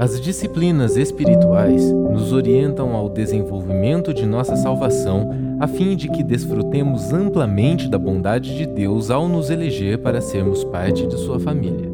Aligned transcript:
As 0.00 0.18
disciplinas 0.18 0.96
espirituais 0.96 1.92
nos 1.92 2.32
orientam 2.32 2.94
ao 2.96 3.06
desenvolvimento 3.06 4.14
de 4.14 4.24
nossa 4.24 4.56
salvação, 4.56 5.28
a 5.60 5.68
fim 5.68 5.94
de 5.94 6.08
que 6.08 6.22
desfrutemos 6.22 7.12
amplamente 7.12 7.86
da 7.86 7.98
bondade 7.98 8.56
de 8.56 8.64
Deus 8.64 9.10
ao 9.10 9.28
nos 9.28 9.50
eleger 9.50 9.98
para 9.98 10.22
sermos 10.22 10.64
parte 10.64 11.06
de 11.06 11.18
sua 11.18 11.38
família. 11.38 11.92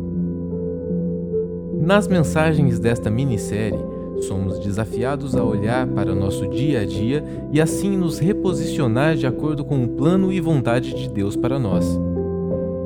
Nas 1.81 2.07
mensagens 2.07 2.79
desta 2.79 3.11
minissérie, 3.11 3.85
somos 4.21 4.61
desafiados 4.61 5.35
a 5.35 5.43
olhar 5.43 5.85
para 5.89 6.15
nosso 6.15 6.47
dia 6.47 6.83
a 6.83 6.85
dia 6.85 7.25
e 7.51 7.61
assim 7.61 7.97
nos 7.97 8.21
reposicionar 8.21 9.17
de 9.17 9.27
acordo 9.27 9.65
com 9.65 9.83
o 9.83 9.89
plano 9.89 10.33
e 10.33 10.41
vontade 10.41 10.95
de 10.95 11.11
Deus 11.11 11.35
para 11.35 11.59
nós. 11.59 11.99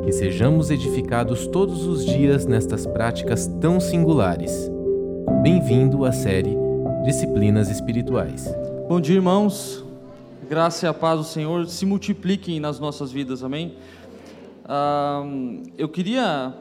Que 0.02 0.12
sejamos 0.12 0.70
edificados 0.70 1.46
todos 1.46 1.86
os 1.86 2.06
dias 2.06 2.46
nestas 2.46 2.86
práticas 2.86 3.46
tão 3.60 3.78
singulares. 3.78 4.79
Bem-vindo 5.42 6.04
à 6.04 6.12
série 6.12 6.54
Disciplinas 7.02 7.70
Espirituais. 7.70 8.54
Bom 8.86 9.00
dia, 9.00 9.14
irmãos. 9.14 9.82
Graça 10.46 10.84
e 10.84 10.88
a 10.88 10.92
paz 10.92 11.18
do 11.18 11.24
Senhor 11.24 11.66
se 11.66 11.86
multipliquem 11.86 12.60
nas 12.60 12.78
nossas 12.78 13.10
vidas, 13.10 13.42
amém? 13.42 13.74
Ah, 14.66 15.22
eu 15.78 15.88
queria, 15.88 16.52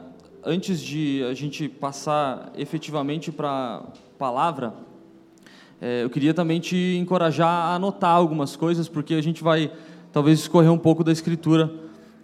antes 0.42 0.80
de 0.80 1.22
a 1.30 1.34
gente 1.34 1.68
passar 1.68 2.50
efetivamente 2.56 3.30
para 3.30 3.50
a 3.50 3.82
palavra, 4.18 4.72
é, 5.78 6.02
eu 6.02 6.08
queria 6.08 6.32
também 6.32 6.58
te 6.58 6.96
encorajar 6.98 7.48
a 7.48 7.74
anotar 7.74 8.16
algumas 8.16 8.56
coisas, 8.56 8.88
porque 8.88 9.12
a 9.12 9.22
gente 9.22 9.42
vai 9.42 9.70
talvez 10.10 10.38
escorrer 10.38 10.72
um 10.72 10.78
pouco 10.78 11.04
da 11.04 11.12
Escritura 11.12 11.70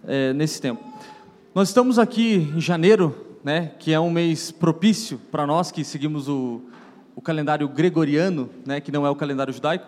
é, 0.07 0.33
nesse 0.33 0.59
tempo. 0.59 0.83
Nós 1.53 1.67
estamos 1.67 1.99
aqui 1.99 2.51
em 2.55 2.59
janeiro, 2.59 3.26
né, 3.43 3.71
que 3.79 3.93
é 3.93 3.99
um 3.99 4.09
mês 4.09 4.51
propício 4.51 5.19
para 5.31 5.45
nós 5.45 5.71
que 5.71 5.83
seguimos 5.83 6.27
o, 6.27 6.61
o 7.15 7.21
calendário 7.21 7.67
gregoriano, 7.67 8.49
né, 8.65 8.79
que 8.81 8.91
não 8.91 9.05
é 9.05 9.09
o 9.09 9.15
calendário 9.15 9.53
judaico, 9.53 9.87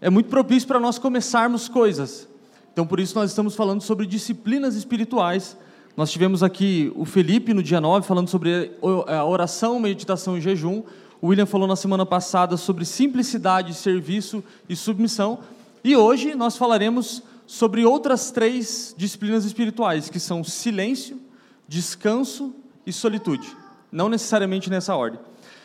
é 0.00 0.08
muito 0.08 0.28
propício 0.28 0.66
para 0.66 0.80
nós 0.80 0.98
começarmos 0.98 1.68
coisas. 1.68 2.28
Então, 2.72 2.86
por 2.86 3.00
isso, 3.00 3.14
nós 3.14 3.30
estamos 3.30 3.54
falando 3.54 3.82
sobre 3.82 4.06
disciplinas 4.06 4.74
espirituais. 4.74 5.56
Nós 5.96 6.10
tivemos 6.10 6.42
aqui 6.42 6.90
o 6.94 7.04
Felipe 7.04 7.52
no 7.52 7.62
dia 7.62 7.80
9 7.80 8.06
falando 8.06 8.28
sobre 8.28 8.72
a 9.06 9.24
oração, 9.24 9.78
meditação 9.78 10.38
e 10.38 10.40
jejum. 10.40 10.82
O 11.20 11.28
William 11.28 11.46
falou 11.46 11.68
na 11.68 11.76
semana 11.76 12.06
passada 12.06 12.56
sobre 12.56 12.84
simplicidade, 12.84 13.74
serviço 13.74 14.42
e 14.68 14.74
submissão. 14.74 15.40
E 15.84 15.96
hoje 15.96 16.34
nós 16.34 16.56
falaremos 16.56 17.22
sobre 17.46 17.84
outras 17.84 18.30
três 18.30 18.94
disciplinas 18.96 19.44
espirituais, 19.44 20.08
que 20.08 20.20
são 20.20 20.44
silêncio, 20.44 21.20
descanso 21.68 22.54
e 22.90 22.92
solitude. 22.92 23.56
Não 23.90 24.08
necessariamente 24.08 24.68
nessa 24.68 24.94
ordem. 24.94 25.18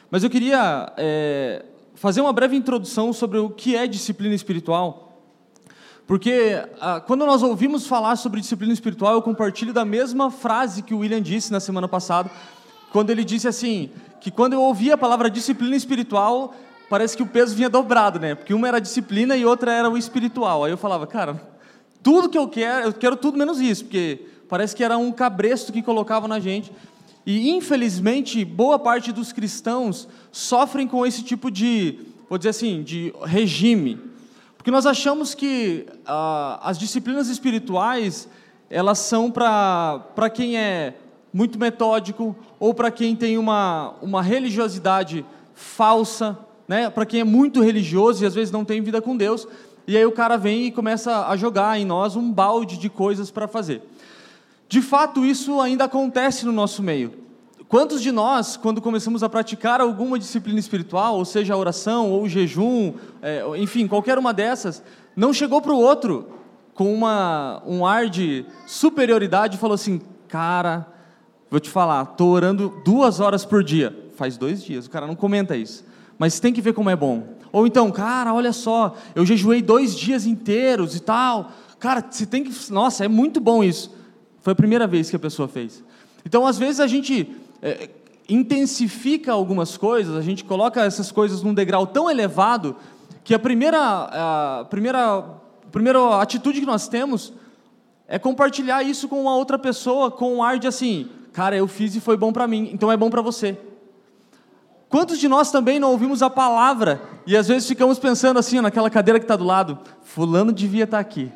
Mas 0.09 0.23
eu 0.23 0.29
queria 0.29 0.93
é, 0.97 1.65
fazer 1.95 2.21
uma 2.21 2.31
breve 2.31 2.55
introdução 2.55 3.11
sobre 3.11 3.37
o 3.37 3.49
que 3.49 3.75
é 3.75 3.85
disciplina 3.87 4.33
espiritual, 4.33 5.05
porque 6.07 6.63
ah, 6.79 7.01
quando 7.01 7.25
nós 7.25 7.41
ouvimos 7.41 7.87
falar 7.87 8.15
sobre 8.15 8.39
disciplina 8.39 8.71
espiritual, 8.71 9.13
eu 9.13 9.21
compartilho 9.21 9.73
da 9.73 9.83
mesma 9.83 10.29
frase 10.29 10.83
que 10.83 10.93
o 10.93 10.99
William 10.99 11.21
disse 11.21 11.51
na 11.51 11.59
semana 11.59 11.87
passada, 11.87 12.29
quando 12.91 13.09
ele 13.09 13.23
disse 13.23 13.47
assim, 13.47 13.89
que 14.21 14.29
quando 14.29 14.53
eu 14.53 14.61
ouvia 14.61 14.93
a 14.93 14.97
palavra 14.97 15.29
disciplina 15.29 15.75
espiritual, 15.75 16.53
parece 16.89 17.17
que 17.17 17.23
o 17.23 17.27
peso 17.27 17.55
vinha 17.55 17.69
dobrado, 17.69 18.19
né? 18.19 18.35
Porque 18.35 18.53
uma 18.53 18.67
era 18.67 18.77
a 18.77 18.79
disciplina 18.79 19.35
e 19.35 19.43
outra 19.43 19.71
era 19.71 19.89
o 19.89 19.97
espiritual. 19.97 20.63
Aí 20.63 20.71
eu 20.71 20.77
falava, 20.77 21.07
cara, 21.07 21.41
tudo 22.03 22.29
que 22.29 22.37
eu 22.37 22.47
quero, 22.47 22.85
eu 22.85 22.93
quero 22.93 23.15
tudo 23.15 23.37
menos 23.37 23.59
isso, 23.59 23.85
porque 23.85 24.27
parece 24.47 24.75
que 24.75 24.83
era 24.83 24.97
um 24.97 25.11
cabresto 25.11 25.73
que 25.73 25.81
colocava 25.81 26.27
na 26.27 26.39
gente. 26.39 26.71
E, 27.25 27.49
infelizmente, 27.49 28.45
boa 28.45 28.77
parte 28.77 29.11
dos 29.11 29.33
cristãos 29.33 30.07
sofrem 30.31 30.87
com 30.87 31.05
esse 31.05 31.23
tipo 31.23 31.49
de, 31.49 31.97
vou 32.29 32.37
dizer 32.37 32.49
assim, 32.49 32.83
de 32.83 33.11
regime. 33.23 33.99
Porque 34.57 34.69
nós 34.69 34.85
achamos 34.85 35.33
que 35.33 35.87
ah, 36.05 36.59
as 36.61 36.77
disciplinas 36.77 37.27
espirituais, 37.27 38.29
elas 38.69 38.99
são 38.99 39.31
para 39.31 40.29
quem 40.33 40.57
é 40.57 40.95
muito 41.33 41.59
metódico, 41.59 42.35
ou 42.59 42.73
para 42.73 42.89
quem 42.89 43.15
tem 43.15 43.37
uma, 43.37 43.95
uma 44.01 44.21
religiosidade 44.21 45.25
falsa, 45.53 46.37
né? 46.67 46.89
para 46.89 47.05
quem 47.05 47.19
é 47.19 47.23
muito 47.23 47.61
religioso 47.61 48.23
e 48.23 48.25
às 48.25 48.33
vezes 48.33 48.51
não 48.51 48.63
tem 48.63 48.81
vida 48.81 49.01
com 49.01 49.17
Deus, 49.17 49.47
e 49.87 49.97
aí 49.97 50.05
o 50.05 50.11
cara 50.11 50.37
vem 50.37 50.67
e 50.67 50.71
começa 50.71 51.27
a 51.27 51.35
jogar 51.35 51.79
em 51.79 51.85
nós 51.85 52.15
um 52.15 52.31
balde 52.31 52.77
de 52.77 52.89
coisas 52.89 53.29
para 53.29 53.47
fazer. 53.47 53.81
De 54.67 54.81
fato, 54.81 55.25
isso 55.25 55.59
ainda 55.61 55.85
acontece 55.85 56.45
no 56.45 56.51
nosso 56.51 56.81
meio. 56.81 57.25
Quantos 57.67 58.01
de 58.01 58.11
nós, 58.11 58.57
quando 58.57 58.81
começamos 58.81 59.23
a 59.23 59.29
praticar 59.29 59.81
alguma 59.81 60.19
disciplina 60.19 60.59
espiritual, 60.59 61.15
ou 61.15 61.25
seja, 61.25 61.53
a 61.53 61.57
oração 61.57 62.11
ou 62.11 62.23
o 62.23 62.29
jejum, 62.29 62.93
é, 63.21 63.43
enfim, 63.57 63.87
qualquer 63.87 64.17
uma 64.17 64.33
dessas, 64.33 64.83
não 65.15 65.33
chegou 65.33 65.61
para 65.61 65.73
o 65.73 65.79
outro 65.79 66.29
com 66.75 66.93
uma, 66.93 67.63
um 67.65 67.85
ar 67.85 68.07
de 68.07 68.45
superioridade 68.67 69.55
e 69.55 69.59
falou 69.59 69.73
assim: 69.73 69.99
Cara, 70.27 70.85
vou 71.49 71.59
te 71.59 71.69
falar, 71.69 72.03
estou 72.03 72.29
orando 72.29 72.81
duas 72.83 73.19
horas 73.19 73.43
por 73.45 73.63
dia. 73.63 73.95
Faz 74.15 74.37
dois 74.37 74.63
dias, 74.63 74.85
o 74.85 74.89
cara 74.89 75.07
não 75.07 75.15
comenta 75.15 75.55
isso. 75.55 75.83
Mas 76.17 76.39
tem 76.39 76.53
que 76.53 76.61
ver 76.61 76.73
como 76.73 76.89
é 76.89 76.95
bom. 76.95 77.35
Ou 77.51 77.65
então, 77.65 77.91
cara, 77.91 78.33
olha 78.33 78.53
só, 78.53 78.95
eu 79.15 79.25
jejuei 79.25 79.61
dois 79.61 79.95
dias 79.95 80.25
inteiros 80.25 80.95
e 80.95 80.99
tal. 80.99 81.51
Cara, 81.79 82.05
você 82.07 82.25
tem 82.25 82.43
que. 82.43 82.71
Nossa, 82.71 83.05
é 83.05 83.07
muito 83.07 83.39
bom 83.39 83.63
isso. 83.63 83.94
Foi 84.45 84.51
a 84.51 84.55
primeira 84.55 84.85
vez 84.85 85.09
que 85.09 85.15
a 85.15 85.19
pessoa 85.19 85.47
fez. 85.47 85.83
Então, 86.23 86.45
às 86.45 86.55
vezes, 86.55 86.79
a 86.79 86.85
gente 86.85 87.35
é, 87.63 87.89
intensifica 88.29 89.31
algumas 89.31 89.75
coisas, 89.75 90.15
a 90.15 90.21
gente 90.21 90.43
coloca 90.43 90.85
essas 90.85 91.11
coisas 91.11 91.41
num 91.41 91.51
degrau 91.51 91.87
tão 91.87 92.07
elevado 92.11 92.75
que 93.23 93.33
a 93.33 93.39
primeira, 93.39 93.79
a 93.81 94.65
primeira, 94.69 95.17
a 95.17 95.69
primeira 95.71 96.21
atitude 96.21 96.59
que 96.59 96.65
nós 96.67 96.87
temos 96.87 97.33
é 98.07 98.19
compartilhar 98.19 98.83
isso 98.83 99.07
com 99.07 99.19
uma 99.19 99.35
outra 99.35 99.57
pessoa 99.57 100.11
com 100.11 100.35
um 100.35 100.43
ar 100.43 100.59
de 100.59 100.67
assim, 100.67 101.09
cara, 101.33 101.57
eu 101.57 101.67
fiz 101.67 101.95
e 101.95 101.99
foi 101.99 102.15
bom 102.15 102.31
para 102.31 102.47
mim, 102.47 102.69
então 102.71 102.91
é 102.91 102.95
bom 102.95 103.09
para 103.09 103.23
você. 103.23 103.57
Quantos 104.87 105.17
de 105.17 105.27
nós 105.27 105.49
também 105.49 105.79
não 105.79 105.89
ouvimos 105.89 106.21
a 106.21 106.29
palavra 106.29 107.01
e 107.25 107.35
às 107.35 107.47
vezes 107.47 107.67
ficamos 107.67 107.97
pensando 107.97 108.37
assim, 108.37 108.61
naquela 108.61 108.91
cadeira 108.91 109.19
que 109.19 109.23
está 109.23 109.35
do 109.35 109.43
lado, 109.43 109.79
fulano 110.03 110.53
devia 110.53 110.83
estar 110.83 110.97
tá 110.97 111.01
aqui. 111.01 111.31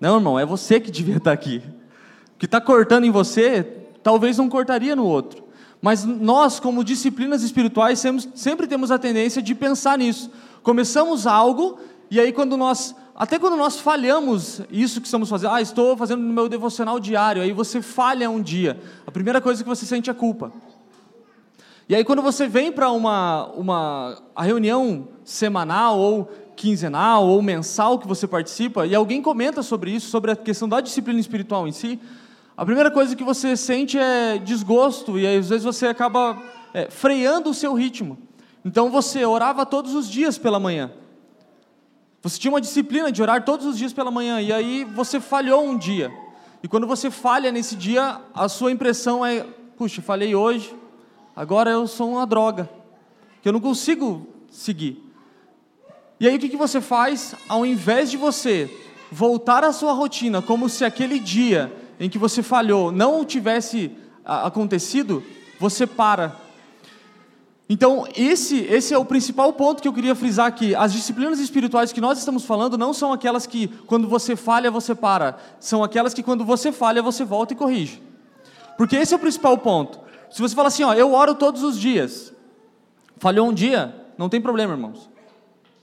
Não, 0.00 0.16
irmão, 0.16 0.38
é 0.38 0.46
você 0.46 0.80
que 0.80 0.90
devia 0.90 1.18
estar 1.18 1.32
tá 1.32 1.34
aqui 1.34 1.62
que 2.38 2.44
está 2.44 2.60
cortando 2.60 3.04
em 3.04 3.10
você, 3.10 3.64
talvez 4.02 4.38
não 4.38 4.48
cortaria 4.48 4.94
no 4.94 5.04
outro. 5.04 5.42
Mas 5.80 6.04
nós, 6.04 6.58
como 6.58 6.82
disciplinas 6.82 7.42
espirituais, 7.42 8.02
sempre 8.34 8.66
temos 8.66 8.90
a 8.90 8.98
tendência 8.98 9.40
de 9.40 9.54
pensar 9.54 9.98
nisso. 9.98 10.30
Começamos 10.62 11.26
algo, 11.26 11.78
e 12.10 12.18
aí 12.18 12.32
quando 12.32 12.56
nós, 12.56 12.94
até 13.14 13.38
quando 13.38 13.56
nós 13.56 13.78
falhamos 13.78 14.60
isso 14.70 15.00
que 15.00 15.06
estamos 15.06 15.28
fazendo, 15.28 15.52
ah, 15.52 15.62
estou 15.62 15.96
fazendo 15.96 16.22
no 16.22 16.32
meu 16.32 16.48
devocional 16.48 16.98
diário, 16.98 17.42
aí 17.42 17.52
você 17.52 17.80
falha 17.80 18.28
um 18.28 18.40
dia, 18.40 18.80
a 19.06 19.10
primeira 19.10 19.40
coisa 19.40 19.62
que 19.62 19.68
você 19.68 19.86
sente 19.86 20.10
é 20.10 20.14
culpa. 20.14 20.52
E 21.88 21.94
aí 21.94 22.04
quando 22.04 22.20
você 22.20 22.46
vem 22.46 22.70
para 22.70 22.90
uma, 22.90 23.46
uma 23.56 24.20
a 24.34 24.42
reunião 24.42 25.08
semanal 25.24 25.98
ou 25.98 26.30
quinzenal 26.54 27.26
ou 27.26 27.40
mensal 27.40 27.98
que 27.98 28.06
você 28.06 28.26
participa, 28.26 28.84
e 28.84 28.94
alguém 28.94 29.22
comenta 29.22 29.62
sobre 29.62 29.92
isso, 29.92 30.10
sobre 30.10 30.32
a 30.32 30.36
questão 30.36 30.68
da 30.68 30.80
disciplina 30.80 31.20
espiritual 31.20 31.68
em 31.68 31.72
si, 31.72 31.98
a 32.58 32.64
primeira 32.64 32.90
coisa 32.90 33.14
que 33.14 33.22
você 33.22 33.56
sente 33.56 33.96
é 33.96 34.36
desgosto, 34.36 35.16
e 35.16 35.24
às 35.24 35.48
vezes 35.48 35.62
você 35.62 35.86
acaba 35.86 36.42
é, 36.74 36.90
freando 36.90 37.50
o 37.50 37.54
seu 37.54 37.72
ritmo. 37.72 38.18
Então 38.64 38.90
você 38.90 39.24
orava 39.24 39.64
todos 39.64 39.94
os 39.94 40.10
dias 40.10 40.36
pela 40.36 40.58
manhã. 40.58 40.90
Você 42.20 42.36
tinha 42.36 42.52
uma 42.52 42.60
disciplina 42.60 43.12
de 43.12 43.22
orar 43.22 43.44
todos 43.44 43.64
os 43.64 43.78
dias 43.78 43.92
pela 43.92 44.10
manhã, 44.10 44.40
e 44.40 44.52
aí 44.52 44.82
você 44.82 45.20
falhou 45.20 45.62
um 45.62 45.78
dia. 45.78 46.10
E 46.60 46.66
quando 46.66 46.84
você 46.84 47.12
falha 47.12 47.52
nesse 47.52 47.76
dia, 47.76 48.20
a 48.34 48.48
sua 48.48 48.72
impressão 48.72 49.24
é: 49.24 49.46
puxa, 49.76 50.02
falhei 50.02 50.34
hoje, 50.34 50.74
agora 51.36 51.70
eu 51.70 51.86
sou 51.86 52.10
uma 52.10 52.26
droga, 52.26 52.68
que 53.40 53.48
eu 53.48 53.52
não 53.52 53.60
consigo 53.60 54.26
seguir. 54.50 55.00
E 56.18 56.26
aí 56.26 56.34
o 56.34 56.40
que, 56.40 56.48
que 56.48 56.56
você 56.56 56.80
faz? 56.80 57.36
Ao 57.48 57.64
invés 57.64 58.10
de 58.10 58.16
você 58.16 58.68
voltar 59.12 59.62
à 59.62 59.72
sua 59.72 59.92
rotina 59.92 60.42
como 60.42 60.68
se 60.68 60.84
aquele 60.84 61.20
dia 61.20 61.72
em 61.98 62.08
que 62.08 62.18
você 62.18 62.42
falhou 62.42 62.92
não 62.92 63.24
tivesse 63.24 63.90
acontecido, 64.24 65.22
você 65.58 65.86
para. 65.86 66.36
Então, 67.70 68.06
esse, 68.16 68.60
esse 68.60 68.94
é 68.94 68.98
o 68.98 69.04
principal 69.04 69.52
ponto 69.52 69.82
que 69.82 69.88
eu 69.88 69.92
queria 69.92 70.14
frisar 70.14 70.46
aqui. 70.46 70.74
As 70.74 70.92
disciplinas 70.92 71.38
espirituais 71.38 71.92
que 71.92 72.00
nós 72.00 72.18
estamos 72.18 72.44
falando 72.44 72.78
não 72.78 72.94
são 72.94 73.12
aquelas 73.12 73.46
que, 73.46 73.68
quando 73.86 74.08
você 74.08 74.34
falha, 74.34 74.70
você 74.70 74.94
para. 74.94 75.36
São 75.60 75.84
aquelas 75.84 76.14
que, 76.14 76.22
quando 76.22 76.46
você 76.46 76.72
falha, 76.72 77.02
você 77.02 77.24
volta 77.24 77.52
e 77.52 77.56
corrige. 77.56 78.02
Porque 78.78 78.96
esse 78.96 79.12
é 79.12 79.16
o 79.16 79.20
principal 79.20 79.58
ponto. 79.58 80.00
Se 80.30 80.40
você 80.40 80.54
fala 80.54 80.68
assim, 80.68 80.82
ó, 80.82 80.94
eu 80.94 81.12
oro 81.12 81.34
todos 81.34 81.62
os 81.62 81.78
dias. 81.78 82.32
Falhou 83.18 83.48
um 83.48 83.52
dia, 83.52 83.94
não 84.16 84.30
tem 84.30 84.40
problema, 84.40 84.72
irmãos. 84.72 85.10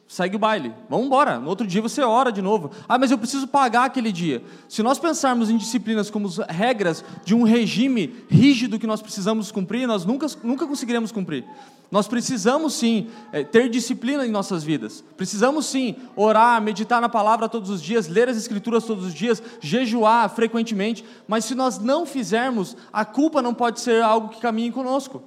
Segue 0.07 0.35
o 0.35 0.39
baile. 0.39 0.73
Vamos 0.89 1.07
embora. 1.07 1.39
No 1.39 1.49
outro 1.49 1.65
dia 1.65 1.81
você 1.81 2.01
ora 2.01 2.31
de 2.31 2.41
novo. 2.41 2.71
Ah, 2.87 2.97
mas 2.97 3.11
eu 3.11 3.17
preciso 3.17 3.47
pagar 3.47 3.85
aquele 3.85 4.11
dia. 4.11 4.43
Se 4.69 4.83
nós 4.83 4.99
pensarmos 4.99 5.49
em 5.49 5.57
disciplinas 5.57 6.09
como 6.09 6.29
regras 6.47 7.03
de 7.23 7.33
um 7.33 7.43
regime 7.43 8.15
rígido 8.29 8.79
que 8.79 8.87
nós 8.87 9.01
precisamos 9.01 9.51
cumprir, 9.51 9.87
nós 9.87 10.05
nunca, 10.05 10.27
nunca 10.43 10.67
conseguiremos 10.67 11.11
cumprir. 11.11 11.45
Nós 11.91 12.07
precisamos 12.07 12.73
sim 12.73 13.07
é, 13.31 13.43
ter 13.43 13.69
disciplina 13.69 14.25
em 14.25 14.31
nossas 14.31 14.63
vidas. 14.63 15.03
Precisamos 15.15 15.65
sim 15.65 15.95
orar, 16.15 16.61
meditar 16.61 16.99
na 16.99 17.09
palavra 17.09 17.47
todos 17.47 17.69
os 17.69 17.81
dias, 17.81 18.07
ler 18.07 18.27
as 18.27 18.37
escrituras 18.37 18.83
todos 18.83 19.05
os 19.05 19.13
dias, 19.13 19.41
jejuar 19.61 20.29
frequentemente. 20.29 21.05
Mas 21.27 21.45
se 21.45 21.55
nós 21.55 21.79
não 21.79 22.05
fizermos, 22.05 22.75
a 22.91 23.05
culpa 23.05 23.41
não 23.41 23.53
pode 23.53 23.79
ser 23.79 24.01
algo 24.01 24.29
que 24.29 24.41
caminhe 24.41 24.71
conosco. 24.71 25.23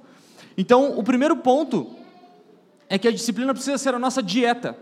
Então, 0.57 0.97
o 0.97 1.03
primeiro 1.03 1.37
ponto 1.37 1.98
é 2.89 2.97
que 2.97 3.07
a 3.07 3.11
disciplina 3.11 3.53
precisa 3.53 3.77
ser 3.77 3.93
a 3.93 3.99
nossa 3.99 4.21
dieta. 4.21 4.75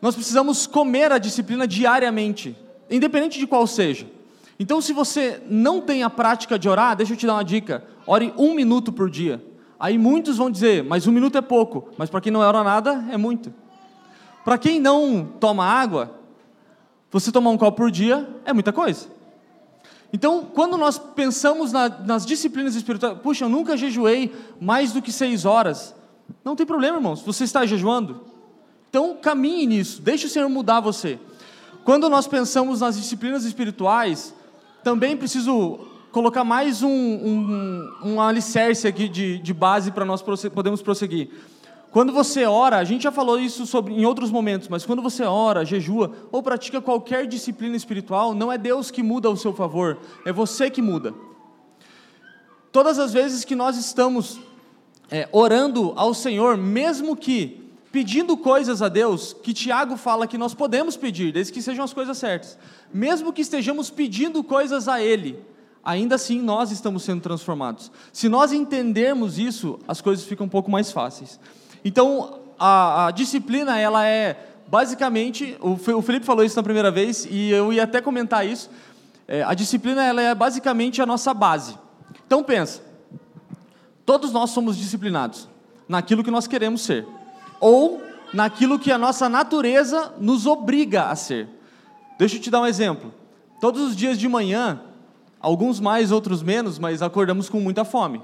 Nós 0.00 0.14
precisamos 0.14 0.66
comer 0.66 1.10
a 1.10 1.18
disciplina 1.18 1.66
diariamente, 1.66 2.56
independente 2.88 3.38
de 3.38 3.46
qual 3.46 3.66
seja. 3.66 4.06
Então, 4.60 4.80
se 4.80 4.92
você 4.92 5.42
não 5.48 5.80
tem 5.80 6.02
a 6.02 6.10
prática 6.10 6.58
de 6.58 6.68
orar, 6.68 6.96
deixa 6.96 7.12
eu 7.12 7.16
te 7.16 7.26
dar 7.26 7.34
uma 7.34 7.44
dica: 7.44 7.84
ore 8.06 8.32
um 8.38 8.54
minuto 8.54 8.92
por 8.92 9.10
dia. 9.10 9.44
Aí 9.78 9.98
muitos 9.98 10.36
vão 10.36 10.50
dizer, 10.50 10.82
mas 10.82 11.06
um 11.06 11.12
minuto 11.12 11.38
é 11.38 11.40
pouco, 11.40 11.90
mas 11.96 12.10
para 12.10 12.20
quem 12.20 12.32
não 12.32 12.40
ora 12.40 12.64
nada, 12.64 13.04
é 13.10 13.16
muito. 13.16 13.52
Para 14.44 14.58
quem 14.58 14.80
não 14.80 15.24
toma 15.38 15.64
água, 15.64 16.18
você 17.10 17.30
tomar 17.30 17.50
um 17.50 17.58
copo 17.58 17.76
por 17.76 17.90
dia 17.90 18.28
é 18.44 18.52
muita 18.52 18.72
coisa. 18.72 19.06
Então, 20.12 20.46
quando 20.54 20.76
nós 20.76 20.98
pensamos 20.98 21.70
na, 21.70 21.88
nas 21.88 22.24
disciplinas 22.24 22.74
espirituais, 22.74 23.18
puxa, 23.22 23.44
eu 23.44 23.48
nunca 23.48 23.76
jejuei 23.76 24.34
mais 24.60 24.92
do 24.92 25.02
que 25.02 25.12
seis 25.12 25.44
horas. 25.44 25.94
Não 26.44 26.56
tem 26.56 26.66
problema, 26.66 26.98
irmãos, 26.98 27.22
você 27.22 27.44
está 27.44 27.64
jejuando. 27.66 28.22
Então, 28.88 29.16
caminhe 29.20 29.66
nisso, 29.66 30.00
deixe 30.00 30.26
o 30.26 30.30
Senhor 30.30 30.48
mudar 30.48 30.80
você. 30.80 31.18
Quando 31.84 32.08
nós 32.08 32.26
pensamos 32.26 32.80
nas 32.80 32.96
disciplinas 32.96 33.44
espirituais, 33.44 34.34
também 34.82 35.16
preciso 35.16 35.80
colocar 36.10 36.44
mais 36.44 36.82
um, 36.82 36.90
um, 36.90 37.92
um 38.04 38.20
alicerce 38.20 38.88
aqui 38.88 39.08
de, 39.08 39.38
de 39.38 39.54
base 39.54 39.90
para 39.90 40.04
nós 40.04 40.22
podermos 40.22 40.82
prosseguir. 40.82 41.30
Quando 41.90 42.12
você 42.12 42.44
ora, 42.44 42.76
a 42.76 42.84
gente 42.84 43.02
já 43.02 43.12
falou 43.12 43.38
isso 43.38 43.66
sobre, 43.66 43.94
em 43.94 44.04
outros 44.04 44.30
momentos, 44.30 44.68
mas 44.68 44.84
quando 44.84 45.00
você 45.00 45.22
ora, 45.24 45.64
jejua 45.64 46.12
ou 46.30 46.42
pratica 46.42 46.80
qualquer 46.80 47.26
disciplina 47.26 47.76
espiritual, 47.76 48.34
não 48.34 48.52
é 48.52 48.58
Deus 48.58 48.90
que 48.90 49.02
muda 49.02 49.28
ao 49.28 49.36
seu 49.36 49.54
favor, 49.54 49.98
é 50.24 50.32
você 50.32 50.68
que 50.70 50.82
muda. 50.82 51.14
Todas 52.70 52.98
as 52.98 53.12
vezes 53.12 53.44
que 53.44 53.56
nós 53.56 53.78
estamos 53.78 54.38
é, 55.10 55.28
orando 55.32 55.92
ao 55.96 56.12
Senhor, 56.12 56.56
mesmo 56.56 57.16
que 57.16 57.68
pedindo 57.90 58.36
coisas 58.36 58.82
a 58.82 58.88
Deus, 58.88 59.34
que 59.42 59.54
Tiago 59.54 59.96
fala 59.96 60.26
que 60.26 60.36
nós 60.36 60.54
podemos 60.54 60.96
pedir, 60.96 61.32
desde 61.32 61.52
que 61.52 61.62
sejam 61.62 61.84
as 61.84 61.92
coisas 61.92 62.18
certas, 62.18 62.58
mesmo 62.92 63.32
que 63.32 63.40
estejamos 63.40 63.90
pedindo 63.90 64.44
coisas 64.44 64.88
a 64.88 65.00
Ele, 65.00 65.42
ainda 65.82 66.16
assim 66.16 66.40
nós 66.40 66.70
estamos 66.70 67.02
sendo 67.02 67.22
transformados. 67.22 67.90
Se 68.12 68.28
nós 68.28 68.52
entendermos 68.52 69.38
isso, 69.38 69.78
as 69.88 70.00
coisas 70.00 70.24
ficam 70.26 70.46
um 70.46 70.50
pouco 70.50 70.70
mais 70.70 70.92
fáceis. 70.92 71.40
Então, 71.84 72.40
a, 72.58 73.06
a 73.06 73.10
disciplina, 73.10 73.78
ela 73.78 74.06
é 74.06 74.46
basicamente, 74.66 75.56
o, 75.60 75.72
o 75.72 76.02
Felipe 76.02 76.26
falou 76.26 76.44
isso 76.44 76.56
na 76.56 76.62
primeira 76.62 76.90
vez, 76.90 77.26
e 77.30 77.50
eu 77.50 77.72
ia 77.72 77.84
até 77.84 78.02
comentar 78.02 78.46
isso, 78.46 78.68
é, 79.26 79.42
a 79.42 79.54
disciplina, 79.54 80.04
ela 80.04 80.20
é 80.20 80.34
basicamente 80.34 81.00
a 81.00 81.06
nossa 81.06 81.32
base. 81.32 81.76
Então, 82.26 82.42
pensa, 82.42 82.82
todos 84.08 84.32
nós 84.32 84.48
somos 84.48 84.74
disciplinados 84.76 85.46
naquilo 85.86 86.24
que 86.24 86.30
nós 86.30 86.46
queremos 86.46 86.80
ser, 86.80 87.06
ou 87.60 88.02
naquilo 88.32 88.78
que 88.78 88.90
a 88.90 88.96
nossa 88.96 89.28
natureza 89.28 90.14
nos 90.18 90.46
obriga 90.46 91.10
a 91.10 91.14
ser. 91.14 91.46
Deixa 92.18 92.36
eu 92.36 92.40
te 92.40 92.50
dar 92.50 92.62
um 92.62 92.66
exemplo. 92.66 93.12
Todos 93.60 93.82
os 93.82 93.94
dias 93.94 94.18
de 94.18 94.26
manhã, 94.26 94.80
Alguns 95.40 95.78
mais, 95.78 96.10
outros 96.10 96.42
menos, 96.42 96.78
mas 96.78 97.00
acordamos 97.00 97.48
com 97.48 97.60
muita 97.60 97.84
fome. 97.84 98.20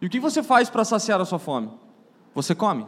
E 0.00 0.06
o 0.06 0.10
que 0.10 0.20
você 0.20 0.42
faz 0.42 0.70
para 0.70 0.84
saciar 0.84 1.20
a 1.20 1.24
sua 1.24 1.38
fome? 1.38 1.70
Você 2.34 2.54
come. 2.54 2.86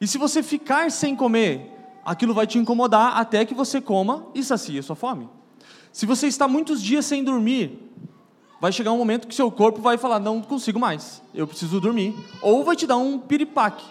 E 0.00 0.06
se 0.06 0.16
você 0.16 0.42
ficar 0.42 0.90
sem 0.90 1.14
comer, 1.14 1.70
aquilo 2.04 2.32
vai 2.32 2.46
te 2.46 2.58
incomodar 2.58 3.18
até 3.18 3.44
que 3.44 3.54
você 3.54 3.80
coma 3.80 4.26
e 4.34 4.42
sacie 4.42 4.78
a 4.78 4.82
sua 4.82 4.96
fome. 4.96 5.28
Se 5.92 6.06
você 6.06 6.26
está 6.26 6.48
muitos 6.48 6.82
dias 6.82 7.04
sem 7.04 7.22
dormir, 7.22 7.91
vai 8.62 8.70
chegar 8.70 8.92
um 8.92 8.96
momento 8.96 9.26
que 9.26 9.34
seu 9.34 9.50
corpo 9.50 9.82
vai 9.82 9.98
falar: 9.98 10.20
não 10.20 10.40
consigo 10.40 10.78
mais, 10.78 11.20
eu 11.34 11.48
preciso 11.48 11.80
dormir. 11.80 12.14
Ou 12.40 12.62
vai 12.62 12.76
te 12.76 12.86
dar 12.86 12.96
um 12.96 13.18
piripaque. 13.18 13.84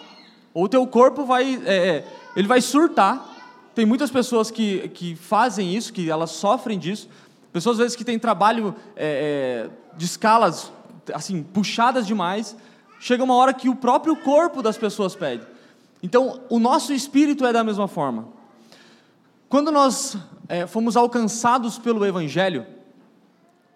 Ou 0.54 0.66
teu 0.66 0.86
corpo 0.86 1.26
vai, 1.26 1.62
é, 1.66 1.88
é 1.88 2.04
ele 2.34 2.48
vai 2.48 2.62
surtar. 2.62 3.28
Tem 3.74 3.84
muitas 3.84 4.10
pessoas 4.10 4.50
que, 4.50 4.88
que 4.88 5.14
fazem 5.14 5.74
isso, 5.74 5.92
que 5.92 6.10
elas 6.10 6.30
sofrem 6.30 6.78
disso. 6.78 7.06
Pessoas, 7.52 7.74
às 7.74 7.82
vezes, 7.82 7.96
que 7.96 8.04
têm 8.04 8.18
trabalho 8.18 8.74
é, 8.96 9.68
é, 9.68 9.96
de 9.96 10.06
escalas, 10.06 10.72
assim, 11.12 11.42
puxadas 11.42 12.06
demais, 12.06 12.56
chega 12.98 13.22
uma 13.22 13.34
hora 13.34 13.52
que 13.52 13.68
o 13.68 13.76
próprio 13.76 14.16
corpo 14.16 14.62
das 14.62 14.78
pessoas 14.78 15.14
pede. 15.14 15.46
Então, 16.02 16.40
o 16.48 16.58
nosso 16.58 16.94
espírito 16.94 17.44
é 17.44 17.52
da 17.52 17.62
mesma 17.62 17.88
forma. 17.88 18.28
Quando 19.50 19.70
nós 19.70 20.16
é, 20.48 20.66
fomos 20.66 20.96
alcançados 20.96 21.78
pelo 21.78 22.04
Evangelho, 22.06 22.66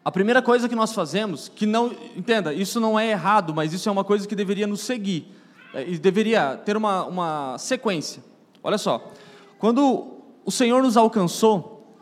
a 0.06 0.10
primeira 0.12 0.40
coisa 0.40 0.68
que 0.68 0.76
nós 0.76 0.92
fazemos, 0.92 1.48
que 1.48 1.66
não, 1.66 1.90
entenda, 2.16 2.54
isso 2.54 2.78
não 2.78 2.96
é 2.96 3.10
errado, 3.10 3.52
mas 3.52 3.72
isso 3.72 3.88
é 3.88 3.92
uma 3.92 4.04
coisa 4.04 4.24
que 4.24 4.36
deveria 4.36 4.64
nos 4.64 4.82
seguir, 4.82 5.34
é, 5.74 5.82
e 5.82 5.98
deveria 5.98 6.56
ter 6.64 6.76
uma, 6.76 7.04
uma 7.06 7.58
sequência. 7.58 8.22
Olha 8.62 8.78
só, 8.78 9.10
quando 9.58 10.22
o 10.44 10.50
Senhor 10.52 10.80
nos 10.80 10.96
alcançou, 10.96 11.98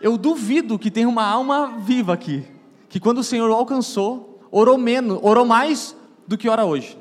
eu 0.00 0.16
duvido 0.16 0.78
que 0.78 0.92
tenha 0.92 1.08
uma 1.08 1.24
alma 1.24 1.78
viva 1.78 2.12
aqui, 2.12 2.46
que 2.88 3.00
quando 3.00 3.18
o 3.18 3.24
Senhor 3.24 3.50
o 3.50 3.52
alcançou, 3.52 4.38
orou 4.48 4.78
menos, 4.78 5.18
orou 5.20 5.44
mais 5.44 5.96
do 6.24 6.38
que 6.38 6.48
ora 6.48 6.64
hoje. 6.64 6.96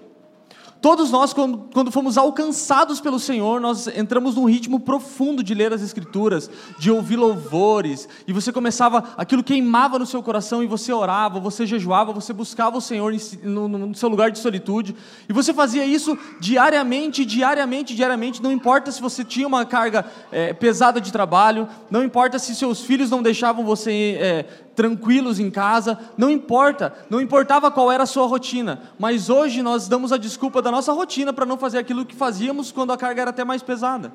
Todos 0.82 1.12
nós, 1.12 1.34
quando, 1.34 1.92
fomos 1.92 2.18
alcançados 2.18 3.02
pelo 3.02 3.20
Senhor, 3.20 3.60
nós 3.60 3.88
entramos 3.88 4.36
num 4.36 4.46
ritmo 4.46 4.80
profundo 4.80 5.44
de 5.44 5.54
ler 5.54 5.74
as 5.74 5.82
Escrituras, 5.82 6.50
de 6.78 6.92
ouvir 6.92 7.16
louvores, 7.16 8.08
e 8.28 8.34
você 8.34 8.52
começava, 8.52 9.04
aquilo 9.18 9.44
queimava 9.44 9.98
no 9.98 10.06
seu 10.06 10.22
coração, 10.22 10.64
e 10.64 10.68
você 10.68 10.94
orava, 10.94 11.40
você 11.40 11.66
jejuava, 11.66 12.14
você 12.14 12.32
buscava 12.32 12.78
o 12.78 12.82
Senhor 12.82 13.14
no, 13.44 13.68
no 13.68 13.96
seu 13.96 14.08
lugar 14.08 14.30
de 14.30 14.40
solitude, 14.40 14.96
e 15.28 15.34
você 15.34 15.54
fazia 15.54 15.86
isso 15.86 16.18
diariamente, 16.40 17.26
diariamente, 17.26 17.96
diariamente, 17.96 18.44
não 18.44 18.52
importa 18.52 18.92
se 18.92 19.02
você 19.02 19.24
tinha 19.24 19.48
uma 19.48 19.66
carga 19.66 20.06
é, 20.32 20.54
pesada 20.54 21.02
de 21.02 21.12
trabalho, 21.12 21.68
não 21.90 22.04
importa 22.04 22.38
se 22.38 22.56
seus 22.56 22.82
filhos 22.82 23.10
não 23.10 23.24
deixavam 23.24 23.66
você 23.66 24.18
é, 24.20 24.46
tranquilos 24.78 25.40
em 25.40 25.50
casa, 25.50 25.98
não 26.16 26.30
importa, 26.30 26.94
não 27.10 27.20
importava 27.20 27.72
qual 27.72 27.92
era 27.92 28.04
a 28.04 28.06
sua 28.06 28.28
rotina, 28.28 28.84
mas 29.00 29.28
hoje 29.28 29.64
nós 29.64 29.88
damos 29.88 30.14
a 30.14 30.18
desculpa 30.18 30.62
da 30.62 30.70
nossa 30.70 30.94
rotina 30.94 31.34
para 31.34 31.48
não 31.48 31.58
fazer 31.58 31.80
aquilo 31.80 32.06
que 32.06 32.16
fazíamos 32.16 32.72
quando 32.72 32.94
a 32.94 32.98
carga 32.98 33.24
era 33.24 33.32
até 33.32 33.44
mais 33.44 33.64
pesada. 33.64 34.14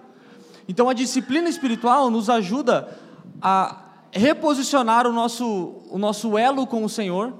Então 0.68 0.88
a 0.88 0.94
disciplina 0.94 1.48
espiritual 1.48 2.12
nos 2.12 2.30
ajuda 2.30 2.96
a 3.42 3.86
reposicionar 4.12 5.04
o 5.04 5.12
nosso, 5.12 5.82
o 5.90 5.98
nosso 5.98 6.38
elo 6.38 6.64
com 6.64 6.84
o 6.84 6.88
Senhor 6.88 7.34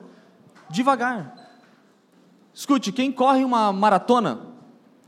devagar. 0.68 1.32
Escute, 2.52 2.90
quem 2.90 3.12
corre 3.12 3.44
uma 3.44 3.72
maratona, 3.72 4.40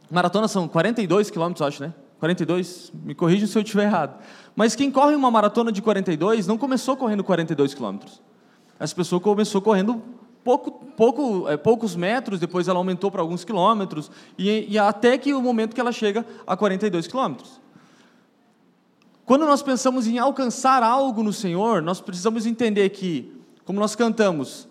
maratona 0.08 0.46
são 0.46 0.68
42 0.68 1.30
quilômetros, 1.30 1.66
acho, 1.66 1.82
né? 1.82 1.92
42, 2.20 2.92
me 2.94 3.12
corrija 3.12 3.44
se 3.48 3.58
eu 3.58 3.62
estiver 3.62 3.84
errado. 3.84 4.22
Mas 4.56 4.76
quem 4.76 4.90
corre 4.90 5.14
uma 5.14 5.30
maratona 5.30 5.72
de 5.72 5.82
42 5.82 6.46
não 6.46 6.56
começou 6.56 6.96
correndo 6.96 7.24
42 7.24 7.74
quilômetros. 7.74 8.22
Essa 8.78 8.94
pessoa 8.94 9.20
começou 9.20 9.60
correndo 9.60 10.02
pouco, 10.44 10.70
pouco, 10.70 11.48
é, 11.48 11.56
poucos 11.56 11.96
metros, 11.96 12.38
depois 12.38 12.68
ela 12.68 12.78
aumentou 12.78 13.10
para 13.10 13.22
alguns 13.22 13.44
quilômetros, 13.44 14.10
e, 14.38 14.66
e 14.68 14.78
até 14.78 15.16
que 15.16 15.32
o 15.32 15.40
momento 15.40 15.74
que 15.74 15.80
ela 15.80 15.90
chega 15.90 16.24
a 16.46 16.56
42 16.56 17.06
quilômetros. 17.06 17.60
Quando 19.24 19.46
nós 19.46 19.62
pensamos 19.62 20.06
em 20.06 20.18
alcançar 20.18 20.82
algo 20.82 21.22
no 21.22 21.32
Senhor, 21.32 21.80
nós 21.80 22.00
precisamos 22.00 22.44
entender 22.44 22.90
que, 22.90 23.32
como 23.64 23.80
nós 23.80 23.96
cantamos, 23.96 24.68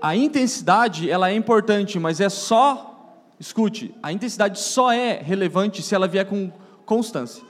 a 0.00 0.16
intensidade 0.16 1.10
ela 1.10 1.30
é 1.30 1.34
importante, 1.34 1.98
mas 1.98 2.18
é 2.18 2.30
só, 2.30 3.20
escute, 3.38 3.94
a 4.02 4.10
intensidade 4.12 4.58
só 4.58 4.90
é 4.90 5.20
relevante 5.22 5.82
se 5.82 5.94
ela 5.94 6.08
vier 6.08 6.24
com 6.24 6.50
constância. 6.86 7.42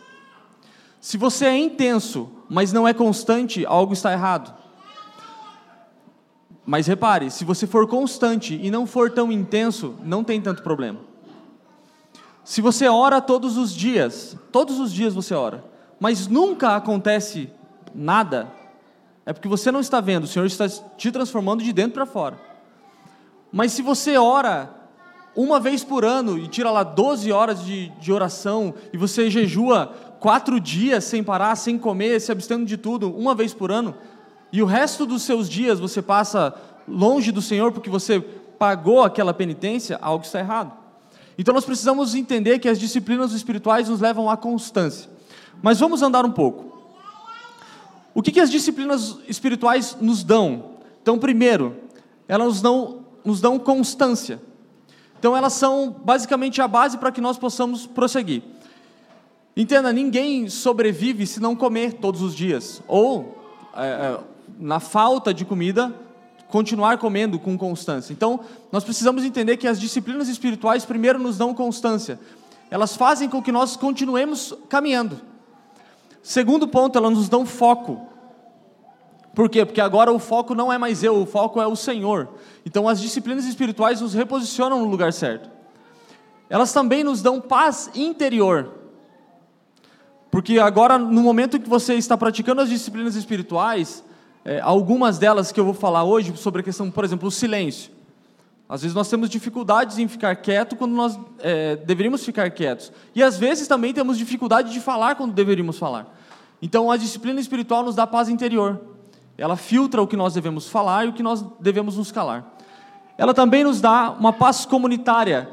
Se 1.01 1.17
você 1.17 1.47
é 1.47 1.57
intenso, 1.57 2.29
mas 2.49 2.73
não 2.73 2.87
é 2.87 2.93
constante, 2.93 3.65
algo 3.67 3.93
está 3.93 4.13
errado. 4.13 4.55
Mas 6.65 6.87
repare, 6.87 7.31
se 7.31 7.45
você 7.45 7.67
for 7.67 7.87
constante 7.87 8.59
e 8.61 8.71
não 8.71 8.87
for 8.87 9.11
tão 9.11 9.31
intenso, 9.31 9.95
não 10.03 10.25
tem 10.25 10.41
tanto 10.41 10.63
problema. 10.63 10.99
Se 12.45 12.61
você 12.61 12.89
ora 12.89 13.21
todos 13.21 13.57
os 13.57 13.73
dias, 13.73 14.37
todos 14.51 14.81
os 14.81 14.93
dias 14.93 15.15
você 15.15 15.35
ora, 15.35 15.65
mas 15.99 16.27
nunca 16.27 16.77
acontece 16.77 17.51
nada, 17.95 18.49
é 19.25 19.33
porque 19.33 19.49
você 19.49 19.73
não 19.73 19.81
está 19.81 20.01
vendo, 20.01 20.25
o 20.25 20.29
Senhor 20.29 20.45
está 20.47 20.69
te 20.69 21.11
transformando 21.11 21.63
de 21.63 21.73
dentro 21.73 21.95
para 21.95 22.07
fora. 22.07 22.39
Mas 23.53 23.73
se 23.73 23.83
você 23.83 24.17
ora 24.17 24.71
uma 25.35 25.61
vez 25.61 25.85
por 25.85 26.05
ano 26.05 26.39
e 26.39 26.49
tira 26.49 26.71
lá 26.71 26.83
12 26.83 27.31
horas 27.31 27.65
de, 27.65 27.89
de 28.01 28.13
oração 28.13 28.75
e 28.93 28.97
você 28.97 29.31
jejua 29.31 29.93
quatro 30.27 30.59
dias 30.59 31.05
sem 31.05 31.23
parar, 31.23 31.55
sem 31.55 31.79
comer, 31.79 32.21
se 32.21 32.33
abstendo 32.33 32.67
de 32.67 32.77
tudo, 32.77 33.17
uma 33.17 33.33
vez 33.33 33.55
por 33.55 33.71
ano, 33.71 33.95
e 34.53 34.61
o 34.61 34.67
resto 34.67 35.07
dos 35.07 35.23
seus 35.23 35.49
dias 35.49 35.79
você 35.79 36.03
passa 36.03 36.53
longe 36.89 37.31
do 37.31 37.41
Senhor 37.41 37.71
porque 37.71 37.89
você 37.89 38.19
pagou 38.59 39.05
aquela 39.05 39.33
penitência, 39.33 39.97
algo 40.03 40.25
está 40.25 40.41
errado. 40.41 40.73
Então 41.39 41.55
nós 41.55 41.65
precisamos 41.65 42.13
entender 42.17 42.59
que 42.59 42.69
as 42.69 42.77
disciplinas 42.77 43.31
espirituais 43.35 43.89
nos 43.89 44.01
levam 44.01 44.29
à 44.29 44.37
constância. 44.37 45.09
Mas 45.63 45.79
vamos 45.79 46.03
andar 46.03 46.25
um 46.25 46.33
pouco. 46.33 46.77
O 48.13 48.21
que, 48.21 48.33
que 48.33 48.41
as 48.41 48.51
disciplinas 48.51 49.19
espirituais 49.29 49.97
nos 50.01 50.25
dão? 50.25 50.71
Então, 51.03 51.21
primeiro, 51.21 51.77
elas 52.27 52.49
nos 52.49 52.61
dão, 52.61 53.05
nos 53.25 53.41
dão 53.41 53.61
constância. 53.61 54.43
Então, 55.21 55.37
elas 55.37 55.53
são 55.53 55.95
basicamente 56.05 56.61
a 56.61 56.67
base 56.67 56.99
para 56.99 57.13
que 57.13 57.21
nós 57.21 57.39
possamos 57.39 57.87
prosseguir. 57.87 58.56
Entenda, 59.57 59.91
ninguém 59.91 60.51
sobrevive 60.51 61.27
se 61.27 61.41
não 61.41 61.57
comer 61.57 61.95
todos 61.95 62.21
os 62.21 62.35
dias. 62.35 62.83
Ou, 62.87 63.39
é, 63.75 63.87
é, 63.87 64.19
na 64.59 64.81
falta 64.81 65.33
de 65.33 65.47
comida, 65.47 65.95
continuar 66.49 66.99
comendo 66.99 67.39
com 67.39 67.57
constância. 67.57 68.13
Então, 68.13 68.41
nós 68.71 68.85
precisamos 68.85 69.25
entender 69.25 69.57
que 69.57 69.67
as 69.67 69.81
disciplinas 69.81 70.29
espirituais, 70.29 70.85
primeiro, 70.85 71.19
nos 71.19 71.39
dão 71.39 71.55
constância. 71.55 72.21
Elas 72.71 72.97
fazem 72.97 73.31
com 73.31 73.43
que 73.43 73.51
nós 73.51 73.77
continuemos 73.77 74.55
caminhando. 74.69 75.21
Segundo 76.23 76.69
ponto, 76.69 76.99
elas 76.99 77.13
nos 77.13 77.29
dão 77.29 77.47
foco. 77.47 78.07
Por 79.35 79.49
quê? 79.49 79.65
Porque 79.65 79.81
agora 79.81 80.13
o 80.13 80.19
foco 80.19 80.55
não 80.55 80.73
é 80.73 80.77
mais 80.77 81.03
eu, 81.03 81.23
o 81.23 81.27
foco 81.27 81.63
é 81.63 81.67
o 81.67 81.77
Senhor. 81.77 82.29
Então, 82.65 82.89
as 82.89 83.01
disciplinas 83.01 83.47
espirituais 83.47 84.03
nos 84.03 84.13
reposicionam 84.13 84.81
no 84.81 84.87
lugar 84.87 85.15
certo. 85.15 85.49
Elas 86.51 86.73
também 86.75 87.03
nos 87.03 87.23
dão 87.23 87.41
paz 87.41 87.91
interior. 87.95 88.76
Porque 90.37 90.59
agora, 90.59 90.99
no 90.99 91.23
momento 91.23 91.59
que 91.59 91.67
você 91.67 91.95
está 91.95 92.15
praticando 92.15 92.61
as 92.61 92.69
disciplinas 92.69 93.17
espirituais, 93.17 94.05
é, 94.45 94.61
algumas 94.61 95.17
delas 95.17 95.51
que 95.51 95.59
eu 95.59 95.65
vou 95.65 95.73
falar 95.73 96.05
hoje 96.05 96.37
sobre 96.37 96.61
a 96.61 96.63
questão, 96.63 96.91
por 96.91 97.07
exemplo, 97.07 97.29
o 97.29 97.31
silêncio. 97.31 97.91
Às 98.69 98.83
vezes 98.83 98.95
nós 98.95 99.09
temos 99.09 99.31
dificuldades 99.31 99.97
em 99.97 100.07
ficar 100.07 100.37
quieto 100.37 100.77
quando 100.77 100.93
nós 100.93 101.19
é, 101.39 101.77
deveríamos 101.77 102.23
ficar 102.23 102.51
quietos. 102.51 102.93
E 103.15 103.23
às 103.23 103.39
vezes 103.39 103.67
também 103.67 103.95
temos 103.95 104.19
dificuldade 104.19 104.75
de 104.75 104.79
falar 104.79 105.15
quando 105.15 105.33
deveríamos 105.33 105.79
falar. 105.79 106.15
Então 106.61 106.91
a 106.91 106.99
disciplina 106.99 107.41
espiritual 107.41 107.83
nos 107.83 107.95
dá 107.95 108.07
paz 108.07 108.29
interior. 108.29 108.79
Ela 109.39 109.57
filtra 109.57 110.03
o 110.03 110.07
que 110.07 110.19
nós 110.19 110.35
devemos 110.35 110.69
falar 110.69 111.07
e 111.07 111.09
o 111.09 111.13
que 111.15 111.23
nós 111.23 111.43
devemos 111.59 111.97
nos 111.97 112.13
calar. 112.13 112.45
Ela 113.17 113.33
também 113.33 113.65
nos 113.65 113.81
dá 113.81 114.11
uma 114.11 114.35
paz 114.35 114.67
comunitária, 114.67 115.49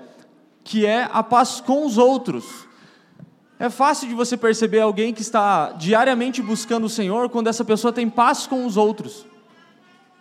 que 0.62 0.86
é 0.86 1.08
a 1.10 1.24
paz 1.24 1.62
com 1.62 1.86
os 1.86 1.98
outros. 1.98 2.73
É 3.63 3.70
fácil 3.70 4.10
de 4.10 4.13
você 4.13 4.36
perceber 4.36 4.82
alguém 4.82 5.13
que 5.13 5.22
está 5.22 5.72
diariamente 5.72 6.41
buscando 6.41 6.84
o 6.84 6.89
Senhor 6.89 7.29
quando 7.29 7.48
essa 7.48 7.63
pessoa 7.63 7.93
tem 7.93 8.10
paz 8.10 8.46
com 8.46 8.65
os 8.65 8.75
outros. 8.75 9.25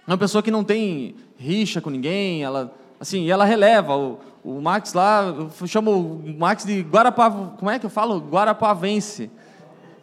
É 0.06 0.12
uma 0.12 0.16
pessoa 0.16 0.44
que 0.44 0.50
não 0.52 0.62
tem 0.62 1.16
rixa 1.36 1.80
com 1.80 1.90
ninguém, 1.90 2.44
ela 2.44 2.72
assim, 3.00 3.28
ela 3.28 3.44
releva 3.44 3.96
o, 3.96 4.20
o 4.44 4.60
Max 4.60 4.92
lá, 4.92 5.24
eu 5.60 5.66
chamo 5.66 5.90
o 5.90 6.38
Max 6.38 6.64
de 6.64 6.82
Guarapá, 6.82 7.32
como 7.32 7.68
é 7.68 7.80
que 7.80 7.86
eu 7.86 7.90
falo? 7.90 8.20
Guarapavense. 8.20 9.28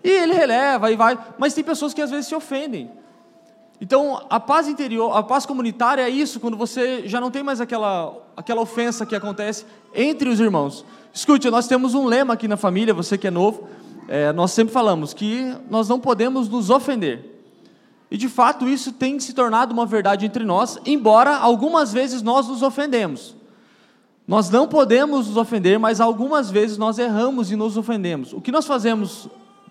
E 0.04 0.10
ele 0.10 0.34
releva 0.34 0.92
e 0.92 0.98
vai, 0.98 1.18
mas 1.38 1.54
tem 1.54 1.64
pessoas 1.64 1.94
que 1.94 2.02
às 2.02 2.12
vezes 2.12 2.28
se 2.28 2.36
ofendem. 2.36 2.92
Então, 3.82 4.26
a 4.30 4.40
paz 4.40 4.68
interior, 4.68 5.16
a 5.16 5.24
paz 5.24 5.46
comunitária 5.46 6.02
é 6.02 6.10
isso, 6.10 6.40
quando 6.40 6.58
você 6.58 7.08
já 7.08 7.22
não 7.22 7.32
tem 7.32 7.42
mais 7.42 7.62
aquela, 7.62 8.14
aquela 8.36 8.62
ofensa 8.62 9.06
que 9.06 9.16
acontece 9.16 9.66
entre 9.96 10.28
os 10.28 10.40
irmãos. 10.40 10.86
Escute, 11.14 11.50
nós 11.50 11.68
temos 11.68 11.94
um 11.94 12.06
lema 12.06 12.34
aqui 12.34 12.48
na 12.48 12.58
família, 12.58 12.94
você 12.94 13.18
que 13.18 13.28
é 13.28 13.32
novo, 13.32 13.70
é, 14.08 14.34
nós 14.34 14.52
sempre 14.52 14.74
falamos 14.74 15.14
que 15.14 15.56
nós 15.70 15.88
não 15.88 16.00
podemos 16.00 16.50
nos 16.50 16.70
ofender. 16.70 17.40
E 18.12 18.18
de 18.18 18.28
fato 18.28 18.68
isso 18.68 18.92
tem 18.92 19.20
se 19.20 19.34
tornado 19.34 19.72
uma 19.72 19.86
verdade 19.86 20.26
entre 20.26 20.44
nós, 20.44 20.78
embora 20.86 21.38
algumas 21.38 21.94
vezes 21.94 22.22
nós 22.22 22.48
nos 22.48 22.62
ofendemos. 22.62 23.36
Nós 24.28 24.50
não 24.50 24.68
podemos 24.68 25.28
nos 25.28 25.38
ofender, 25.38 25.80
mas 25.80 26.02
algumas 26.02 26.52
vezes 26.52 26.78
nós 26.78 27.00
erramos 27.00 27.50
e 27.50 27.56
nos 27.56 27.78
ofendemos. 27.78 28.34
O 28.34 28.42
que 28.42 28.52
nós 28.52 28.66
fazemos 28.66 29.28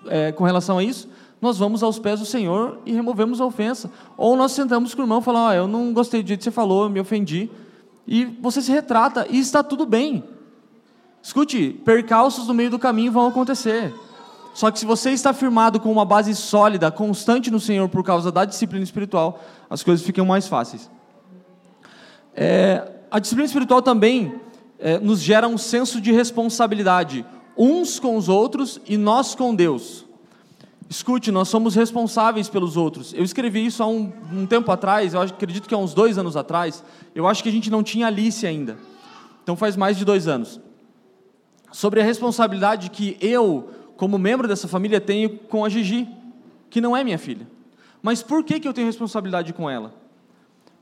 é, 0.06 0.32
com 0.32 0.44
relação 0.44 0.78
a 0.78 0.82
isso? 0.82 1.08
Nós 1.40 1.58
vamos 1.58 1.82
aos 1.82 1.98
pés 1.98 2.20
do 2.20 2.26
Senhor 2.26 2.78
e 2.84 2.92
removemos 2.92 3.40
a 3.40 3.46
ofensa. 3.46 3.90
Ou 4.16 4.36
nós 4.36 4.52
sentamos 4.52 4.94
com 4.94 5.02
o 5.02 5.04
irmão 5.04 5.20
e 5.20 5.22
falamos: 5.22 5.50
ah, 5.50 5.54
Eu 5.54 5.68
não 5.68 5.92
gostei 5.92 6.22
do 6.22 6.28
jeito 6.28 6.40
que 6.40 6.44
você 6.44 6.50
falou, 6.50 6.84
eu 6.84 6.90
me 6.90 7.00
ofendi. 7.00 7.50
E 8.06 8.24
você 8.24 8.60
se 8.62 8.72
retrata 8.72 9.26
e 9.30 9.38
está 9.38 9.62
tudo 9.62 9.86
bem. 9.86 10.24
Escute, 11.22 11.80
percalços 11.84 12.48
no 12.48 12.54
meio 12.54 12.70
do 12.70 12.78
caminho 12.78 13.12
vão 13.12 13.26
acontecer. 13.26 13.94
Só 14.54 14.70
que 14.70 14.78
se 14.78 14.86
você 14.86 15.10
está 15.10 15.32
firmado 15.32 15.78
com 15.78 15.92
uma 15.92 16.04
base 16.04 16.34
sólida, 16.34 16.90
constante 16.90 17.50
no 17.50 17.60
Senhor 17.60 17.88
por 17.88 18.02
causa 18.02 18.32
da 18.32 18.44
disciplina 18.44 18.82
espiritual, 18.82 19.40
as 19.70 19.82
coisas 19.82 20.04
ficam 20.04 20.26
mais 20.26 20.48
fáceis. 20.48 20.90
É, 22.34 22.90
a 23.10 23.18
disciplina 23.18 23.46
espiritual 23.46 23.82
também 23.82 24.40
é, 24.78 24.98
nos 24.98 25.20
gera 25.20 25.46
um 25.46 25.58
senso 25.58 26.00
de 26.00 26.10
responsabilidade, 26.10 27.24
uns 27.56 28.00
com 28.00 28.16
os 28.16 28.28
outros 28.28 28.80
e 28.86 28.96
nós 28.96 29.34
com 29.34 29.54
Deus. 29.54 30.07
Escute, 30.88 31.30
nós 31.30 31.48
somos 31.48 31.74
responsáveis 31.74 32.48
pelos 32.48 32.76
outros. 32.76 33.12
Eu 33.12 33.22
escrevi 33.22 33.66
isso 33.66 33.82
há 33.82 33.86
um, 33.86 34.12
um 34.32 34.46
tempo 34.46 34.70
atrás, 34.72 35.12
eu 35.12 35.20
acredito 35.20 35.68
que 35.68 35.74
há 35.74 35.78
uns 35.78 35.92
dois 35.92 36.16
anos 36.16 36.36
atrás. 36.36 36.82
Eu 37.14 37.26
acho 37.26 37.42
que 37.42 37.48
a 37.48 37.52
gente 37.52 37.70
não 37.70 37.82
tinha 37.82 38.06
Alice 38.06 38.46
ainda. 38.46 38.78
Então 39.42 39.54
faz 39.54 39.76
mais 39.76 39.96
de 39.96 40.04
dois 40.04 40.26
anos 40.26 40.60
sobre 41.72 42.00
a 42.00 42.04
responsabilidade 42.04 42.90
que 42.90 43.16
eu, 43.20 43.70
como 43.96 44.18
membro 44.18 44.48
dessa 44.48 44.68
família, 44.68 45.00
tenho 45.00 45.38
com 45.38 45.64
a 45.64 45.68
Gigi, 45.68 46.08
que 46.70 46.80
não 46.80 46.96
é 46.96 47.04
minha 47.04 47.18
filha. 47.18 47.46
Mas 48.02 48.22
por 48.22 48.44
que, 48.44 48.60
que 48.60 48.68
eu 48.68 48.72
tenho 48.72 48.86
responsabilidade 48.86 49.52
com 49.52 49.68
ela? 49.68 49.94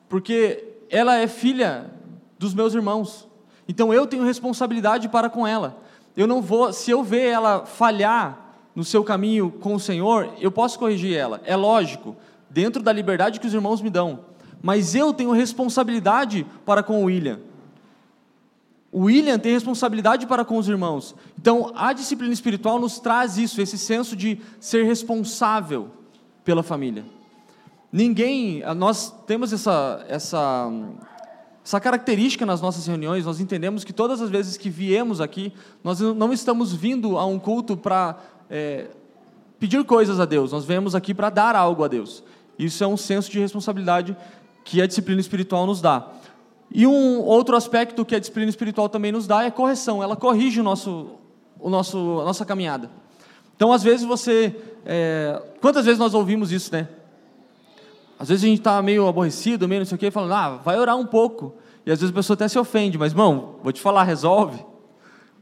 Porque 0.09 0.65
ela 0.91 1.17
é 1.17 1.27
filha 1.27 1.91
dos 2.39 2.55
meus 2.55 2.75
irmãos. 2.75 3.27
Então 3.69 3.93
eu 3.93 4.07
tenho 4.07 4.25
responsabilidade 4.25 5.09
para 5.09 5.29
com 5.29 5.47
ela. 5.47 5.83
Eu 6.17 6.27
não 6.27 6.41
vou, 6.41 6.73
se 6.73 6.91
eu 6.91 7.03
ver 7.03 7.27
ela 7.27 7.67
falhar 7.67 8.46
no 8.77 8.85
seu 8.85 9.03
caminho 9.03 9.51
com 9.51 9.75
o 9.75 9.81
Senhor, 9.81 10.35
eu 10.39 10.53
posso 10.53 10.79
corrigir 10.79 11.17
ela. 11.17 11.41
É 11.47 11.57
lógico, 11.57 12.15
dentro 12.51 12.83
da 12.83 12.93
liberdade 12.93 13.41
que 13.41 13.47
os 13.47 13.55
irmãos 13.55 13.81
me 13.81 13.89
dão. 13.89 14.21
Mas 14.63 14.95
eu 14.95 15.15
tenho 15.15 15.33
responsabilidade 15.33 16.47
para 16.67 16.83
com 16.83 17.03
o 17.03 17.07
William. 17.07 17.41
O 18.93 19.05
William 19.05 19.39
tem 19.39 19.53
responsabilidade 19.53 20.27
para 20.27 20.45
com 20.45 20.59
os 20.59 20.69
irmãos. 20.69 21.15
Então, 21.39 21.73
a 21.75 21.95
disciplina 21.95 22.33
espiritual 22.33 22.79
nos 22.79 22.99
traz 22.99 23.39
isso, 23.39 23.63
esse 23.63 23.79
senso 23.79 24.15
de 24.15 24.39
ser 24.61 24.85
responsável 24.85 25.91
pela 26.45 26.63
família. 26.63 27.05
Ninguém, 27.91 28.63
nós 28.77 29.11
temos 29.27 29.55
essa, 29.55 30.05
essa, 30.07 30.71
essa 31.67 31.81
característica 31.81 32.47
nas 32.47 32.61
nossas 32.61 32.87
reuniões, 32.87 33.27
nós 33.27 33.41
entendemos 33.41 33.83
que 33.83 33.93
todas 33.93 34.23
as 34.23 34.31
vezes 34.31 34.57
que 34.57 34.71
viemos 34.71 35.21
aqui, 35.21 35.53
nós 35.83 35.99
não 35.99 36.33
estamos 36.33 36.73
vindo 36.73 37.19
a 37.19 37.27
um 37.27 37.41
culto 37.41 37.77
para 37.77 38.21
é, 38.49 38.87
pedir 39.59 39.85
coisas 39.85 40.21
a 40.21 40.25
Deus, 40.25 40.53
nós 40.53 40.65
viemos 40.65 40.95
aqui 40.95 41.13
para 41.13 41.29
dar 41.29 41.57
algo 41.57 41.83
a 41.83 41.89
Deus. 41.89 42.23
Isso 42.57 42.85
é 42.85 42.87
um 42.87 42.97
senso 42.97 43.33
de 43.33 43.41
responsabilidade 43.41 44.17
que 44.65 44.81
a 44.81 44.87
disciplina 44.87 45.21
espiritual 45.21 45.67
nos 45.67 45.81
dá. 45.81 46.09
E 46.71 46.87
um 46.87 47.21
outro 47.23 47.57
aspecto 47.57 48.05
que 48.05 48.15
a 48.15 48.21
disciplina 48.21 48.49
espiritual 48.49 48.89
também 48.89 49.11
nos 49.11 49.27
dá 49.27 49.43
é 49.43 49.51
correção. 49.51 50.01
Ela 50.01 50.15
corrige 50.15 50.61
o 50.61 50.63
nosso, 50.63 51.17
o 51.59 51.69
nosso, 51.69 52.21
a 52.21 52.25
nossa 52.27 52.45
caminhada. 52.45 52.89
Então, 53.57 53.73
às 53.73 53.83
vezes 53.83 54.07
você, 54.07 54.55
é, 54.85 55.43
quantas 55.61 55.85
vezes 55.85 55.99
nós 55.99 56.15
ouvimos 56.15 56.53
isso, 56.53 56.73
né? 56.73 56.87
Às 58.19 58.29
vezes 58.29 58.45
a 58.45 58.47
gente 58.49 58.59
está 58.59 58.81
meio 58.81 59.07
aborrecido, 59.07 59.69
meio 59.69 59.81
não 59.81 59.87
sei 59.87 59.97
o 59.97 59.99
quê, 59.99 60.11
falando, 60.11 60.33
ah, 60.33 60.57
vai 60.65 60.79
orar 60.79 60.97
um 60.97 61.07
pouco. 61.07 61.55
E 61.85 61.93
às 61.93 62.01
vezes 62.01 62.13
a 62.13 62.15
pessoa 62.15 62.35
até 62.35 62.49
se 62.49 62.59
ofende, 62.59 62.99
mas, 62.99 63.13
irmão, 63.13 63.57
vou 63.63 63.73
te 63.73 63.81
falar, 63.81 64.05
resolve. 64.05 64.65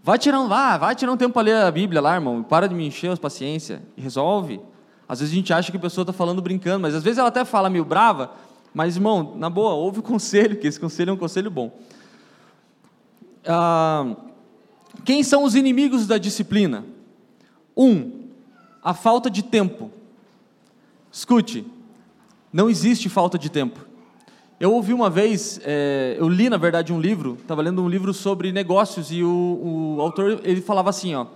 Vai 0.03 0.19
tirar, 0.19 0.41
um, 0.41 0.53
ah, 0.53 0.77
vai 0.77 0.95
tirar 0.95 1.13
um 1.13 1.17
tempo 1.17 1.33
para 1.33 1.43
ler 1.43 1.57
a 1.57 1.71
Bíblia 1.71 2.01
lá, 2.01 2.15
irmão. 2.15 2.43
Para 2.43 2.69
de 2.69 2.75
me 2.75 2.87
encher 2.87 3.11
as 3.11 3.19
paciência 3.19 3.81
e 3.97 4.03
resolve. 4.03 4.61
Às 5.09 5.21
vezes 5.21 5.33
a 5.33 5.37
gente 5.37 5.53
acha 5.53 5.71
que 5.71 5.77
a 5.77 5.81
pessoa 5.81 6.03
está 6.03 6.13
falando 6.13 6.43
brincando, 6.43 6.81
mas 6.81 6.95
às 6.95 7.03
vezes 7.03 7.19
ela 7.19 7.29
até 7.29 7.45
fala 7.45 7.71
meio 7.71 7.85
brava, 7.85 8.33
mas, 8.75 8.97
irmão, 8.97 9.35
na 9.37 9.49
boa, 9.49 9.73
ouve 9.75 10.01
o 10.01 10.03
conselho, 10.05 10.57
que 10.57 10.67
esse 10.67 10.81
conselho 10.81 11.11
é 11.11 11.13
um 11.13 11.17
conselho 11.17 11.51
bom. 11.51 11.73
Ah, 13.47 14.17
quem 15.05 15.23
são 15.23 15.45
os 15.45 15.55
inimigos 15.55 16.07
da 16.07 16.19
disciplina? 16.19 16.85
Um, 17.77 18.25
a 18.83 18.93
falta 18.93 19.31
de 19.31 19.43
tempo. 19.43 19.91
Escute, 21.11 21.65
não 22.55 22.71
existe 22.71 23.09
falta 23.09 23.37
de 23.37 23.51
tempo. 23.51 23.85
Eu 24.61 24.73
ouvi 24.73 24.95
uma 24.95 25.11
vez, 25.11 25.61
é, 25.65 26.15
eu 26.17 26.29
li 26.29 26.49
na 26.49 26.57
verdade 26.57 26.93
um 26.93 27.01
livro, 27.01 27.37
estava 27.43 27.61
lendo 27.61 27.83
um 27.83 27.89
livro 27.89 28.15
sobre 28.15 28.53
negócios 28.53 29.11
e 29.11 29.25
o, 29.25 29.97
o 29.97 30.01
autor 30.01 30.41
ele 30.45 30.61
falava 30.61 30.89
assim, 30.89 31.17
ó, 31.17 31.27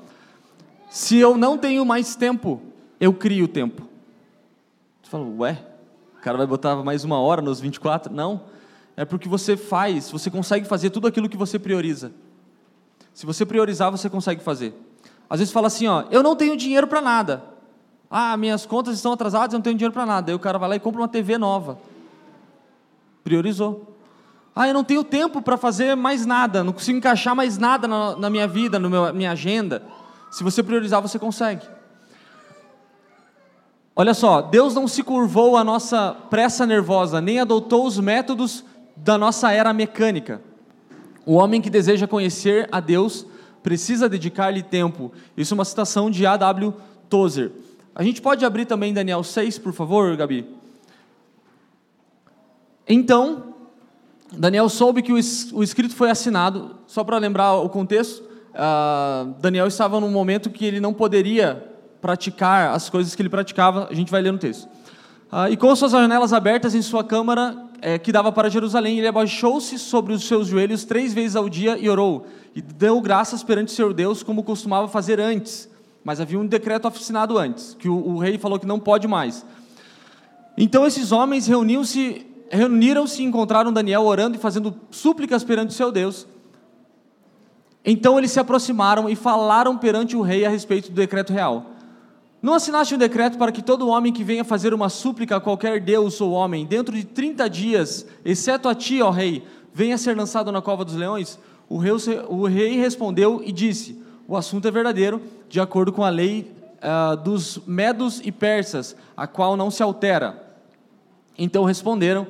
se 0.88 1.16
eu 1.16 1.36
não 1.36 1.58
tenho 1.58 1.84
mais 1.84 2.14
tempo, 2.14 2.62
eu 3.00 3.12
crio 3.12 3.48
tempo. 3.48 3.82
Você 5.02 5.10
fala, 5.10 5.24
ué, 5.38 5.60
o 6.16 6.22
cara 6.22 6.38
vai 6.38 6.46
botar 6.46 6.76
mais 6.76 7.02
uma 7.02 7.18
hora 7.18 7.42
nos 7.42 7.58
24? 7.58 8.14
Não. 8.14 8.42
é 8.96 9.04
porque 9.04 9.28
você 9.28 9.56
faz, 9.56 10.12
você 10.12 10.30
consegue 10.30 10.68
fazer 10.68 10.90
tudo 10.90 11.08
aquilo 11.08 11.28
que 11.28 11.36
você 11.36 11.58
prioriza. 11.58 12.12
Se 13.12 13.26
você 13.26 13.44
priorizar, 13.44 13.90
você 13.90 14.08
consegue 14.08 14.40
fazer. 14.40 14.72
Às 15.28 15.40
vezes 15.40 15.52
fala 15.52 15.66
assim, 15.66 15.88
ó, 15.88 16.04
eu 16.12 16.22
não 16.22 16.36
tenho 16.36 16.56
dinheiro 16.56 16.86
para 16.86 17.00
nada. 17.00 17.57
Ah, 18.10 18.36
minhas 18.36 18.64
contas 18.64 18.94
estão 18.96 19.12
atrasadas, 19.12 19.52
eu 19.52 19.58
não 19.58 19.62
tenho 19.62 19.76
dinheiro 19.76 19.92
para 19.92 20.06
nada. 20.06 20.30
Aí 20.30 20.34
o 20.34 20.38
cara 20.38 20.58
vai 20.58 20.68
lá 20.70 20.76
e 20.76 20.80
compra 20.80 21.02
uma 21.02 21.08
TV 21.08 21.36
nova. 21.36 21.78
Priorizou. 23.22 23.94
Ah, 24.56 24.66
eu 24.66 24.74
não 24.74 24.82
tenho 24.82 25.04
tempo 25.04 25.40
para 25.40 25.56
fazer 25.56 25.94
mais 25.94 26.26
nada, 26.26 26.64
não 26.64 26.72
consigo 26.72 26.98
encaixar 26.98 27.36
mais 27.36 27.58
nada 27.58 27.86
na, 27.86 28.16
na 28.16 28.30
minha 28.30 28.48
vida, 28.48 28.78
na 28.78 29.12
minha 29.12 29.30
agenda. 29.30 29.82
Se 30.30 30.42
você 30.42 30.62
priorizar, 30.62 31.00
você 31.00 31.18
consegue. 31.18 31.64
Olha 33.94 34.14
só, 34.14 34.40
Deus 34.40 34.74
não 34.74 34.88
se 34.88 35.02
curvou 35.02 35.56
à 35.56 35.64
nossa 35.64 36.14
pressa 36.30 36.64
nervosa, 36.64 37.20
nem 37.20 37.40
adotou 37.40 37.86
os 37.86 37.98
métodos 37.98 38.64
da 38.96 39.18
nossa 39.18 39.52
era 39.52 39.72
mecânica. 39.72 40.40
O 41.26 41.34
homem 41.34 41.60
que 41.60 41.68
deseja 41.68 42.06
conhecer 42.06 42.68
a 42.72 42.80
Deus 42.80 43.26
precisa 43.62 44.08
dedicar-lhe 44.08 44.62
tempo. 44.62 45.12
Isso 45.36 45.52
é 45.52 45.56
uma 45.56 45.64
citação 45.64 46.10
de 46.10 46.24
A.W. 46.24 46.74
Tozer. 47.08 47.52
A 47.98 48.04
gente 48.04 48.22
pode 48.22 48.44
abrir 48.44 48.64
também 48.64 48.94
Daniel 48.94 49.24
6, 49.24 49.58
por 49.58 49.72
favor, 49.72 50.16
Gabi? 50.16 50.46
Então, 52.86 53.54
Daniel 54.32 54.68
soube 54.68 55.02
que 55.02 55.12
o 55.12 55.62
escrito 55.64 55.96
foi 55.96 56.08
assinado, 56.08 56.76
só 56.86 57.02
para 57.02 57.18
lembrar 57.18 57.54
o 57.54 57.68
contexto, 57.68 58.22
uh, 58.54 59.34
Daniel 59.40 59.66
estava 59.66 59.98
num 59.98 60.12
momento 60.12 60.48
que 60.48 60.64
ele 60.64 60.78
não 60.78 60.94
poderia 60.94 61.74
praticar 62.00 62.72
as 62.72 62.88
coisas 62.88 63.16
que 63.16 63.22
ele 63.22 63.28
praticava, 63.28 63.88
a 63.90 63.94
gente 63.94 64.12
vai 64.12 64.22
ler 64.22 64.30
no 64.30 64.38
texto. 64.38 64.68
Uh, 65.32 65.50
e 65.50 65.56
com 65.56 65.74
suas 65.74 65.90
janelas 65.90 66.32
abertas 66.32 66.76
em 66.76 66.82
sua 66.82 67.02
câmara, 67.02 67.56
é, 67.82 67.98
que 67.98 68.12
dava 68.12 68.30
para 68.30 68.48
Jerusalém, 68.48 68.98
ele 68.98 69.08
abaixou-se 69.08 69.76
sobre 69.76 70.12
os 70.12 70.22
seus 70.22 70.46
joelhos 70.46 70.84
três 70.84 71.12
vezes 71.12 71.34
ao 71.34 71.48
dia 71.48 71.76
e 71.76 71.90
orou, 71.90 72.28
e 72.54 72.62
deu 72.62 73.00
graças 73.00 73.42
perante 73.42 73.72
seu 73.72 73.92
Deus, 73.92 74.22
como 74.22 74.44
costumava 74.44 74.86
fazer 74.86 75.18
antes. 75.18 75.68
Mas 76.04 76.20
havia 76.20 76.38
um 76.38 76.46
decreto 76.46 76.88
assinado 76.88 77.38
antes, 77.38 77.74
que 77.78 77.88
o, 77.88 77.96
o 77.96 78.18
rei 78.18 78.38
falou 78.38 78.58
que 78.58 78.66
não 78.66 78.78
pode 78.78 79.06
mais. 79.06 79.44
Então 80.56 80.86
esses 80.86 81.12
homens 81.12 81.46
reuniram-se 81.46 82.26
reuniram-se 82.50 83.22
e 83.22 83.26
encontraram 83.26 83.72
Daniel 83.72 84.02
orando 84.04 84.36
e 84.36 84.40
fazendo 84.40 84.74
súplicas 84.90 85.44
perante 85.44 85.70
o 85.70 85.74
seu 85.74 85.92
Deus. 85.92 86.26
Então 87.84 88.18
eles 88.18 88.32
se 88.32 88.40
aproximaram 88.40 89.08
e 89.08 89.14
falaram 89.14 89.76
perante 89.76 90.16
o 90.16 90.22
rei 90.22 90.44
a 90.44 90.48
respeito 90.48 90.90
do 90.90 90.94
decreto 90.94 91.32
real. 91.32 91.72
Não 92.40 92.54
assinaste 92.54 92.94
um 92.94 92.98
decreto 92.98 93.36
para 93.36 93.50
que 93.50 93.62
todo 93.62 93.88
homem 93.88 94.12
que 94.12 94.22
venha 94.22 94.44
fazer 94.44 94.72
uma 94.72 94.88
súplica 94.88 95.36
a 95.36 95.40
qualquer 95.40 95.80
Deus 95.80 96.20
ou 96.20 96.30
homem, 96.32 96.64
dentro 96.64 96.94
de 96.94 97.04
30 97.04 97.50
dias, 97.50 98.06
exceto 98.24 98.68
a 98.68 98.74
ti, 98.74 99.02
ó 99.02 99.10
rei, 99.10 99.44
venha 99.74 99.98
ser 99.98 100.16
lançado 100.16 100.52
na 100.52 100.62
cova 100.62 100.84
dos 100.84 100.94
leões? 100.94 101.38
O 101.68 101.78
rei, 101.78 101.92
o 102.28 102.46
rei 102.46 102.76
respondeu 102.76 103.42
e 103.44 103.52
disse: 103.52 104.00
O 104.30 104.36
assunto 104.36 104.68
é 104.68 104.70
verdadeiro, 104.70 105.22
de 105.48 105.58
acordo 105.58 105.90
com 105.90 106.04
a 106.04 106.10
lei 106.10 106.52
uh, 106.82 107.16
dos 107.16 107.60
medos 107.66 108.20
e 108.22 108.30
persas, 108.30 108.94
a 109.16 109.26
qual 109.26 109.56
não 109.56 109.70
se 109.70 109.82
altera. 109.82 110.46
Então 111.38 111.64
responderam 111.64 112.26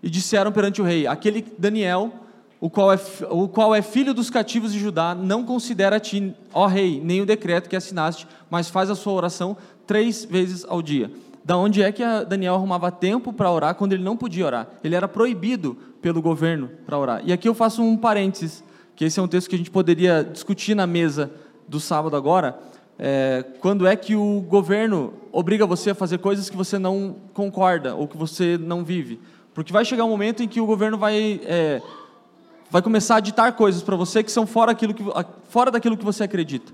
e 0.00 0.08
disseram 0.08 0.52
perante 0.52 0.80
o 0.80 0.84
rei: 0.84 1.08
Aquele 1.08 1.44
Daniel, 1.58 2.12
o 2.60 2.70
qual, 2.70 2.92
é, 2.92 3.00
o 3.30 3.48
qual 3.48 3.74
é 3.74 3.82
filho 3.82 4.14
dos 4.14 4.30
cativos 4.30 4.72
de 4.72 4.78
Judá, 4.78 5.12
não 5.12 5.42
considera 5.42 5.96
a 5.96 6.00
ti, 6.00 6.32
ó 6.52 6.66
rei, 6.66 7.00
nem 7.02 7.20
o 7.20 7.26
decreto 7.26 7.68
que 7.68 7.74
assinaste, 7.74 8.28
mas 8.48 8.70
faz 8.70 8.88
a 8.88 8.94
sua 8.94 9.14
oração 9.14 9.56
três 9.88 10.24
vezes 10.24 10.64
ao 10.68 10.80
dia. 10.80 11.10
Da 11.44 11.56
onde 11.56 11.82
é 11.82 11.90
que 11.90 12.04
Daniel 12.28 12.54
arrumava 12.54 12.92
tempo 12.92 13.32
para 13.32 13.50
orar 13.50 13.74
quando 13.74 13.92
ele 13.92 14.04
não 14.04 14.16
podia 14.16 14.46
orar? 14.46 14.68
Ele 14.84 14.94
era 14.94 15.08
proibido 15.08 15.76
pelo 16.00 16.22
governo 16.22 16.70
para 16.86 16.96
orar. 16.96 17.22
E 17.24 17.32
aqui 17.32 17.48
eu 17.48 17.54
faço 17.54 17.82
um 17.82 17.96
parênteses, 17.96 18.62
que 18.96 19.04
esse 19.04 19.18
é 19.18 19.22
um 19.22 19.28
texto 19.28 19.48
que 19.48 19.54
a 19.54 19.58
gente 19.58 19.70
poderia 19.70 20.22
discutir 20.22 20.74
na 20.74 20.86
mesa 20.86 21.30
do 21.66 21.80
sábado 21.80 22.16
agora. 22.16 22.58
É, 22.98 23.44
quando 23.60 23.86
é 23.86 23.96
que 23.96 24.14
o 24.14 24.40
governo 24.40 25.14
obriga 25.32 25.66
você 25.66 25.90
a 25.90 25.94
fazer 25.94 26.18
coisas 26.18 26.48
que 26.48 26.56
você 26.56 26.78
não 26.78 27.16
concorda 27.32 27.94
ou 27.94 28.06
que 28.06 28.16
você 28.16 28.56
não 28.56 28.84
vive? 28.84 29.20
Porque 29.52 29.72
vai 29.72 29.84
chegar 29.84 30.04
um 30.04 30.10
momento 30.10 30.42
em 30.42 30.48
que 30.48 30.60
o 30.60 30.66
governo 30.66 30.96
vai, 30.96 31.40
é, 31.44 31.82
vai 32.70 32.82
começar 32.82 33.16
a 33.16 33.20
ditar 33.20 33.52
coisas 33.56 33.82
para 33.82 33.96
você 33.96 34.22
que 34.22 34.30
são 34.30 34.46
fora, 34.46 34.72
aquilo 34.72 34.94
que, 34.94 35.02
fora 35.48 35.70
daquilo 35.70 35.96
que 35.96 36.04
você 36.04 36.24
acredita. 36.24 36.72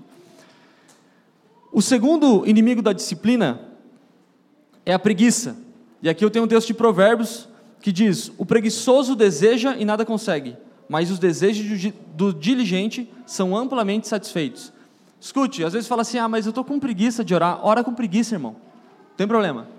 O 1.71 1.81
segundo 1.81 2.45
inimigo 2.45 2.81
da 2.81 2.93
disciplina 2.93 3.61
é 4.85 4.93
a 4.93 4.99
preguiça. 4.99 5.55
E 6.01 6.09
aqui 6.09 6.25
eu 6.25 6.29
tenho 6.29 6.45
um 6.45 6.47
texto 6.47 6.67
de 6.67 6.73
Provérbios 6.73 7.47
que 7.81 7.91
diz: 7.91 8.31
O 8.37 8.45
preguiçoso 8.45 9.15
deseja 9.15 9.75
e 9.77 9.85
nada 9.85 10.05
consegue, 10.05 10.57
mas 10.91 11.09
os 11.09 11.19
desejos 11.19 11.93
do 12.13 12.33
diligente 12.33 13.09
são 13.25 13.55
amplamente 13.55 14.09
satisfeitos. 14.09 14.73
Escute, 15.21 15.63
às 15.63 15.71
vezes 15.71 15.87
fala 15.87 16.01
assim: 16.01 16.17
Ah, 16.17 16.27
mas 16.27 16.45
eu 16.45 16.49
estou 16.49 16.65
com 16.65 16.77
preguiça 16.81 17.23
de 17.23 17.33
orar. 17.33 17.65
Ora 17.65 17.81
com 17.81 17.93
preguiça, 17.93 18.35
irmão. 18.35 18.51
Não 18.51 19.15
tem 19.15 19.25
problema. 19.25 19.69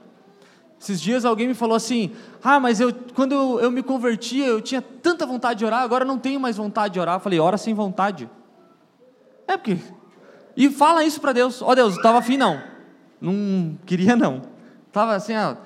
Esses 0.80 0.98
dias 0.98 1.26
alguém 1.26 1.48
me 1.48 1.52
falou 1.52 1.76
assim: 1.76 2.12
Ah, 2.42 2.58
mas 2.58 2.80
eu, 2.80 2.94
quando 3.14 3.32
eu, 3.32 3.60
eu 3.60 3.70
me 3.70 3.82
converti, 3.82 4.38
eu 4.38 4.62
tinha 4.62 4.80
tanta 4.80 5.26
vontade 5.26 5.58
de 5.58 5.66
orar, 5.66 5.82
agora 5.82 6.02
não 6.02 6.16
tenho 6.16 6.40
mais 6.40 6.56
vontade 6.56 6.94
de 6.94 7.00
orar. 7.00 7.16
Eu 7.16 7.20
falei: 7.20 7.38
Ora 7.38 7.58
sem 7.58 7.74
vontade. 7.74 8.26
É 9.46 9.58
porque. 9.58 9.76
E 10.56 10.70
fala 10.70 11.04
isso 11.04 11.20
para 11.20 11.34
Deus: 11.34 11.60
Ó 11.60 11.72
oh, 11.72 11.74
Deus, 11.74 11.92
eu 11.92 11.98
estava 11.98 12.20
afim, 12.20 12.38
não. 12.38 12.58
Não 13.20 13.76
queria, 13.84 14.16
não. 14.16 14.40
Estava 14.88 15.14
assim, 15.14 15.36
ó, 15.36 15.56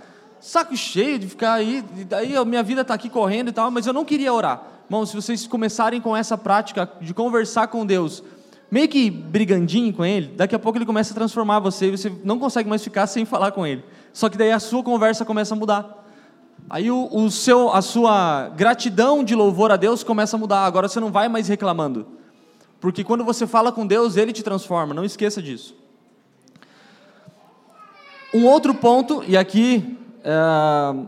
saco 0.41 0.77
cheio 0.77 1.21
de 1.21 1.29
ficar 1.29 1.53
aí, 1.53 1.85
daí 2.09 2.37
a 2.37 2.45
minha 2.45 2.65
vida 2.65 2.81
está 2.81 2.95
aqui 2.95 3.09
correndo 3.09 3.51
e 3.51 3.53
tal, 3.53 3.71
mas 3.71 3.87
eu 3.87 3.93
não 3.93 4.05
queria 4.05 4.33
orar. 4.33 4.76
Irmão, 4.87 5.05
se 5.05 5.14
vocês 5.14 5.46
começarem 5.46 6.01
com 6.01 6.16
essa 6.16 6.38
prática 6.38 6.88
de 7.01 7.12
conversar 7.12 7.66
com 7.66 7.85
Deus, 7.85 8.22
meio 8.70 8.88
que 8.88 9.11
brigandinho 9.11 9.92
com 9.92 10.05
Ele, 10.05 10.29
daqui 10.29 10.55
a 10.55 10.59
pouco 10.59 10.79
Ele 10.79 10.87
começa 10.87 11.12
a 11.12 11.14
transformar 11.14 11.59
você 11.59 11.87
e 11.87 11.90
você 11.90 12.12
não 12.22 12.38
consegue 12.38 12.68
mais 12.68 12.83
ficar 12.85 13.07
sem 13.09 13.25
falar 13.25 13.51
com 13.51 13.66
Ele. 13.66 13.85
Só 14.12 14.29
que 14.29 14.38
daí 14.38 14.53
a 14.53 14.61
sua 14.61 14.85
conversa 14.85 15.25
começa 15.25 15.55
a 15.55 15.59
mudar. 15.59 16.05
Aí 16.70 16.90
o, 16.90 17.09
o 17.12 17.31
seu, 17.31 17.72
a 17.72 17.83
sua 17.83 18.49
gratidão 18.51 19.25
de 19.25 19.35
louvor 19.35 19.72
a 19.72 19.77
Deus 19.77 20.05
começa 20.05 20.37
a 20.37 20.38
mudar. 20.38 20.64
Agora 20.64 20.88
você 20.88 21.01
não 21.01 21.11
vai 21.11 21.29
mais 21.29 21.49
reclamando. 21.49 22.07
Porque 22.81 23.03
quando 23.03 23.25
você 23.25 23.46
fala 23.46 23.72
com 23.72 23.87
Deus, 23.87 24.16
Ele 24.16 24.33
te 24.33 24.42
transforma. 24.42 24.94
Não 24.94 25.05
esqueça 25.05 25.42
disso. 25.42 25.75
Um 28.33 28.46
outro 28.46 28.75
ponto, 28.75 29.25
e 29.27 29.37
aqui 29.37 29.99
é, 30.22 31.07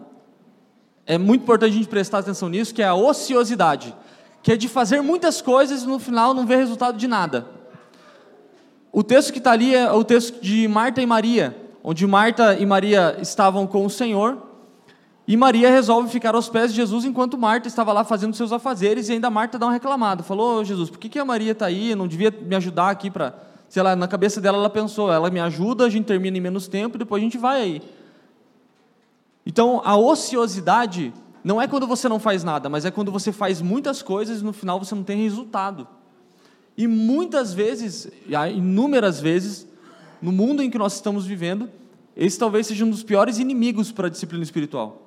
é 1.08 1.18
muito 1.18 1.42
importante 1.42 1.72
a 1.72 1.76
gente 1.76 1.88
prestar 1.88 2.18
atenção 2.18 2.48
nisso, 2.48 2.72
que 2.72 2.82
é 2.82 2.86
a 2.86 2.94
ociosidade. 2.94 3.92
Que 4.44 4.52
é 4.52 4.56
de 4.56 4.68
fazer 4.68 5.00
muitas 5.00 5.42
coisas 5.42 5.82
e 5.82 5.86
no 5.88 5.98
final 5.98 6.32
não 6.32 6.46
ver 6.46 6.58
resultado 6.58 6.96
de 6.96 7.08
nada. 7.08 7.48
O 8.92 9.02
texto 9.02 9.32
que 9.32 9.38
está 9.38 9.50
ali 9.50 9.74
é 9.74 9.90
o 9.90 10.04
texto 10.04 10.40
de 10.40 10.68
Marta 10.68 11.02
e 11.02 11.06
Maria 11.06 11.68
onde 11.82 12.06
Marta 12.06 12.54
e 12.54 12.66
Maria 12.66 13.16
estavam 13.20 13.66
com 13.66 13.86
o 13.86 13.88
Senhor, 13.88 14.36
e 15.26 15.36
Maria 15.38 15.70
resolve 15.70 16.10
ficar 16.10 16.34
aos 16.34 16.46
pés 16.46 16.70
de 16.70 16.76
Jesus 16.76 17.06
enquanto 17.06 17.38
Marta 17.38 17.66
estava 17.66 17.94
lá 17.94 18.04
fazendo 18.04 18.36
seus 18.36 18.52
afazeres, 18.52 19.08
e 19.08 19.12
ainda 19.12 19.30
Marta 19.30 19.58
dá 19.58 19.64
uma 19.66 19.72
reclamada. 19.72 20.22
Falou, 20.22 20.60
oh, 20.60 20.64
Jesus, 20.64 20.90
por 20.90 20.98
que, 20.98 21.08
que 21.08 21.18
a 21.18 21.24
Maria 21.24 21.52
está 21.52 21.64
aí? 21.64 21.94
Não 21.94 22.06
devia 22.06 22.30
me 22.30 22.54
ajudar 22.56 22.90
aqui 22.90 23.10
para. 23.10 23.34
Sei 23.70 23.82
lá, 23.82 23.96
na 23.96 24.06
cabeça 24.06 24.38
dela 24.38 24.58
ela 24.58 24.68
pensou, 24.70 25.10
ela 25.10 25.30
me 25.30 25.40
ajuda, 25.40 25.84
a 25.84 25.90
gente 25.90 26.04
termina 26.04 26.36
em 26.36 26.40
menos 26.40 26.68
tempo 26.68 26.96
e 26.96 26.98
depois 26.98 27.22
a 27.22 27.24
gente 27.24 27.36
vai 27.36 27.60
aí. 27.60 27.82
Então, 29.48 29.80
a 29.82 29.96
ociosidade 29.96 31.10
não 31.42 31.58
é 31.58 31.66
quando 31.66 31.86
você 31.86 32.06
não 32.06 32.18
faz 32.18 32.44
nada, 32.44 32.68
mas 32.68 32.84
é 32.84 32.90
quando 32.90 33.10
você 33.10 33.32
faz 33.32 33.62
muitas 33.62 34.02
coisas 34.02 34.42
e 34.42 34.44
no 34.44 34.52
final 34.52 34.78
você 34.78 34.94
não 34.94 35.02
tem 35.02 35.22
resultado. 35.22 35.88
E 36.76 36.86
muitas 36.86 37.54
vezes, 37.54 38.12
inúmeras 38.54 39.18
vezes, 39.18 39.66
no 40.20 40.30
mundo 40.30 40.62
em 40.62 40.68
que 40.68 40.76
nós 40.76 40.96
estamos 40.96 41.24
vivendo, 41.24 41.70
esse 42.14 42.38
talvez 42.38 42.66
seja 42.66 42.84
um 42.84 42.90
dos 42.90 43.02
piores 43.02 43.38
inimigos 43.38 43.90
para 43.90 44.08
a 44.08 44.10
disciplina 44.10 44.44
espiritual. 44.44 45.00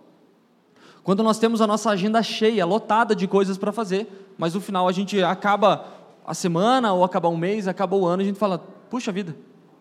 Quando 1.03 1.21
nós 1.21 1.37
temos 1.37 1.61
a 1.61 1.67
nossa 1.67 1.91
agenda 1.91 2.23
cheia, 2.23 2.65
lotada 2.65 3.15
de 3.15 3.27
coisas 3.27 3.59
para 3.59 3.71
fazer, 3.71 4.33
mas 4.39 4.55
no 4.55 4.59
final 4.59 4.87
a 4.87 4.91
gente 4.91 5.21
acaba 5.21 5.85
a 6.25 6.33
semana, 6.33 6.91
ou 6.93 7.03
acaba 7.03 7.29
um 7.29 7.37
mês, 7.37 7.67
acaba 7.67 7.95
o 7.95 8.07
ano, 8.07 8.23
a 8.23 8.25
gente 8.25 8.39
fala: 8.39 8.57
puxa 8.89 9.11
vida, 9.11 9.35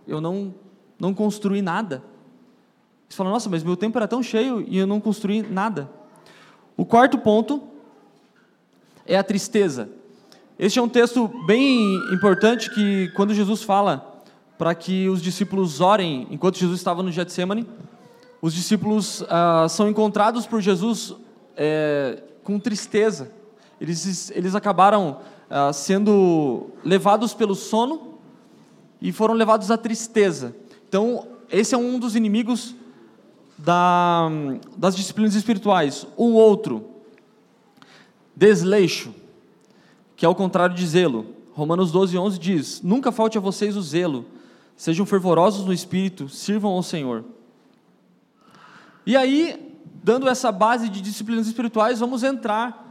eu 0.07 0.21
não, 0.21 0.55
não 0.99 1.15
construí 1.15 1.63
nada. 1.63 2.03
Você 3.11 3.17
fala: 3.17 3.31
nossa, 3.31 3.51
mas 3.51 3.65
meu 3.65 3.77
tempo 3.77 3.99
era 3.99 4.07
tão 4.07 4.23
cheio 4.23 4.65
e 4.69 4.79
eu 4.79 4.87
não 4.87 5.01
construí 5.01 5.43
nada. 5.43 5.91
O 6.77 6.87
quarto 6.87 7.19
ponto 7.19 7.61
é 9.05 9.19
a 9.19 9.25
tristeza. 9.25 9.91
Este 10.57 10.79
é 10.79 10.83
um 10.83 10.89
texto 10.89 11.29
bem 11.45 11.97
importante 12.15 12.73
que, 12.73 13.09
quando 13.17 13.35
Jesus 13.35 13.65
fala 13.65 14.23
para 14.57 14.75
que 14.75 15.09
os 15.09 15.21
discípulos 15.21 15.81
orem 15.81 16.29
enquanto 16.31 16.59
Jesus 16.59 16.79
estava 16.79 17.03
no 17.03 17.11
Getsemane. 17.11 17.67
Os 18.41 18.55
discípulos 18.55 19.25
ah, 19.29 19.67
são 19.69 19.89
encontrados 19.89 20.47
por 20.47 20.61
Jesus 20.61 21.15
é, 21.57 22.23
com 22.45 22.61
tristeza. 22.61 23.33
Eles, 23.81 24.31
eles 24.31 24.55
acabaram 24.55 25.19
ah, 25.49 25.73
sendo 25.73 26.69
levados 26.85 27.35
pelo 27.35 27.55
sono 27.55 28.19
e 29.01 29.11
foram 29.13 29.35
levados 29.35 29.71
à 29.71 29.77
tristeza. 29.77 30.55
Então, 30.89 31.27
esse 31.51 31.75
é 31.75 31.79
um 31.79 31.99
dos 31.99 32.15
inimigos 32.15 32.77
da, 33.63 34.29
das 34.77 34.97
disciplinas 34.97 35.35
espirituais. 35.35 36.07
O 36.17 36.33
outro 36.33 36.91
Desleixo, 38.35 39.15
que 40.17 40.25
é 40.25 40.29
o 40.29 40.35
contrário 40.35 40.75
de 40.75 40.87
zelo. 40.87 41.27
Romanos 41.53 41.93
12, 41.93 42.17
11 42.17 42.39
diz: 42.39 42.81
Nunca 42.83 43.13
falte 43.13 43.37
a 43.37 43.41
vocês 43.41 43.77
o 43.77 43.83
zelo, 43.83 44.25
sejam 44.77 45.05
fervorosos 45.05 45.67
no 45.67 45.73
espírito, 45.75 46.29
sirvam 46.29 46.73
ao 46.73 46.83
Senhor. 46.83 47.23
E 49.05 49.15
aí, 49.17 49.77
dando 50.03 50.27
essa 50.27 50.51
base 50.51 50.89
de 50.89 51.03
disciplinas 51.03 51.47
espirituais, 51.47 52.01
vamos 52.01 52.23
entrar 52.23 52.91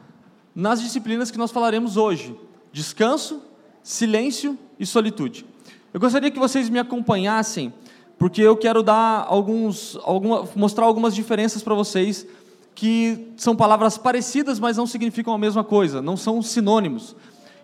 nas 0.54 0.82
disciplinas 0.82 1.32
que 1.32 1.38
nós 1.38 1.50
falaremos 1.50 1.98
hoje: 1.98 2.38
descanso, 2.72 3.42
silêncio 3.82 4.56
e 4.80 4.86
solitude. 4.86 5.48
Eu 5.92 6.00
gostaria 6.00 6.30
que 6.30 6.38
vocês 6.38 6.70
me 6.70 6.78
acompanhassem, 6.78 7.74
porque 8.20 8.42
eu 8.42 8.58
quero 8.58 8.84
dar 8.84 9.26
alguns, 9.30 9.98
alguma, 10.04 10.48
mostrar 10.54 10.86
algumas 10.86 11.16
diferenças 11.16 11.64
para 11.64 11.74
vocês 11.74 12.28
que 12.76 13.34
são 13.38 13.56
palavras 13.56 13.98
parecidas, 13.98 14.60
mas 14.60 14.76
não 14.76 14.86
significam 14.86 15.34
a 15.34 15.38
mesma 15.38 15.64
coisa, 15.64 16.02
não 16.02 16.18
são 16.18 16.42
sinônimos. 16.42 17.16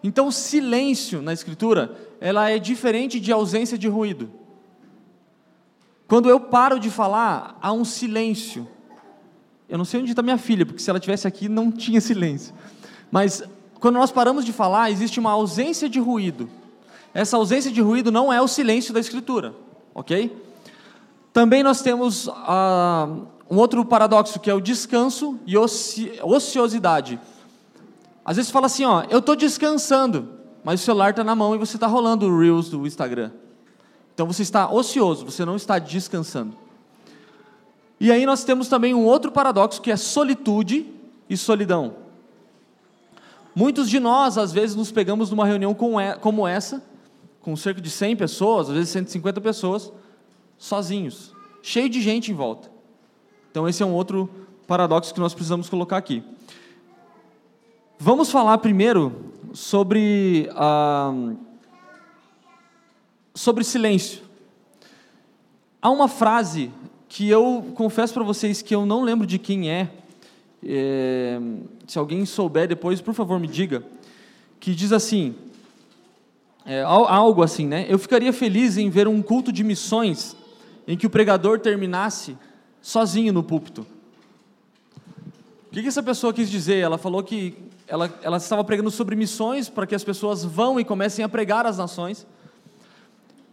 Então, 0.01 0.31
silêncio 0.31 1.21
na 1.21 1.33
escritura, 1.33 1.95
ela 2.21 2.49
é 2.49 2.57
diferente 2.57 3.19
de 3.19 3.31
ausência 3.33 3.77
de 3.77 3.87
ruído. 3.89 4.29
Quando 6.07 6.29
eu 6.29 6.39
paro 6.39 6.79
de 6.79 6.89
falar, 6.89 7.57
há 7.61 7.73
um 7.73 7.83
silêncio. 7.83 8.67
Eu 9.67 9.77
não 9.77 9.85
sei 9.85 9.99
onde 9.99 10.11
está 10.11 10.21
minha 10.21 10.37
filha, 10.37 10.65
porque 10.65 10.81
se 10.81 10.89
ela 10.89 10.99
tivesse 10.99 11.27
aqui 11.27 11.49
não 11.49 11.71
tinha 11.71 11.99
silêncio. 11.99 12.53
Mas 13.11 13.43
quando 13.79 13.95
nós 13.95 14.11
paramos 14.11 14.45
de 14.45 14.53
falar, 14.53 14.89
existe 14.89 15.19
uma 15.19 15.31
ausência 15.31 15.89
de 15.89 15.99
ruído. 15.99 16.49
Essa 17.13 17.37
ausência 17.37 17.71
de 17.71 17.81
ruído 17.81 18.11
não 18.11 18.31
é 18.31 18.41
o 18.41 18.47
silêncio 18.47 18.93
da 18.93 18.99
Escritura, 18.99 19.55
ok? 19.95 20.43
Também 21.31 21.63
nós 21.63 21.81
temos 21.81 22.29
ah, 22.29 23.07
um 23.49 23.57
outro 23.57 23.83
paradoxo 23.85 24.39
que 24.39 24.49
é 24.49 24.53
o 24.53 24.59
descanso 24.59 25.39
e 25.45 25.57
oci 25.57 26.19
ociosidade. 26.21 27.19
Às 28.23 28.35
vezes 28.35 28.51
fala 28.51 28.65
assim, 28.65 28.83
ó, 28.83 29.03
eu 29.09 29.19
estou 29.19 29.35
descansando, 29.35 30.29
mas 30.63 30.81
o 30.81 30.83
celular 30.83 31.11
está 31.11 31.23
na 31.23 31.35
mão 31.35 31.55
e 31.55 31.57
você 31.57 31.77
está 31.77 31.87
rolando 31.87 32.27
o 32.27 32.39
Reels 32.39 32.69
do 32.69 32.85
Instagram. 32.85 33.31
Então 34.13 34.27
você 34.27 34.41
está 34.41 34.69
ocioso, 34.69 35.25
você 35.25 35.45
não 35.45 35.55
está 35.55 35.79
descansando. 35.79 36.55
E 37.99 38.11
aí 38.11 38.25
nós 38.25 38.43
temos 38.43 38.67
também 38.67 38.93
um 38.93 39.05
outro 39.05 39.31
paradoxo 39.31 39.81
que 39.81 39.91
é 39.91 39.95
solitude 39.95 40.91
e 41.29 41.37
solidão. 41.37 41.95
Muitos 43.53 43.89
de 43.89 43.99
nós, 43.99 44.37
às 44.37 44.51
vezes, 44.51 44.75
nos 44.75 44.91
pegamos 44.91 45.29
numa 45.29 45.45
reunião 45.45 45.73
como 45.73 46.47
essa, 46.47 46.83
com 47.45 47.55
cerca 47.55 47.79
de 47.79 47.91
100 47.91 48.15
pessoas, 48.15 48.69
às 48.69 48.73
vezes 48.73 48.89
150 48.89 49.39
pessoas, 49.39 49.93
sozinhos, 50.57 51.31
cheio 51.61 51.87
de 51.87 52.01
gente 52.01 52.31
em 52.31 52.33
volta. 52.33 52.71
Então, 53.51 53.69
esse 53.69 53.83
é 53.83 53.85
um 53.85 53.93
outro 53.93 54.27
paradoxo 54.65 55.13
que 55.13 55.19
nós 55.19 55.31
precisamos 55.31 55.69
colocar 55.69 55.95
aqui. 55.95 56.23
Vamos 57.99 58.31
falar 58.31 58.57
primeiro 58.57 59.31
sobre, 59.53 60.49
ah, 60.55 61.13
sobre 63.35 63.63
silêncio. 63.63 64.23
Há 65.79 65.91
uma 65.91 66.07
frase 66.07 66.71
que 67.07 67.29
eu 67.29 67.71
confesso 67.75 68.11
para 68.11 68.23
vocês 68.23 68.63
que 68.63 68.73
eu 68.73 68.87
não 68.87 69.03
lembro 69.03 69.27
de 69.27 69.37
quem 69.37 69.69
é, 69.69 69.91
é, 70.63 71.39
se 71.85 71.99
alguém 71.99 72.25
souber 72.25 72.67
depois, 72.67 73.01
por 73.01 73.13
favor, 73.13 73.39
me 73.39 73.47
diga, 73.47 73.83
que 74.59 74.73
diz 74.73 74.91
assim, 74.91 75.35
é, 76.65 76.81
algo 76.81 77.43
assim, 77.43 77.67
né? 77.67 77.85
Eu 77.87 77.99
ficaria 77.99 78.33
feliz 78.33 78.77
em 78.77 78.89
ver 78.89 79.07
um 79.07 79.21
culto 79.21 79.51
de 79.51 79.63
missões 79.63 80.35
em 80.87 80.97
que 80.97 81.05
o 81.05 81.09
pregador 81.09 81.59
terminasse 81.59 82.37
sozinho 82.81 83.31
no 83.31 83.43
púlpito. 83.43 83.85
O 85.67 85.71
que, 85.71 85.81
que 85.81 85.87
essa 85.87 86.01
pessoa 86.01 86.33
quis 86.33 86.49
dizer? 86.49 86.77
Ela 86.77 86.97
falou 86.97 87.21
que 87.21 87.55
ela, 87.87 88.11
ela 88.21 88.37
estava 88.37 88.63
pregando 88.63 88.89
sobre 88.89 89.15
missões 89.15 89.69
para 89.69 89.85
que 89.85 89.93
as 89.93 90.03
pessoas 90.03 90.43
vão 90.43 90.79
e 90.79 90.85
comecem 90.85 91.23
a 91.23 91.29
pregar 91.29 91.65
as 91.65 91.77
nações. 91.77 92.25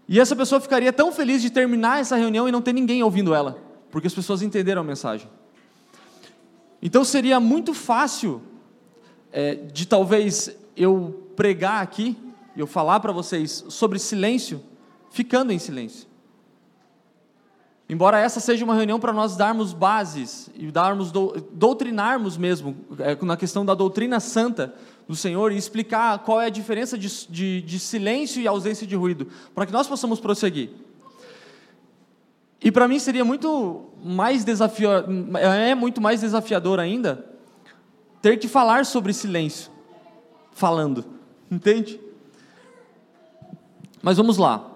E 0.08 0.18
essa 0.18 0.34
pessoa 0.34 0.60
ficaria 0.60 0.92
tão 0.92 1.12
feliz 1.12 1.42
de 1.42 1.50
terminar 1.50 2.00
essa 2.00 2.16
reunião 2.16 2.48
e 2.48 2.52
não 2.52 2.62
ter 2.62 2.72
ninguém 2.72 3.02
ouvindo 3.02 3.34
ela, 3.34 3.58
porque 3.90 4.06
as 4.06 4.14
pessoas 4.14 4.42
entenderam 4.42 4.82
a 4.82 4.84
mensagem. 4.84 5.28
Então 6.80 7.04
seria 7.04 7.38
muito 7.38 7.72
fácil 7.74 8.42
é, 9.32 9.54
de 9.54 9.86
talvez 9.86 10.50
eu 10.76 11.28
pregar 11.36 11.82
aqui, 11.82 12.16
eu 12.56 12.66
falar 12.66 13.00
para 13.00 13.12
vocês 13.12 13.64
sobre 13.68 13.98
silêncio, 13.98 14.62
ficando 15.10 15.52
em 15.52 15.58
silêncio. 15.58 16.06
Embora 17.88 18.18
essa 18.18 18.40
seja 18.40 18.64
uma 18.64 18.74
reunião 18.74 18.98
para 18.98 19.12
nós 19.12 19.36
darmos 19.36 19.72
bases 19.72 20.48
e 20.54 20.70
darmos 20.70 21.12
doutrinarmos 21.12 22.38
mesmo 22.38 22.76
é, 22.98 23.14
na 23.22 23.36
questão 23.36 23.66
da 23.66 23.74
doutrina 23.74 24.18
santa 24.18 24.74
do 25.06 25.14
Senhor 25.14 25.52
e 25.52 25.56
explicar 25.56 26.20
qual 26.20 26.40
é 26.40 26.46
a 26.46 26.50
diferença 26.50 26.96
de, 26.96 27.08
de, 27.28 27.60
de 27.60 27.78
silêncio 27.78 28.40
e 28.40 28.46
ausência 28.46 28.86
de 28.86 28.96
ruído, 28.96 29.28
para 29.54 29.66
que 29.66 29.72
nós 29.72 29.86
possamos 29.86 30.20
prosseguir. 30.20 30.70
E 32.62 32.70
para 32.70 32.86
mim 32.86 32.98
seria 32.98 33.24
muito 33.24 33.90
mais 34.02 34.44
desafiador, 34.44 35.04
é 35.38 35.74
muito 35.74 36.00
mais 36.00 36.20
desafiador 36.20 36.78
ainda, 36.78 37.26
ter 38.22 38.38
que 38.38 38.46
falar 38.46 38.86
sobre 38.86 39.12
silêncio, 39.12 39.70
falando, 40.52 41.04
entende? 41.50 42.00
Mas 44.02 44.16
vamos 44.16 44.36
lá. 44.36 44.68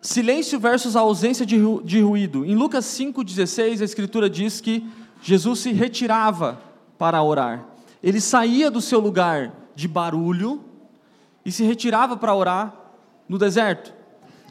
Silêncio 0.00 0.60
versus 0.60 0.96
a 0.96 1.00
ausência 1.00 1.44
de, 1.44 1.56
de 1.82 2.00
ruído. 2.00 2.44
Em 2.44 2.54
Lucas 2.54 2.84
5,16, 2.84 3.80
a 3.80 3.84
Escritura 3.84 4.30
diz 4.30 4.60
que 4.60 4.86
Jesus 5.22 5.60
se 5.60 5.72
retirava 5.72 6.60
para 6.98 7.22
orar. 7.22 7.64
Ele 8.02 8.20
saía 8.20 8.70
do 8.70 8.80
seu 8.80 9.00
lugar 9.00 9.52
de 9.74 9.88
barulho 9.88 10.62
e 11.44 11.50
se 11.50 11.64
retirava 11.64 12.16
para 12.16 12.34
orar 12.34 12.74
no 13.28 13.38
deserto. 13.38 13.92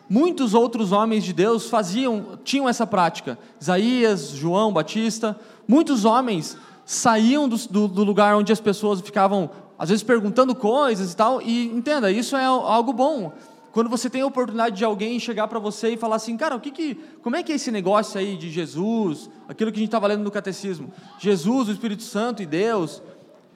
Muitos 0.09 0.53
outros 0.53 0.91
homens 0.91 1.23
de 1.23 1.31
Deus 1.31 1.69
faziam, 1.69 2.39
tinham 2.43 2.67
essa 2.67 2.85
prática. 2.85 3.37
Isaías, 3.59 4.31
João 4.31 4.73
Batista, 4.73 5.39
muitos 5.67 6.03
homens 6.03 6.57
saíam 6.85 7.47
do, 7.47 7.55
do, 7.67 7.87
do, 7.87 8.03
lugar 8.03 8.35
onde 8.35 8.51
as 8.51 8.59
pessoas 8.59 8.99
ficavam, 9.01 9.49
às 9.77 9.89
vezes, 9.89 10.03
perguntando 10.03 10.53
coisas 10.55 11.13
e 11.13 11.15
tal, 11.15 11.41
e 11.41 11.67
entenda, 11.67 12.11
isso 12.11 12.35
é 12.35 12.45
algo 12.45 12.93
bom. 12.93 13.33
Quando 13.71 13.89
você 13.89 14.07
tem 14.07 14.21
a 14.21 14.27
oportunidade 14.27 14.75
de 14.75 14.85
alguém 14.85 15.19
chegar 15.19 15.47
para 15.47 15.57
você 15.57 15.93
e 15.93 15.97
falar 15.97 16.17
assim, 16.17 16.37
cara, 16.37 16.55
o 16.55 16.59
que 16.59 16.69
que, 16.69 16.95
como 17.23 17.35
é 17.35 17.41
que 17.41 17.51
é 17.51 17.55
esse 17.55 17.71
negócio 17.71 18.19
aí 18.19 18.37
de 18.37 18.51
Jesus, 18.51 19.29
aquilo 19.47 19.71
que 19.71 19.77
a 19.77 19.79
gente 19.79 19.87
estava 19.87 20.05
lendo 20.05 20.23
no 20.23 20.29
catecismo, 20.29 20.93
Jesus, 21.17 21.69
o 21.69 21.71
Espírito 21.71 22.03
Santo 22.03 22.43
e 22.43 22.45
Deus, 22.45 23.01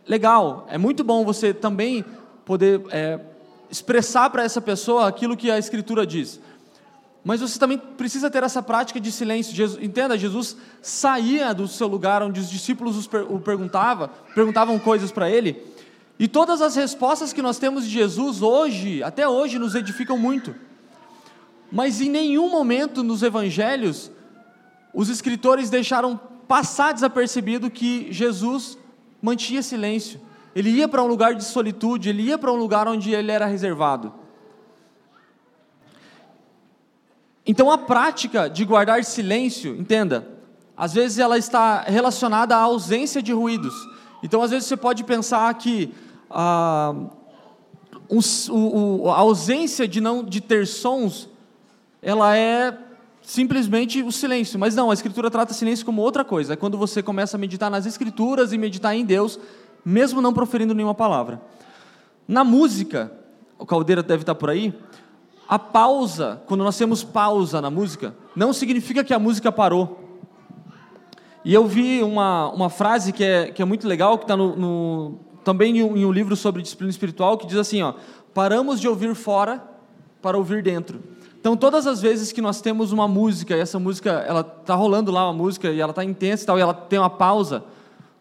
legal, 0.08 0.66
é 0.70 0.78
muito 0.78 1.04
bom 1.04 1.24
você 1.24 1.54
também 1.54 2.04
poder 2.44 2.82
é, 2.90 3.20
expressar 3.70 4.30
para 4.32 4.44
essa 4.44 4.60
pessoa 4.60 5.08
aquilo 5.08 5.38
que 5.38 5.52
a 5.52 5.60
Escritura 5.60 6.06
diz. 6.06 6.40
Mas 7.24 7.42
você 7.42 7.60
também 7.60 7.78
precisa 7.78 8.30
ter 8.30 8.42
essa 8.42 8.64
prática 8.64 9.00
de 9.00 9.12
silêncio. 9.12 9.54
Jesus, 9.54 9.84
entenda, 9.84 10.18
Jesus 10.18 10.56
saía 10.82 11.54
do 11.54 11.68
seu 11.68 11.86
lugar 11.86 12.24
onde 12.24 12.40
os 12.40 12.50
discípulos 12.50 13.08
o 13.30 13.40
perguntavam, 13.40 14.10
perguntavam 14.34 14.80
coisas 14.80 15.12
para 15.12 15.30
ele, 15.30 15.62
e 16.20 16.28
todas 16.28 16.62
as 16.62 16.76
respostas 16.76 17.32
que 17.32 17.42
nós 17.42 17.60
temos 17.60 17.86
de 17.86 17.92
Jesus 17.92 18.42
hoje, 18.42 19.04
até 19.04 19.28
hoje, 19.28 19.60
nos 19.60 19.76
edificam 19.76 20.18
muito. 20.18 20.56
Mas 21.72 22.02
em 22.02 22.10
nenhum 22.10 22.50
momento 22.50 23.04
nos 23.04 23.22
evangelhos 23.22 24.12
os 24.94 25.10
escritores 25.10 25.70
deixaram 25.70 26.20
passar 26.48 26.94
desapercebido 26.94 27.70
que 27.70 28.12
Jesus 28.12 28.78
mantinha 29.22 29.62
silêncio. 29.62 30.20
Ele 30.56 30.72
ia 30.72 30.88
para 30.88 31.04
um 31.04 31.08
lugar 31.08 31.36
de 31.36 31.44
solitude, 31.44 32.10
ele 32.10 32.24
ia 32.24 32.38
para 32.38 32.52
um 32.52 32.56
lugar 32.56 32.88
onde 32.88 33.12
ele 33.12 33.32
era 33.32 33.46
reservado. 33.46 34.12
Então 37.46 37.70
a 37.70 37.78
prática 37.78 38.50
de 38.50 38.66
guardar 38.66 39.04
silêncio, 39.04 39.76
entenda, 39.76 40.28
às 40.76 40.94
vezes 40.94 41.20
ela 41.20 41.38
está 41.38 41.82
relacionada 41.82 42.56
à 42.56 42.62
ausência 42.62 43.22
de 43.22 43.32
ruídos. 43.32 43.76
Então 44.24 44.42
às 44.42 44.50
vezes 44.50 44.68
você 44.68 44.76
pode 44.76 45.04
pensar 45.04 45.54
que 45.54 45.94
ah, 46.30 46.94
um, 48.10 48.20
o, 48.52 49.10
a 49.10 49.18
ausência 49.18 49.88
de 49.88 50.00
não 50.00 50.24
de 50.24 50.42
ter 50.42 50.66
sons, 50.66 51.30
ela 52.02 52.36
é 52.36 52.78
simplesmente 53.22 54.02
o 54.02 54.12
silêncio. 54.12 54.58
Mas 54.58 54.76
não, 54.76 54.90
a 54.90 54.94
Escritura 54.94 55.30
trata 55.30 55.54
silêncio 55.54 55.86
como 55.86 56.02
outra 56.02 56.24
coisa. 56.24 56.54
É 56.54 56.56
quando 56.56 56.78
você 56.78 57.04
começa 57.04 57.38
a 57.38 57.40
meditar 57.40 57.70
nas 57.70 57.86
Escrituras 57.86 58.54
e 58.54 58.58
meditar 58.58 58.96
em 58.96 59.04
Deus, 59.04 59.40
mesmo 59.84 60.22
não 60.22 60.34
proferindo 60.34 60.74
nenhuma 60.74 60.96
palavra. 60.96 61.42
Na 62.28 62.44
música, 62.44 63.12
o 63.58 63.66
Caldeira 63.66 64.04
deve 64.04 64.24
estar 64.24 64.36
por 64.36 64.50
aí, 64.50 64.74
a 65.48 65.58
pausa, 65.58 66.42
quando 66.46 66.64
nós 66.64 66.78
temos 66.78 67.04
pausa 67.04 67.62
na 67.62 67.70
música, 67.70 68.14
não 68.36 68.52
significa 68.52 69.04
que 69.04 69.14
a 69.14 69.20
música 69.20 69.52
parou. 69.52 70.04
E 71.44 71.54
eu 71.54 71.66
vi 71.66 72.04
uma, 72.04 72.50
uma 72.52 72.70
frase 72.70 73.14
que 73.14 73.24
é, 73.24 73.52
que 73.52 73.62
é 73.62 73.66
muito 73.66 73.88
legal, 73.88 74.18
que 74.18 74.26
está 74.26 74.36
no, 74.36 74.56
no, 74.58 75.20
também 75.48 75.78
em 75.78 76.06
um, 76.06 76.12
livro 76.12 76.36
sobre 76.36 76.62
disciplina 76.62 76.92
espiritual, 76.92 77.38
que 77.38 77.48
diz 77.48 77.56
assim: 77.56 77.82
ó, 77.82 77.94
paramos 78.34 78.82
de 78.82 78.88
ouvir 78.90 79.16
fora 79.16 79.64
para 80.22 80.38
ouvir 80.38 80.62
dentro. 80.62 81.02
Então, 81.40 81.56
todas 81.56 81.88
as 81.88 82.02
vezes 82.02 82.34
que 82.34 82.42
nós 82.42 82.60
temos 82.60 82.92
uma 82.92 83.08
música, 83.08 83.56
e 83.56 83.60
essa 83.62 83.80
música, 83.80 84.26
ela 84.28 84.42
está 84.42 84.76
rolando 84.76 85.10
lá, 85.10 85.24
uma 85.24 85.32
música, 85.32 85.70
e 85.70 85.80
ela 85.80 85.92
está 85.92 86.04
intensa 86.04 86.44
e 86.44 86.46
tal, 86.46 86.58
e 86.58 86.62
ela 86.62 86.74
tem 86.74 87.00
uma 87.00 87.10
pausa, 87.10 87.64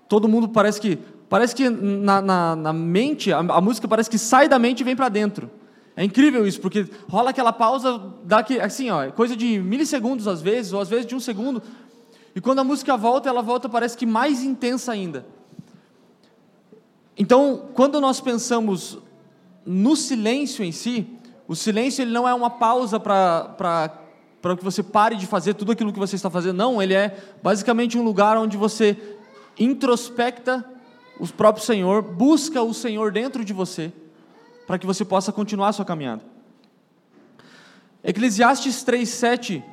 todo 0.09 0.29
mundo 0.29 0.49
parece 0.49 0.81
que 0.81 0.97
parece 1.29 1.53
que 1.53 1.69
na, 1.69 2.23
na, 2.23 2.55
na 2.55 2.73
mente, 2.73 3.33
a, 3.33 3.39
a, 3.39 3.61
música 3.61 3.89
parece 3.89 4.09
que 4.09 4.19
sai 4.19 4.49
da 4.49 4.57
mente 4.57 4.83
e 4.83 4.85
vem 4.85 4.95
para 4.95 5.09
dentro. 5.09 5.51
É 5.97 6.05
incrível 6.05 6.47
isso, 6.47 6.61
porque 6.61 6.87
rola 7.09 7.31
aquela 7.31 7.53
pausa, 7.53 8.01
dá 8.23 8.41
que, 8.41 8.61
assim, 8.61 8.89
ó, 8.91 9.11
coisa 9.11 9.35
de 9.35 9.59
milissegundos 9.59 10.29
às 10.29 10.41
vezes, 10.41 10.73
ou 10.73 10.81
às 10.81 10.89
vezes 10.89 11.07
de 11.07 11.17
um 11.17 11.21
segundo. 11.21 11.61
E 12.37 12.41
quando 12.41 12.61
a 12.61 12.65
música 12.65 12.97
volta, 12.97 13.29
ela 13.29 13.43
volta 13.43 13.69
parece 13.69 13.97
que 13.97 14.07
mais 14.07 14.45
intensa 14.45 14.93
ainda. 14.93 15.27
Então, 17.19 17.71
quando 17.75 18.01
nós 18.01 18.21
pensamos 18.21 18.99
no 19.65 19.97
silêncio 19.97 20.65
em 20.65 20.71
si, 20.71 21.07
o 21.49 21.57
silêncio 21.57 22.03
ele 22.03 22.13
não 22.13 22.29
é 22.29 22.35
uma 22.35 22.51
pausa 22.51 23.01
para 23.01 24.57
que 24.57 24.65
você 24.65 24.83
pare 24.83 25.17
de 25.17 25.27
fazer 25.27 25.55
tudo 25.55 25.73
aquilo 25.73 25.93
que 25.93 25.99
você 25.99 26.17
está 26.17 26.29
fazendo. 26.29 26.57
Não, 26.57 26.83
ele 26.83 26.95
é 26.95 27.17
basicamente 27.43 27.97
um 27.97 28.03
lugar 28.03 28.37
onde 28.37 28.57
você 28.57 28.97
introspecta 29.59 30.65
o 31.19 31.27
próprio 31.27 31.65
Senhor, 31.65 32.03
busca 32.03 32.63
o 32.63 32.75
Senhor 32.75 33.11
dentro 33.11 33.45
de 33.45 33.53
você, 33.53 33.91
para 34.67 34.79
que 34.79 34.87
você 34.87 35.05
possa 35.05 35.33
continuar 35.33 35.69
a 35.69 35.73
sua 35.73 35.85
caminhada. 35.85 36.23
Eclesiastes 38.05 38.85
3,7 38.85 39.65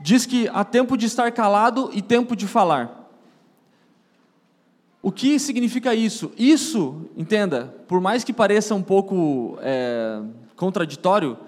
diz 0.00 0.26
que 0.26 0.48
há 0.52 0.62
tempo 0.62 0.96
de 0.96 1.06
estar 1.06 1.32
calado 1.32 1.90
e 1.92 2.02
tempo 2.02 2.36
de 2.36 2.46
falar. 2.46 2.95
O 5.06 5.12
que 5.12 5.38
significa 5.38 5.94
isso? 5.94 6.32
Isso, 6.36 7.02
entenda, 7.16 7.72
por 7.86 8.00
mais 8.00 8.24
que 8.24 8.32
pareça 8.32 8.74
um 8.74 8.82
pouco 8.82 9.56
é, 9.62 10.20
contraditório, 10.56 11.38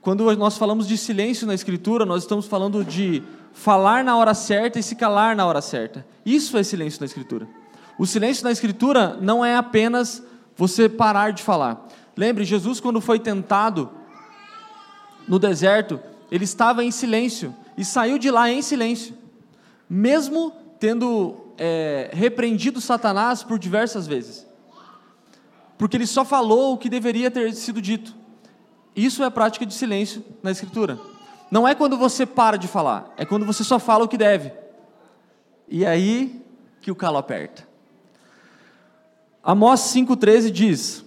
quando 0.00 0.36
nós 0.36 0.58
falamos 0.58 0.88
de 0.88 0.98
silêncio 0.98 1.46
na 1.46 1.54
Escritura, 1.54 2.04
nós 2.04 2.24
estamos 2.24 2.48
falando 2.48 2.84
de 2.84 3.22
falar 3.52 4.02
na 4.02 4.16
hora 4.16 4.34
certa 4.34 4.80
e 4.80 4.82
se 4.82 4.96
calar 4.96 5.36
na 5.36 5.46
hora 5.46 5.60
certa. 5.60 6.04
Isso 6.26 6.58
é 6.58 6.64
silêncio 6.64 6.98
na 6.98 7.06
Escritura. 7.06 7.46
O 7.96 8.04
silêncio 8.04 8.42
na 8.42 8.50
Escritura 8.50 9.16
não 9.20 9.44
é 9.44 9.54
apenas 9.54 10.20
você 10.56 10.88
parar 10.88 11.30
de 11.32 11.44
falar. 11.44 11.86
Lembre, 12.16 12.42
Jesus, 12.44 12.80
quando 12.80 13.00
foi 13.00 13.20
tentado 13.20 13.92
no 15.28 15.38
deserto, 15.38 16.00
ele 16.32 16.42
estava 16.42 16.82
em 16.82 16.90
silêncio 16.90 17.54
e 17.76 17.84
saiu 17.84 18.18
de 18.18 18.28
lá 18.28 18.50
em 18.50 18.60
silêncio, 18.60 19.14
mesmo 19.88 20.52
tendo 20.80 21.47
é, 21.58 22.10
repreendido 22.12 22.80
Satanás 22.80 23.42
por 23.42 23.58
diversas 23.58 24.06
vezes, 24.06 24.46
porque 25.76 25.96
ele 25.96 26.06
só 26.06 26.24
falou 26.24 26.74
o 26.74 26.78
que 26.78 26.88
deveria 26.88 27.30
ter 27.30 27.52
sido 27.54 27.82
dito. 27.82 28.14
Isso 28.94 29.22
é 29.22 29.30
prática 29.30 29.66
de 29.66 29.74
silêncio 29.74 30.24
na 30.42 30.50
Escritura. 30.50 30.98
Não 31.50 31.66
é 31.66 31.74
quando 31.74 31.96
você 31.96 32.26
para 32.26 32.56
de 32.56 32.68
falar, 32.68 33.12
é 33.16 33.24
quando 33.24 33.46
você 33.46 33.62
só 33.62 33.78
fala 33.78 34.04
o 34.04 34.08
que 34.08 34.16
deve. 34.18 34.52
E 35.68 35.84
aí 35.84 36.42
que 36.80 36.90
o 36.90 36.96
calo 36.96 37.18
aperta. 37.18 37.66
Amós 39.42 39.80
5,13 39.80 40.50
diz: 40.50 41.04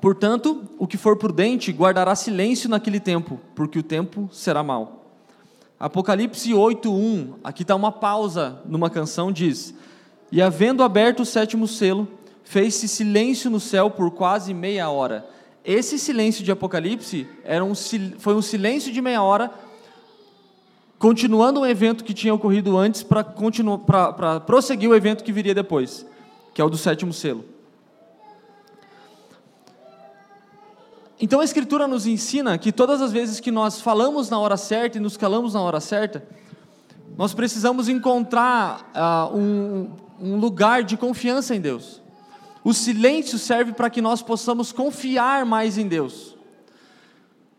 Portanto, 0.00 0.64
o 0.78 0.86
que 0.86 0.96
for 0.96 1.16
prudente 1.16 1.72
guardará 1.72 2.14
silêncio 2.14 2.68
naquele 2.68 3.00
tempo, 3.00 3.40
porque 3.54 3.78
o 3.78 3.82
tempo 3.82 4.28
será 4.32 4.62
mau. 4.62 5.05
Apocalipse 5.78 6.54
8:1, 6.54 7.34
aqui 7.44 7.62
está 7.62 7.74
uma 7.74 7.92
pausa 7.92 8.60
numa 8.64 8.88
canção, 8.88 9.30
diz: 9.30 9.74
E 10.32 10.40
havendo 10.40 10.82
aberto 10.82 11.20
o 11.20 11.26
sétimo 11.26 11.68
selo, 11.68 12.08
fez-se 12.42 12.88
silêncio 12.88 13.50
no 13.50 13.60
céu 13.60 13.90
por 13.90 14.10
quase 14.10 14.54
meia 14.54 14.88
hora. 14.88 15.28
Esse 15.62 15.98
silêncio 15.98 16.42
de 16.42 16.50
Apocalipse 16.50 17.26
era 17.44 17.62
um, 17.62 17.74
foi 18.18 18.34
um 18.34 18.40
silêncio 18.40 18.90
de 18.90 19.02
meia 19.02 19.22
hora, 19.22 19.50
continuando 20.98 21.60
um 21.60 21.66
evento 21.66 22.04
que 22.04 22.14
tinha 22.14 22.32
ocorrido 22.32 22.78
antes 22.78 23.02
para 23.02 24.40
prosseguir 24.40 24.88
o 24.88 24.94
evento 24.94 25.24
que 25.24 25.32
viria 25.32 25.54
depois, 25.54 26.06
que 26.54 26.62
é 26.62 26.64
o 26.64 26.70
do 26.70 26.78
sétimo 26.78 27.12
selo. 27.12 27.55
Então 31.20 31.40
a 31.40 31.44
Escritura 31.44 31.88
nos 31.88 32.06
ensina 32.06 32.58
que 32.58 32.70
todas 32.70 33.00
as 33.00 33.10
vezes 33.10 33.40
que 33.40 33.50
nós 33.50 33.80
falamos 33.80 34.28
na 34.28 34.38
hora 34.38 34.56
certa 34.56 34.98
e 34.98 35.00
nos 35.00 35.16
calamos 35.16 35.54
na 35.54 35.62
hora 35.62 35.80
certa, 35.80 36.26
nós 37.16 37.32
precisamos 37.32 37.88
encontrar 37.88 38.90
uh, 38.94 39.36
um, 39.36 39.90
um 40.20 40.36
lugar 40.36 40.82
de 40.82 40.96
confiança 40.96 41.54
em 41.54 41.60
Deus. 41.60 42.02
O 42.62 42.74
silêncio 42.74 43.38
serve 43.38 43.72
para 43.72 43.88
que 43.88 44.02
nós 44.02 44.20
possamos 44.20 44.72
confiar 44.72 45.46
mais 45.46 45.78
em 45.78 45.88
Deus. 45.88 46.36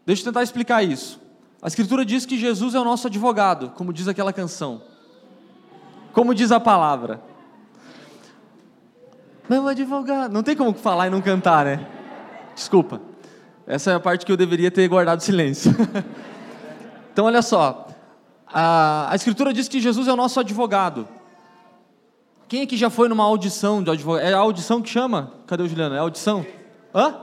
Deixa 0.05 0.21
eu 0.21 0.25
tentar 0.25 0.43
explicar 0.43 0.83
isso. 0.83 1.19
A 1.61 1.67
Escritura 1.67 2.05
diz 2.05 2.25
que 2.25 2.37
Jesus 2.37 2.75
é 2.75 2.79
o 2.79 2.83
nosso 2.83 3.07
advogado, 3.07 3.71
como 3.71 3.91
diz 3.91 4.07
aquela 4.07 4.31
canção. 4.31 4.81
Como 6.13 6.35
diz 6.35 6.51
a 6.51 6.59
palavra. 6.59 7.21
Meu 9.49 9.67
advogado. 9.67 10.31
Não 10.31 10.43
tem 10.43 10.55
como 10.55 10.73
falar 10.73 11.07
e 11.07 11.09
não 11.09 11.21
cantar, 11.21 11.65
né? 11.65 11.87
Desculpa. 12.53 13.01
Essa 13.67 13.91
é 13.91 13.95
a 13.95 13.99
parte 13.99 14.25
que 14.25 14.31
eu 14.31 14.37
deveria 14.37 14.71
ter 14.71 14.87
guardado 14.87 15.21
silêncio. 15.21 15.75
então, 17.11 17.25
olha 17.25 17.41
só. 17.41 17.87
A, 18.47 19.11
a 19.11 19.15
Escritura 19.15 19.51
diz 19.51 19.67
que 19.67 19.81
Jesus 19.81 20.07
é 20.07 20.13
o 20.13 20.15
nosso 20.15 20.39
advogado. 20.39 21.05
Quem 22.47 22.61
aqui 22.61 22.77
já 22.77 22.89
foi 22.89 23.09
numa 23.09 23.25
audição 23.25 23.83
de 23.83 23.91
advogado? 23.91 24.25
É 24.25 24.33
a 24.33 24.37
audição 24.37 24.81
que 24.81 24.89
chama? 24.89 25.33
Cadê 25.45 25.63
o 25.63 25.67
Juliano? 25.67 25.95
É 25.95 25.99
audição? 25.99 26.45
Hã? 26.95 27.15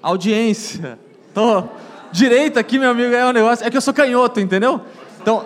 Audiência. 0.00 1.00
Tô 1.34 1.64
direito 2.12 2.60
aqui, 2.60 2.78
meu 2.78 2.90
amigo, 2.90 3.12
é 3.12 3.26
um 3.26 3.32
negócio. 3.32 3.66
É 3.66 3.70
que 3.70 3.76
eu 3.76 3.80
sou 3.80 3.92
canhoto, 3.92 4.38
entendeu? 4.38 4.80
Então, 5.20 5.44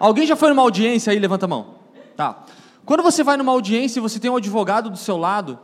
alguém 0.00 0.26
já 0.26 0.34
foi 0.34 0.48
numa 0.48 0.62
audiência 0.62 1.12
aí? 1.12 1.18
Levanta 1.20 1.44
a 1.44 1.48
mão. 1.48 1.76
Tá. 2.16 2.44
Quando 2.84 3.04
você 3.04 3.22
vai 3.22 3.36
numa 3.36 3.52
audiência 3.52 4.00
e 4.00 4.02
você 4.02 4.18
tem 4.18 4.28
um 4.28 4.36
advogado 4.36 4.90
do 4.90 4.96
seu 4.96 5.16
lado, 5.16 5.60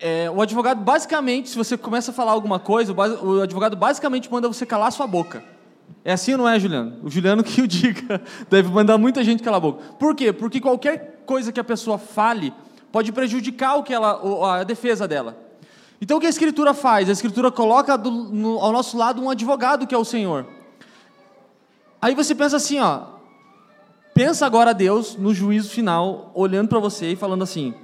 é, 0.00 0.30
o 0.30 0.40
advogado, 0.40 0.80
basicamente, 0.80 1.48
se 1.48 1.56
você 1.56 1.76
começa 1.76 2.12
a 2.12 2.14
falar 2.14 2.32
alguma 2.32 2.60
coisa, 2.60 2.92
o 2.92 3.42
advogado 3.42 3.76
basicamente 3.76 4.30
manda 4.30 4.46
você 4.46 4.64
calar 4.64 4.92
sua 4.92 5.06
boca. 5.06 5.42
É 6.04 6.12
assim 6.12 6.32
ou 6.32 6.38
não 6.38 6.48
é, 6.48 6.58
Juliano? 6.58 6.96
O 7.02 7.10
Juliano 7.10 7.42
que 7.42 7.60
o 7.60 7.66
diga. 7.66 8.22
Deve 8.48 8.68
mandar 8.68 8.96
muita 8.96 9.24
gente 9.24 9.42
calar 9.42 9.58
a 9.58 9.60
boca. 9.60 9.82
Por 9.98 10.14
quê? 10.14 10.32
Porque 10.32 10.60
qualquer 10.60 11.22
coisa 11.26 11.50
que 11.50 11.58
a 11.58 11.64
pessoa 11.64 11.98
fale 11.98 12.52
pode 12.92 13.10
prejudicar 13.12 13.76
o 13.76 13.82
que 13.82 13.92
ela, 13.92 14.60
a 14.60 14.64
defesa 14.64 15.08
dela. 15.08 15.36
Então 16.00 16.18
o 16.18 16.20
que 16.20 16.26
a 16.26 16.30
Escritura 16.30 16.72
faz? 16.72 17.08
A 17.08 17.12
Escritura 17.12 17.50
coloca 17.50 17.98
do, 17.98 18.10
no, 18.10 18.58
ao 18.60 18.72
nosso 18.72 18.96
lado 18.96 19.20
um 19.20 19.28
advogado 19.28 19.86
que 19.86 19.94
é 19.94 19.98
o 19.98 20.04
Senhor. 20.04 20.46
Aí 22.00 22.14
você 22.14 22.34
pensa 22.34 22.56
assim, 22.56 22.78
ó. 22.78 23.18
Pensa 24.14 24.46
agora 24.46 24.72
Deus 24.72 25.16
no 25.16 25.34
juízo 25.34 25.70
final, 25.70 26.30
olhando 26.34 26.68
para 26.68 26.78
você 26.78 27.12
e 27.12 27.16
falando 27.16 27.42
assim: 27.42 27.74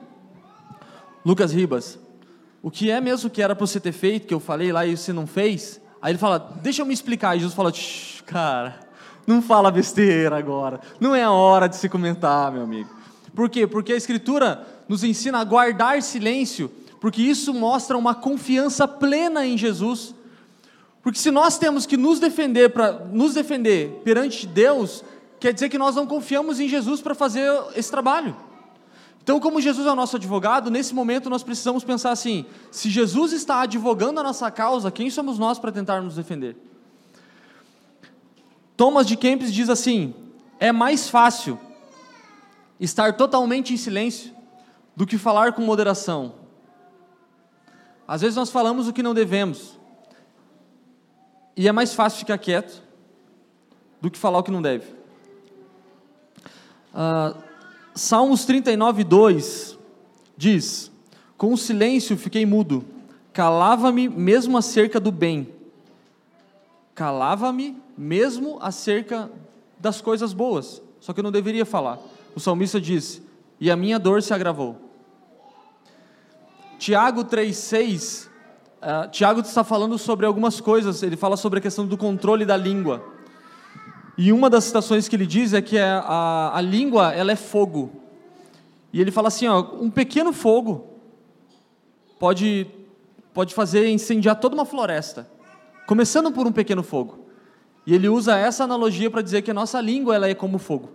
Lucas 1.24 1.52
Ribas, 1.52 1.98
o 2.64 2.70
que 2.70 2.90
é 2.90 2.98
mesmo 2.98 3.28
que 3.28 3.42
era 3.42 3.54
para 3.54 3.66
você 3.66 3.78
ter 3.78 3.92
feito, 3.92 4.26
que 4.26 4.32
eu 4.32 4.40
falei 4.40 4.72
lá 4.72 4.86
e 4.86 4.96
você 4.96 5.12
não 5.12 5.26
fez? 5.26 5.78
Aí 6.00 6.12
ele 6.12 6.18
fala, 6.18 6.38
deixa 6.62 6.80
eu 6.80 6.86
me 6.86 6.94
explicar. 6.94 7.36
E 7.36 7.40
Jesus 7.40 7.54
fala, 7.54 7.70
cara, 8.24 8.80
não 9.26 9.42
fala 9.42 9.70
besteira 9.70 10.38
agora. 10.38 10.80
Não 10.98 11.14
é 11.14 11.22
a 11.22 11.30
hora 11.30 11.68
de 11.68 11.76
se 11.76 11.90
comentar, 11.90 12.50
meu 12.50 12.62
amigo. 12.62 12.88
Por 13.34 13.50
quê? 13.50 13.66
Porque 13.66 13.92
a 13.92 13.96
Escritura 13.96 14.66
nos 14.88 15.04
ensina 15.04 15.40
a 15.40 15.44
guardar 15.44 16.00
silêncio, 16.00 16.72
porque 17.02 17.20
isso 17.20 17.52
mostra 17.52 17.98
uma 17.98 18.14
confiança 18.14 18.88
plena 18.88 19.44
em 19.44 19.58
Jesus. 19.58 20.14
Porque 21.02 21.18
se 21.18 21.30
nós 21.30 21.58
temos 21.58 21.84
que 21.84 21.98
nos 21.98 22.18
defender 22.18 22.70
para 22.70 22.92
nos 22.92 23.34
defender 23.34 24.00
perante 24.02 24.46
Deus, 24.46 25.04
quer 25.38 25.52
dizer 25.52 25.68
que 25.68 25.76
nós 25.76 25.96
não 25.96 26.06
confiamos 26.06 26.58
em 26.58 26.66
Jesus 26.66 27.02
para 27.02 27.14
fazer 27.14 27.46
esse 27.76 27.90
trabalho. 27.90 28.34
Então, 29.24 29.40
como 29.40 29.58
Jesus 29.58 29.86
é 29.86 29.90
o 29.90 29.96
nosso 29.96 30.16
advogado, 30.16 30.70
nesse 30.70 30.94
momento 30.94 31.30
nós 31.30 31.42
precisamos 31.42 31.82
pensar 31.82 32.10
assim: 32.10 32.44
se 32.70 32.90
Jesus 32.90 33.32
está 33.32 33.62
advogando 33.62 34.20
a 34.20 34.22
nossa 34.22 34.50
causa, 34.50 34.90
quem 34.90 35.08
somos 35.08 35.38
nós 35.38 35.58
para 35.58 35.72
tentar 35.72 36.02
nos 36.02 36.16
defender? 36.16 36.54
Thomas 38.76 39.06
de 39.06 39.16
Kempis 39.16 39.50
diz 39.50 39.70
assim: 39.70 40.14
é 40.60 40.70
mais 40.70 41.08
fácil 41.08 41.58
estar 42.78 43.16
totalmente 43.16 43.72
em 43.72 43.78
silêncio 43.78 44.30
do 44.94 45.06
que 45.06 45.16
falar 45.16 45.54
com 45.54 45.62
moderação. 45.62 46.34
Às 48.06 48.20
vezes 48.20 48.36
nós 48.36 48.50
falamos 48.50 48.86
o 48.88 48.92
que 48.92 49.02
não 49.02 49.14
devemos, 49.14 49.80
e 51.56 51.66
é 51.66 51.72
mais 51.72 51.94
fácil 51.94 52.18
ficar 52.18 52.36
quieto 52.36 52.82
do 54.02 54.10
que 54.10 54.18
falar 54.18 54.40
o 54.40 54.42
que 54.42 54.50
não 54.50 54.60
deve. 54.60 54.86
Uh, 56.92 57.53
Salmos 57.94 58.44
39, 58.44 59.04
2 59.04 59.78
diz: 60.36 60.90
Com 61.38 61.52
o 61.52 61.56
silêncio 61.56 62.16
fiquei 62.16 62.44
mudo, 62.44 62.84
calava-me 63.32 64.08
mesmo 64.08 64.58
acerca 64.58 64.98
do 64.98 65.12
bem, 65.12 65.48
calava-me 66.92 67.80
mesmo 67.96 68.58
acerca 68.60 69.30
das 69.78 70.00
coisas 70.00 70.32
boas, 70.32 70.82
só 71.00 71.12
que 71.12 71.20
eu 71.20 71.24
não 71.24 71.30
deveria 71.30 71.64
falar. 71.64 72.00
O 72.34 72.40
salmista 72.40 72.80
diz: 72.80 73.22
E 73.60 73.70
a 73.70 73.76
minha 73.76 73.98
dor 73.98 74.20
se 74.22 74.34
agravou. 74.34 74.76
Tiago 76.80 77.24
3,6, 77.24 78.26
uh, 78.26 79.08
Tiago 79.10 79.40
está 79.40 79.62
falando 79.62 79.96
sobre 79.98 80.26
algumas 80.26 80.60
coisas, 80.60 81.00
ele 81.04 81.16
fala 81.16 81.36
sobre 81.36 81.60
a 81.60 81.62
questão 81.62 81.86
do 81.86 81.96
controle 81.96 82.44
da 82.44 82.56
língua. 82.56 83.13
E 84.16 84.32
uma 84.32 84.48
das 84.48 84.64
citações 84.64 85.08
que 85.08 85.16
ele 85.16 85.26
diz 85.26 85.52
é 85.52 85.60
que 85.60 85.78
a, 85.78 85.98
a, 86.00 86.58
a 86.58 86.60
língua 86.60 87.12
ela 87.12 87.32
é 87.32 87.36
fogo. 87.36 87.90
E 88.92 89.00
ele 89.00 89.10
fala 89.10 89.28
assim: 89.28 89.46
ó, 89.48 89.60
um 89.80 89.90
pequeno 89.90 90.32
fogo 90.32 90.86
pode, 92.18 92.66
pode 93.32 93.52
fazer 93.54 93.88
incendiar 93.88 94.38
toda 94.38 94.54
uma 94.54 94.64
floresta, 94.64 95.28
começando 95.86 96.30
por 96.30 96.46
um 96.46 96.52
pequeno 96.52 96.82
fogo. 96.82 97.24
E 97.86 97.92
ele 97.92 98.08
usa 98.08 98.36
essa 98.38 98.64
analogia 98.64 99.10
para 99.10 99.20
dizer 99.20 99.42
que 99.42 99.50
a 99.50 99.54
nossa 99.54 99.80
língua 99.80 100.14
ela 100.14 100.28
é 100.28 100.34
como 100.34 100.58
fogo. 100.58 100.90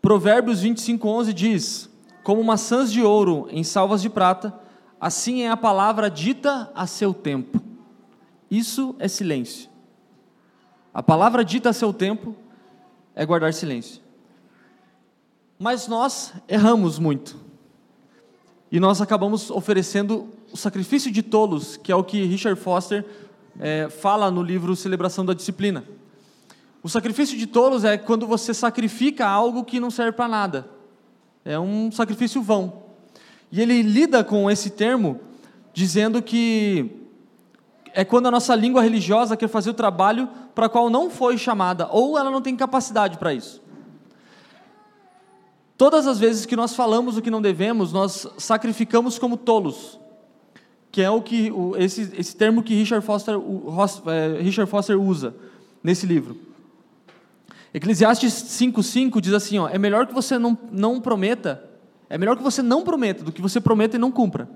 Provérbios 0.00 0.62
25:11 0.62 1.32
diz: 1.32 1.90
Como 2.22 2.44
maçãs 2.44 2.92
de 2.92 3.02
ouro 3.02 3.48
em 3.50 3.64
salvas 3.64 4.00
de 4.00 4.08
prata, 4.08 4.54
assim 5.00 5.42
é 5.42 5.50
a 5.50 5.56
palavra 5.56 6.08
dita 6.08 6.70
a 6.72 6.86
seu 6.86 7.12
tempo. 7.12 7.60
Isso 8.48 8.94
é 9.00 9.08
silêncio. 9.08 9.75
A 10.96 11.02
palavra 11.02 11.44
dita 11.44 11.68
a 11.68 11.72
seu 11.74 11.92
tempo 11.92 12.34
é 13.14 13.26
guardar 13.26 13.52
silêncio. 13.52 14.00
Mas 15.58 15.86
nós 15.86 16.32
erramos 16.48 16.98
muito. 16.98 17.36
E 18.72 18.80
nós 18.80 19.02
acabamos 19.02 19.50
oferecendo 19.50 20.30
o 20.50 20.56
sacrifício 20.56 21.12
de 21.12 21.22
tolos, 21.22 21.76
que 21.76 21.92
é 21.92 21.94
o 21.94 22.02
que 22.02 22.24
Richard 22.24 22.58
Foster 22.58 23.04
é, 23.60 23.90
fala 23.90 24.30
no 24.30 24.42
livro 24.42 24.74
Celebração 24.74 25.22
da 25.22 25.34
Disciplina. 25.34 25.84
O 26.82 26.88
sacrifício 26.88 27.36
de 27.36 27.46
tolos 27.46 27.84
é 27.84 27.98
quando 27.98 28.26
você 28.26 28.54
sacrifica 28.54 29.26
algo 29.26 29.64
que 29.64 29.78
não 29.78 29.90
serve 29.90 30.12
para 30.12 30.28
nada. 30.28 30.66
É 31.44 31.58
um 31.58 31.92
sacrifício 31.92 32.40
vão. 32.40 32.84
E 33.52 33.60
ele 33.60 33.82
lida 33.82 34.24
com 34.24 34.50
esse 34.50 34.70
termo 34.70 35.20
dizendo 35.74 36.22
que 36.22 37.05
é 37.96 38.04
quando 38.04 38.26
a 38.26 38.30
nossa 38.30 38.54
língua 38.54 38.80
religiosa 38.80 39.36
quer 39.36 39.48
fazer 39.48 39.70
o 39.70 39.74
trabalho 39.74 40.28
para 40.54 40.68
qual 40.68 40.88
não 40.88 41.10
foi 41.10 41.36
chamada, 41.36 41.88
ou 41.90 42.16
ela 42.16 42.30
não 42.30 42.40
tem 42.40 42.54
capacidade 42.54 43.18
para 43.18 43.34
isso. 43.34 43.60
Todas 45.76 46.06
as 46.06 46.18
vezes 46.18 46.46
que 46.46 46.54
nós 46.54 46.76
falamos 46.76 47.16
o 47.16 47.22
que 47.22 47.30
não 47.30 47.42
devemos, 47.42 47.92
nós 47.92 48.28
sacrificamos 48.38 49.18
como 49.18 49.36
tolos 49.36 49.98
que 50.96 51.02
é 51.02 51.10
o 51.10 51.20
que 51.20 51.52
o, 51.52 51.76
esse, 51.76 52.10
esse 52.16 52.34
termo 52.34 52.62
que 52.62 52.74
Richard 52.74 53.04
Foster, 53.04 53.38
o, 53.38 53.76
é, 54.10 54.40
Richard 54.40 54.70
Foster 54.70 54.98
usa 54.98 55.34
nesse 55.84 56.06
livro. 56.06 56.38
Eclesiastes 57.74 58.32
5,5 58.32 59.20
diz 59.20 59.34
assim: 59.34 59.58
ó, 59.58 59.68
é 59.68 59.76
melhor 59.76 60.06
que 60.06 60.14
você 60.14 60.38
não, 60.38 60.56
não 60.72 60.98
prometa, 60.98 61.62
é 62.08 62.16
melhor 62.16 62.34
que 62.34 62.42
você 62.42 62.62
não 62.62 62.82
prometa 62.82 63.22
do 63.22 63.30
que 63.30 63.42
você 63.42 63.60
prometa 63.60 63.96
e 63.96 63.98
não 63.98 64.10
cumpra. 64.10 64.48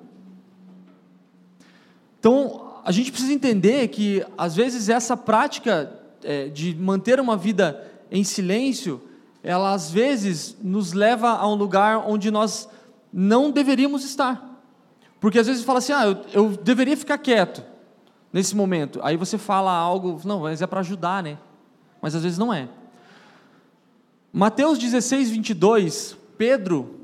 Então, 2.18 2.69
a 2.84 2.92
gente 2.92 3.10
precisa 3.10 3.32
entender 3.32 3.88
que, 3.88 4.24
às 4.36 4.54
vezes, 4.54 4.88
essa 4.88 5.16
prática 5.16 5.92
é, 6.22 6.48
de 6.48 6.74
manter 6.74 7.20
uma 7.20 7.36
vida 7.36 7.90
em 8.10 8.24
silêncio, 8.24 9.00
ela 9.42 9.72
às 9.72 9.90
vezes 9.90 10.56
nos 10.62 10.92
leva 10.92 11.30
a 11.30 11.48
um 11.48 11.54
lugar 11.54 12.04
onde 12.06 12.30
nós 12.30 12.68
não 13.12 13.50
deveríamos 13.50 14.04
estar. 14.04 14.60
Porque 15.18 15.38
às 15.38 15.46
vezes 15.46 15.64
fala 15.64 15.78
assim, 15.78 15.92
ah, 15.92 16.06
eu, 16.06 16.24
eu 16.32 16.56
deveria 16.56 16.96
ficar 16.96 17.18
quieto 17.18 17.62
nesse 18.32 18.54
momento. 18.56 19.00
Aí 19.02 19.16
você 19.16 19.36
fala 19.36 19.72
algo, 19.72 20.20
não, 20.24 20.40
mas 20.40 20.62
é 20.62 20.66
para 20.66 20.80
ajudar, 20.80 21.22
né? 21.22 21.38
Mas 22.00 22.14
às 22.14 22.22
vezes 22.22 22.38
não 22.38 22.52
é. 22.52 22.68
Mateus 24.32 24.78
16, 24.78 25.30
22, 25.30 26.16
Pedro, 26.38 26.99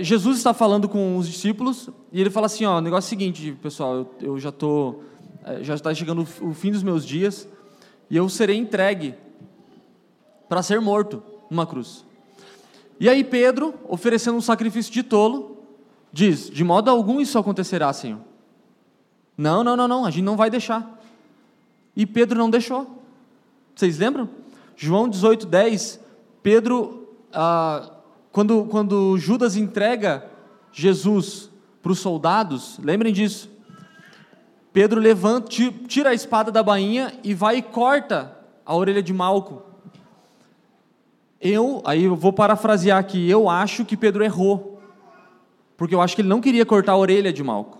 Jesus 0.00 0.38
está 0.38 0.54
falando 0.54 0.88
com 0.88 1.16
os 1.16 1.28
discípulos 1.28 1.90
e 2.12 2.20
ele 2.20 2.30
fala 2.30 2.46
assim, 2.46 2.64
ó, 2.64 2.78
o 2.78 2.80
negócio 2.80 3.08
é 3.08 3.08
o 3.08 3.10
seguinte, 3.10 3.58
pessoal, 3.60 3.96
eu, 3.96 4.10
eu 4.20 4.38
já 4.38 4.48
estou, 4.48 5.02
é, 5.44 5.62
já 5.62 5.74
está 5.74 5.92
chegando 5.92 6.26
o 6.40 6.54
fim 6.54 6.70
dos 6.70 6.82
meus 6.82 7.04
dias 7.04 7.48
e 8.08 8.16
eu 8.16 8.28
serei 8.28 8.56
entregue 8.56 9.14
para 10.48 10.62
ser 10.62 10.80
morto 10.80 11.22
numa 11.50 11.66
cruz. 11.66 12.04
E 13.00 13.08
aí 13.08 13.24
Pedro, 13.24 13.74
oferecendo 13.88 14.36
um 14.36 14.40
sacrifício 14.40 14.92
de 14.92 15.02
tolo, 15.02 15.58
diz: 16.12 16.48
De 16.48 16.62
modo 16.62 16.88
algum 16.88 17.20
isso 17.20 17.38
acontecerá, 17.38 17.92
Senhor. 17.92 18.20
Não, 19.36 19.64
não, 19.64 19.76
não, 19.76 19.88
não, 19.88 20.04
a 20.04 20.10
gente 20.10 20.24
não 20.24 20.36
vai 20.36 20.48
deixar. 20.50 21.00
E 21.96 22.06
Pedro 22.06 22.38
não 22.38 22.48
deixou. 22.48 23.02
Vocês 23.74 23.98
lembram? 23.98 24.28
João 24.76 25.08
18, 25.08 25.46
10. 25.46 26.00
Pedro, 26.42 27.08
ah, 27.32 27.90
quando, 28.32 28.64
quando 28.64 29.16
Judas 29.18 29.56
entrega 29.56 30.26
Jesus 30.72 31.50
para 31.82 31.92
os 31.92 31.98
soldados, 31.98 32.78
lembrem 32.82 33.12
disso. 33.12 33.50
Pedro 34.72 35.00
levanta, 35.00 35.48
tira 35.86 36.10
a 36.10 36.14
espada 36.14 36.50
da 36.50 36.62
bainha 36.62 37.12
e 37.22 37.34
vai 37.34 37.58
e 37.58 37.62
corta 37.62 38.36
a 38.64 38.74
orelha 38.74 39.02
de 39.02 39.12
Malco. 39.12 39.62
Eu, 41.40 41.82
aí 41.84 42.04
eu 42.04 42.16
vou 42.16 42.32
parafrasear 42.32 42.98
aqui, 42.98 43.28
eu 43.28 43.48
acho 43.48 43.84
que 43.84 43.96
Pedro 43.96 44.24
errou 44.24 44.72
porque 45.82 45.96
eu 45.96 46.00
acho 46.00 46.14
que 46.14 46.22
ele 46.22 46.28
não 46.28 46.40
queria 46.40 46.64
cortar 46.64 46.92
a 46.92 46.96
orelha 46.96 47.32
de 47.32 47.42
Malco. 47.42 47.78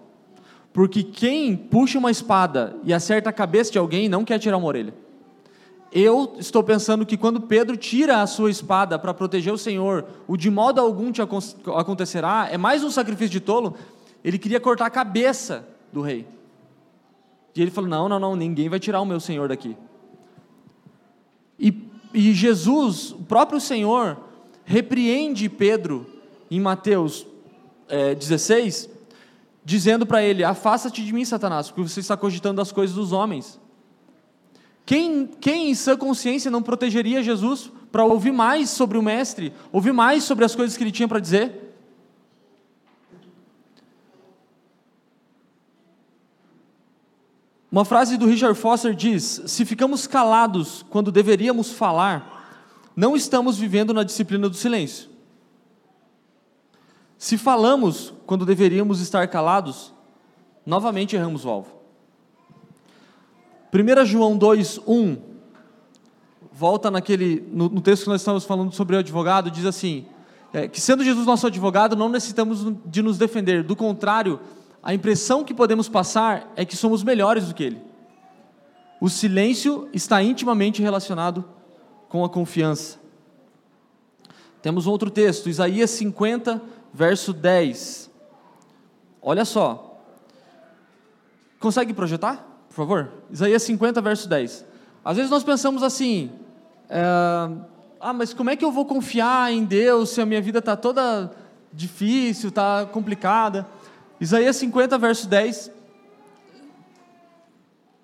Porque 0.72 1.04
quem 1.04 1.54
puxa 1.54 2.00
uma 2.00 2.10
espada 2.10 2.74
e 2.82 2.92
acerta 2.92 3.30
a 3.30 3.32
cabeça 3.32 3.70
de 3.70 3.78
alguém 3.78 4.08
não 4.08 4.24
quer 4.24 4.40
tirar 4.40 4.56
uma 4.56 4.66
orelha. 4.66 4.92
Eu 5.92 6.36
estou 6.38 6.62
pensando 6.62 7.04
que 7.04 7.18
quando 7.18 7.42
Pedro 7.42 7.76
tira 7.76 8.22
a 8.22 8.26
sua 8.26 8.50
espada 8.50 8.98
para 8.98 9.12
proteger 9.12 9.52
o 9.52 9.58
Senhor, 9.58 10.06
o 10.26 10.38
de 10.38 10.50
modo 10.50 10.80
algum 10.80 11.12
te 11.12 11.20
acontecerá, 11.20 12.48
é 12.50 12.56
mais 12.56 12.82
um 12.82 12.90
sacrifício 12.90 13.30
de 13.30 13.40
tolo, 13.40 13.76
ele 14.24 14.38
queria 14.38 14.58
cortar 14.58 14.86
a 14.86 14.90
cabeça 14.90 15.68
do 15.92 16.00
rei. 16.00 16.26
E 17.54 17.60
ele 17.60 17.70
falou: 17.70 17.90
Não, 17.90 18.08
não, 18.08 18.18
não, 18.18 18.34
ninguém 18.34 18.70
vai 18.70 18.80
tirar 18.80 19.02
o 19.02 19.04
meu 19.04 19.20
Senhor 19.20 19.48
daqui. 19.48 19.76
E, 21.58 21.86
e 22.14 22.32
Jesus, 22.32 23.12
o 23.12 23.24
próprio 23.24 23.60
Senhor, 23.60 24.16
repreende 24.64 25.48
Pedro 25.50 26.06
em 26.50 26.58
Mateus 26.58 27.26
é, 27.86 28.14
16, 28.14 28.88
dizendo 29.62 30.06
para 30.06 30.22
ele: 30.22 30.42
Afasta-te 30.42 31.04
de 31.04 31.12
mim, 31.12 31.26
Satanás, 31.26 31.68
porque 31.68 31.86
você 31.86 32.00
está 32.00 32.16
cogitando 32.16 32.62
as 32.62 32.72
coisas 32.72 32.96
dos 32.96 33.12
homens. 33.12 33.60
Quem, 34.84 35.26
quem 35.26 35.70
em 35.70 35.74
sã 35.74 35.96
consciência 35.96 36.50
não 36.50 36.62
protegeria 36.62 37.22
Jesus 37.22 37.70
para 37.90 38.04
ouvir 38.04 38.32
mais 38.32 38.70
sobre 38.70 38.98
o 38.98 39.02
Mestre, 39.02 39.52
ouvir 39.70 39.92
mais 39.92 40.24
sobre 40.24 40.44
as 40.44 40.54
coisas 40.54 40.76
que 40.76 40.82
ele 40.82 40.90
tinha 40.90 41.08
para 41.08 41.20
dizer? 41.20 41.62
Uma 47.70 47.86
frase 47.86 48.18
do 48.18 48.26
Richard 48.26 48.58
Foster 48.58 48.94
diz: 48.94 49.42
Se 49.46 49.64
ficamos 49.64 50.06
calados 50.06 50.84
quando 50.90 51.10
deveríamos 51.10 51.70
falar, 51.70 52.90
não 52.94 53.16
estamos 53.16 53.56
vivendo 53.56 53.94
na 53.94 54.02
disciplina 54.02 54.48
do 54.48 54.56
silêncio. 54.56 55.08
Se 57.16 57.38
falamos 57.38 58.12
quando 58.26 58.44
deveríamos 58.44 59.00
estar 59.00 59.26
calados, 59.28 59.92
novamente 60.66 61.16
erramos 61.16 61.44
o 61.44 61.48
alvo. 61.48 61.81
1 63.72 64.04
João 64.04 64.36
2, 64.36 64.80
1, 64.86 65.16
volta 66.52 66.90
naquele, 66.90 67.42
no, 67.50 67.70
no, 67.70 67.80
texto 67.80 68.02
que 68.04 68.10
nós 68.10 68.20
estamos 68.20 68.44
falando 68.44 68.70
sobre 68.72 68.96
o 68.96 68.98
advogado, 68.98 69.50
diz 69.50 69.64
assim: 69.64 70.04
é, 70.52 70.68
que 70.68 70.78
sendo 70.78 71.02
Jesus 71.02 71.24
nosso 71.24 71.46
advogado, 71.46 71.96
não 71.96 72.10
necessitamos 72.10 72.66
de 72.84 73.00
nos 73.00 73.16
defender, 73.16 73.62
do 73.62 73.74
contrário, 73.74 74.38
a 74.82 74.92
impressão 74.92 75.42
que 75.42 75.54
podemos 75.54 75.88
passar 75.88 76.52
é 76.54 76.66
que 76.66 76.76
somos 76.76 77.02
melhores 77.02 77.48
do 77.48 77.54
que 77.54 77.64
ele. 77.64 77.80
O 79.00 79.08
silêncio 79.08 79.88
está 79.92 80.22
intimamente 80.22 80.82
relacionado 80.82 81.42
com 82.10 82.24
a 82.26 82.28
confiança. 82.28 83.00
Temos 84.60 84.86
outro 84.86 85.10
texto, 85.10 85.48
Isaías 85.48 85.90
50, 85.90 86.60
verso 86.92 87.32
10. 87.32 88.10
Olha 89.22 89.44
só. 89.46 89.98
Consegue 91.58 91.94
projetar, 91.94 92.51
por 92.72 92.76
favor? 92.76 93.12
Isaías 93.30 93.62
50, 93.64 94.00
verso 94.00 94.26
10. 94.26 94.64
Às 95.04 95.16
vezes 95.16 95.30
nós 95.30 95.44
pensamos 95.44 95.82
assim: 95.82 96.32
é, 96.88 97.02
ah, 98.00 98.14
mas 98.14 98.32
como 98.32 98.48
é 98.48 98.56
que 98.56 98.64
eu 98.64 98.72
vou 98.72 98.86
confiar 98.86 99.52
em 99.52 99.62
Deus 99.62 100.08
se 100.08 100.22
a 100.22 100.26
minha 100.26 100.40
vida 100.40 100.58
está 100.58 100.74
toda 100.74 101.30
difícil, 101.70 102.48
está 102.48 102.86
complicada? 102.86 103.66
Isaías 104.18 104.56
50, 104.56 104.96
verso 104.96 105.28
10. 105.28 105.70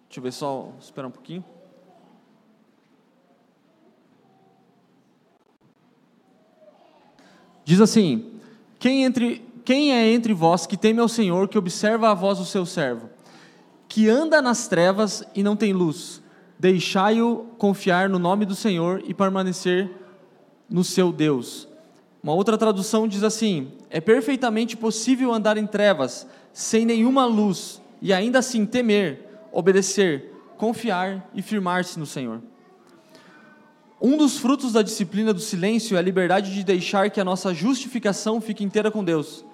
Deixa 0.07 0.19
eu 0.19 0.23
ver 0.23 0.33
só, 0.33 0.71
esperar 0.79 1.09
um 1.09 1.13
pouquinho. 1.13 1.43
Diz 7.65 7.81
assim: 7.81 8.39
quem, 8.79 9.05
entre, 9.05 9.43
quem 9.65 9.95
é 9.95 10.13
entre 10.13 10.35
vós 10.35 10.67
que 10.67 10.77
teme 10.77 11.01
ao 11.01 11.09
Senhor, 11.09 11.49
que 11.49 11.57
observa 11.57 12.11
a 12.11 12.15
voz 12.15 12.39
do 12.39 12.45
seu 12.45 12.67
servo, 12.67 13.09
que 13.89 14.09
anda 14.09 14.43
nas 14.43 14.69
trevas 14.69 15.25
e 15.35 15.43
não 15.43 15.57
tem 15.57 15.73
luz? 15.73 16.23
Deixai-o 16.59 17.47
confiar 17.57 18.09
no 18.09 18.19
nome 18.19 18.45
do 18.45 18.55
Senhor 18.55 19.03
e 19.07 19.15
permanecer 19.15 19.91
no 20.69 20.85
seu 20.85 21.11
Deus. 21.11 21.67
Uma 22.23 22.35
outra 22.35 22.59
tradução 22.59 23.09
diz 23.09 23.23
assim: 23.23 23.73
É 23.89 24.01
perfeitamente 24.01 24.77
possível 24.77 25.33
andar 25.33 25.57
em 25.57 25.67
trevas, 25.67 26.27
sem 26.53 26.85
nenhuma 26.85 27.25
luz, 27.25 27.81
e 28.03 28.13
ainda 28.13 28.41
assim 28.41 28.67
temer, 28.67 29.25
obedecer, 29.53 30.35
confiar 30.57 31.31
e 31.33 31.41
firmar-se 31.41 31.99
no 31.99 32.07
Senhor. 32.07 32.43
Um 34.01 34.17
dos 34.17 34.39
frutos 34.39 34.73
da 34.73 34.83
disciplina 34.83 35.33
do 35.33 35.41
silêncio 35.41 35.97
é 35.97 35.99
a 35.99 36.03
liberdade 36.03 36.55
de 36.55 36.63
deixar 36.63 37.11
que 37.11 37.21
a 37.21 37.25
nossa 37.25 37.55
justificação 37.55 38.41
fique 38.41 38.63
inteira 38.63 38.91
com 38.91 39.03
Deus. 39.03 39.45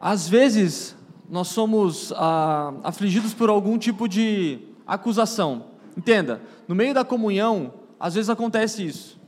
Às 0.00 0.28
vezes, 0.28 0.94
nós 1.28 1.48
somos 1.48 2.12
ah, 2.16 2.72
afligidos 2.82 3.32
por 3.34 3.48
algum 3.48 3.78
tipo 3.78 4.08
de 4.08 4.58
acusação. 4.86 5.66
Entenda, 5.96 6.40
no 6.68 6.74
meio 6.74 6.92
da 6.92 7.04
comunhão, 7.04 7.72
às 7.98 8.14
vezes 8.14 8.28
acontece 8.28 8.84
isso. 8.84 9.18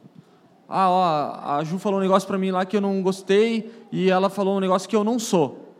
Ah, 0.69 0.91
ó, 0.91 1.59
a 1.59 1.65
Ju 1.65 1.79
falou 1.79 1.99
um 1.99 2.03
negócio 2.03 2.27
para 2.27 2.37
mim 2.37 2.51
lá 2.51 2.65
que 2.65 2.77
eu 2.77 2.81
não 2.81 3.01
gostei 3.03 3.73
e 3.93 4.11
ela 4.11 4.29
falou 4.29 4.57
um 4.57 4.61
negócio 4.61 4.89
que 4.89 4.97
eu 4.97 5.05
não 5.05 5.19
sou. 5.19 5.75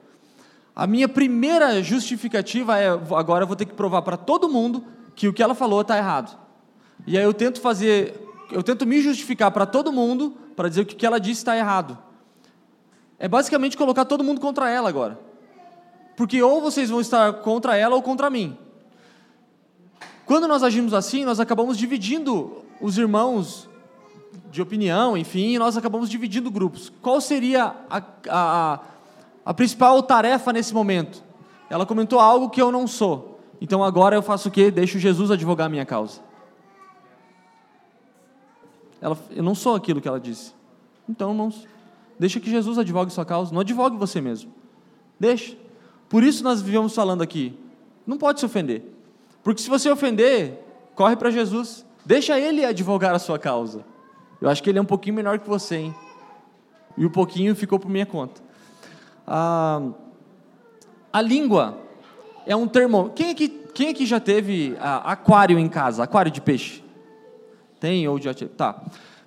A 0.75 0.87
minha 0.87 1.09
primeira 1.09 1.83
justificativa 1.83 2.79
é 2.79 2.89
agora 2.89 3.45
eu 3.45 3.47
vou 3.47 3.57
ter 3.57 3.65
que 3.65 3.75
provar 3.75 4.03
para 4.03 4.17
todo 4.17 4.49
mundo 4.49 4.85
que 5.15 5.27
o 5.27 5.33
que 5.33 5.43
ela 5.43 5.55
falou 5.55 5.81
está 5.81 5.97
errado. 5.97 6.39
E 7.07 7.17
aí 7.17 7.25
eu 7.25 7.35
tento 7.35 7.61
fazer, 7.61 8.15
eu 8.53 8.63
tento 8.63 8.87
me 8.87 9.01
justificar 9.01 9.51
para 9.51 9.67
todo 9.67 9.91
mundo 9.91 10.37
para 10.55 10.69
dizer 10.69 10.85
que 10.85 10.95
o 10.95 10.97
que 10.97 11.07
ela 11.07 11.19
disse 11.19 11.41
está 11.41 11.57
errado. 11.57 11.99
É 13.19 13.27
basicamente 13.27 13.77
colocar 13.77 14.05
todo 14.05 14.23
mundo 14.23 14.41
contra 14.41 14.71
ela 14.71 14.89
agora. 14.89 15.26
Porque 16.17 16.43
ou 16.43 16.61
vocês 16.61 16.91
vão 16.91 17.01
estar 17.01 17.33
contra 17.35 17.77
ela 17.77 17.95
ou 17.95 18.03
contra 18.03 18.31
mim. 18.31 18.57
Quando 20.25 20.49
nós 20.49 20.63
agimos 20.63 20.93
assim, 20.93 21.25
nós 21.25 21.39
acabamos 21.39 21.79
dividindo 21.79 22.65
os 22.81 22.99
irmãos 22.99 23.69
de 24.51 24.61
opinião, 24.61 25.17
enfim, 25.17 25.59
nós 25.59 25.77
acabamos 25.77 26.09
dividindo 26.09 26.51
grupos. 26.51 26.91
Qual 27.03 27.21
seria 27.21 27.75
a, 27.89 28.03
a, 28.29 28.81
a 29.45 29.55
principal 29.55 30.03
tarefa 30.03 30.53
nesse 30.53 30.75
momento? 30.75 31.23
Ela 31.69 31.87
comentou 31.87 32.19
algo 32.19 32.51
que 32.51 32.61
eu 32.61 32.73
não 32.73 32.87
sou. 32.87 33.39
Então 33.61 33.85
agora 33.85 34.17
eu 34.17 34.23
faço 34.23 34.49
o 34.49 34.53
quê? 34.53 34.71
Deixo 34.71 34.99
Jesus 34.99 35.31
advogar 35.31 35.67
a 35.67 35.71
minha 35.71 35.87
causa. 35.87 36.21
Ela, 39.01 39.17
eu 39.31 39.43
não 39.43 39.55
sou 39.55 39.75
aquilo 39.75 40.01
que 40.01 40.09
ela 40.09 40.19
disse. 40.19 40.53
Então, 41.09 41.31
irmãos, 41.31 41.67
deixa 42.19 42.41
que 42.41 42.51
Jesus 42.51 42.79
advogue 42.79 43.13
sua 43.13 43.25
causa. 43.25 43.53
Não 43.53 43.61
advogue 43.61 43.97
você 43.97 44.21
mesmo. 44.21 44.53
Deixa. 45.21 45.57
Por 46.09 46.23
isso 46.23 46.43
nós 46.45 46.63
vivemos 46.63 46.95
falando 46.95 47.23
aqui. 47.23 47.59
Não 48.07 48.17
pode 48.17 48.41
se 48.41 48.47
ofender. 48.47 48.83
Porque 49.43 49.63
se 49.63 49.69
você 49.69 49.91
ofender, 49.91 50.63
corre 50.95 51.17
para 51.17 51.31
Jesus. 51.31 51.85
Deixa 52.05 52.39
ele 52.39 52.65
advogar 52.65 53.15
a 53.15 53.19
sua 53.19 53.39
causa. 53.39 53.85
Eu 54.41 54.49
acho 54.49 54.63
que 54.63 54.71
ele 54.71 54.79
é 54.79 54.83
um 54.83 54.87
pouquinho 54.87 55.17
menor 55.17 55.39
que 55.39 55.49
você, 55.49 55.77
hein? 55.77 55.95
E 56.97 57.05
o 57.05 57.11
pouquinho 57.11 57.55
ficou 57.55 57.79
por 57.79 57.91
minha 57.91 58.07
conta. 58.07 58.41
Ah, 59.27 59.83
a 61.13 61.21
língua 61.21 61.79
é 62.47 62.55
um 62.55 62.69
termo. 62.69 63.11
Quem 63.15 63.31
aqui, 63.31 63.49
quem 63.49 63.89
aqui 63.89 64.07
já 64.07 64.21
teve 64.21 64.77
ah, 64.81 65.13
aquário 65.13 65.59
em 65.59 65.69
casa? 65.69 66.05
Aquário 66.05 66.31
de 66.31 66.41
peixe? 66.41 66.85
Tem 67.81 68.07
ou 68.09 68.21
já 68.21 68.33
teve? 68.33 68.53
Tá. 68.53 68.83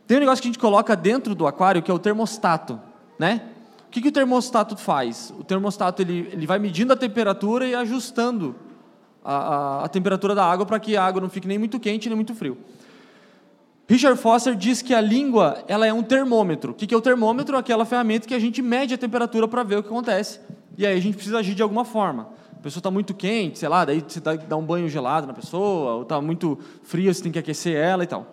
Tem 0.07 0.17
um 0.17 0.21
negócio 0.21 0.41
que 0.41 0.47
a 0.47 0.51
gente 0.51 0.59
coloca 0.59 0.95
dentro 0.95 1.35
do 1.35 1.45
aquário 1.45 1.83
que 1.83 1.91
é 1.91 1.93
o 1.93 1.99
termostato, 1.99 2.79
né? 3.17 3.43
O 3.89 3.91
que, 3.91 4.01
que 4.01 4.09
o 4.09 4.11
termostato 4.11 4.77
faz? 4.77 5.33
O 5.39 5.43
termostato 5.43 5.99
ele, 6.03 6.29
ele 6.31 6.45
vai 6.45 6.59
medindo 6.59 6.93
a 6.93 6.95
temperatura 6.95 7.65
e 7.65 7.73
ajustando 7.73 8.55
a, 9.25 9.33
a, 9.33 9.85
a 9.85 9.87
temperatura 9.89 10.35
da 10.35 10.45
água 10.45 10.63
para 10.63 10.79
que 10.79 10.95
a 10.95 11.03
água 11.03 11.19
não 11.19 11.27
fique 11.27 11.47
nem 11.47 11.57
muito 11.57 11.79
quente 11.79 12.07
nem 12.07 12.15
muito 12.15 12.35
frio. 12.35 12.55
Richard 13.87 14.21
Foster 14.21 14.55
diz 14.55 14.83
que 14.83 14.93
a 14.93 15.01
língua 15.01 15.63
ela 15.67 15.87
é 15.87 15.91
um 15.91 16.03
termômetro. 16.03 16.71
O 16.73 16.75
que 16.75 16.93
é 16.93 16.95
o 16.95 17.01
termômetro? 17.01 17.57
Aquela 17.57 17.83
ferramenta 17.83 18.27
que 18.27 18.35
a 18.35 18.39
gente 18.39 18.61
mede 18.61 18.93
a 18.93 18.97
temperatura 18.99 19.47
para 19.47 19.63
ver 19.63 19.79
o 19.79 19.81
que 19.81 19.89
acontece. 19.89 20.39
E 20.77 20.85
aí 20.85 20.95
a 20.95 21.01
gente 21.01 21.15
precisa 21.15 21.39
agir 21.39 21.55
de 21.55 21.63
alguma 21.63 21.83
forma. 21.83 22.29
A 22.53 22.61
pessoa 22.61 22.79
está 22.79 22.91
muito 22.91 23.15
quente, 23.15 23.57
sei 23.57 23.69
lá, 23.69 23.85
daí 23.85 24.05
você 24.07 24.19
dá 24.19 24.55
um 24.55 24.63
banho 24.63 24.87
gelado 24.87 25.25
na 25.25 25.33
pessoa, 25.33 25.93
ou 25.93 26.01
está 26.03 26.21
muito 26.21 26.59
fria, 26.83 27.11
você 27.11 27.23
tem 27.23 27.31
que 27.31 27.39
aquecer 27.39 27.75
ela 27.75 28.03
e 28.03 28.07
tal. 28.07 28.27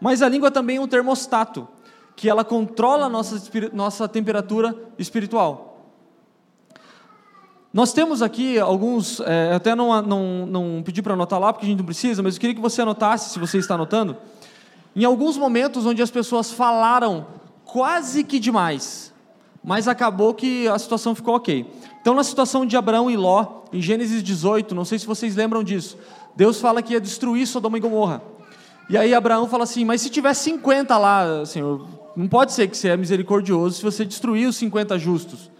Mas 0.00 0.22
a 0.22 0.28
língua 0.30 0.50
também 0.50 0.78
é 0.78 0.80
um 0.80 0.88
termostato, 0.88 1.68
que 2.22 2.28
ela 2.28 2.44
controla 2.44 3.06
a 3.06 3.08
nossa, 3.08 3.42
nossa 3.72 4.06
temperatura 4.06 4.76
espiritual. 4.96 5.88
Nós 7.74 7.92
temos 7.92 8.22
aqui 8.22 8.60
alguns, 8.60 9.18
é, 9.18 9.52
até 9.52 9.74
não, 9.74 10.00
não, 10.00 10.46
não 10.46 10.82
pedi 10.84 11.02
para 11.02 11.14
anotar 11.14 11.40
lá, 11.40 11.52
porque 11.52 11.66
a 11.66 11.68
gente 11.68 11.78
não 11.78 11.84
precisa, 11.84 12.22
mas 12.22 12.36
eu 12.36 12.40
queria 12.40 12.54
que 12.54 12.60
você 12.60 12.80
anotasse, 12.80 13.30
se 13.30 13.40
você 13.40 13.58
está 13.58 13.74
anotando, 13.74 14.16
em 14.94 15.04
alguns 15.04 15.36
momentos 15.36 15.84
onde 15.84 16.00
as 16.00 16.12
pessoas 16.12 16.52
falaram 16.52 17.26
quase 17.64 18.22
que 18.22 18.38
demais, 18.38 19.12
mas 19.60 19.88
acabou 19.88 20.32
que 20.32 20.68
a 20.68 20.78
situação 20.78 21.16
ficou 21.16 21.34
ok. 21.34 21.68
Então, 22.00 22.14
na 22.14 22.22
situação 22.22 22.64
de 22.64 22.76
Abraão 22.76 23.10
e 23.10 23.16
Ló, 23.16 23.62
em 23.72 23.82
Gênesis 23.82 24.22
18, 24.22 24.76
não 24.76 24.84
sei 24.84 24.96
se 24.96 25.06
vocês 25.06 25.34
lembram 25.34 25.64
disso, 25.64 25.98
Deus 26.36 26.60
fala 26.60 26.82
que 26.82 26.92
ia 26.92 27.00
destruir 27.00 27.48
Sodoma 27.48 27.78
e 27.78 27.80
Gomorra. 27.80 28.22
E 28.88 28.96
aí 28.96 29.12
Abraão 29.12 29.48
fala 29.48 29.64
assim: 29.64 29.84
Mas 29.84 30.02
se 30.02 30.10
tiver 30.10 30.34
50 30.34 30.98
lá, 30.98 31.44
Senhor, 31.46 32.01
não 32.16 32.28
pode 32.28 32.52
ser 32.52 32.68
que 32.68 32.76
você 32.76 32.88
é 32.88 32.96
misericordioso 32.96 33.76
se 33.76 33.82
você 33.82 34.04
destruir 34.04 34.48
os 34.48 34.56
50 34.56 34.98
justos. 34.98 35.50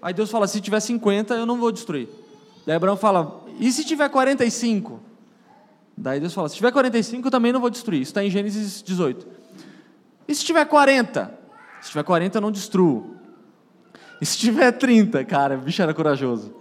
Aí 0.00 0.14
Deus 0.14 0.30
fala: 0.30 0.46
Se 0.46 0.60
tiver 0.60 0.80
50, 0.80 1.34
eu 1.34 1.46
não 1.46 1.58
vou 1.58 1.72
destruir. 1.72 2.08
Daí 2.66 2.76
Abraão 2.76 2.96
fala: 2.96 3.44
E 3.58 3.70
se 3.70 3.84
tiver 3.84 4.08
45? 4.08 5.00
Daí 5.96 6.20
Deus 6.20 6.34
fala: 6.34 6.48
se 6.48 6.56
tiver 6.56 6.70
45, 6.70 7.26
eu 7.26 7.30
também 7.30 7.52
não 7.52 7.60
vou 7.60 7.70
destruir. 7.70 8.02
Isso 8.02 8.10
está 8.10 8.22
em 8.22 8.28
Gênesis 8.28 8.82
18. 8.82 9.26
E 10.28 10.34
se 10.34 10.44
tiver 10.44 10.64
40? 10.66 11.32
Se 11.80 11.90
tiver 11.90 12.02
40, 12.02 12.36
eu 12.36 12.42
não 12.42 12.50
destruo. 12.50 13.16
E 14.20 14.26
se 14.26 14.36
tiver 14.36 14.72
30? 14.72 15.24
Cara, 15.24 15.56
o 15.56 15.60
bicho 15.60 15.80
era 15.80 15.94
corajoso. 15.94 16.54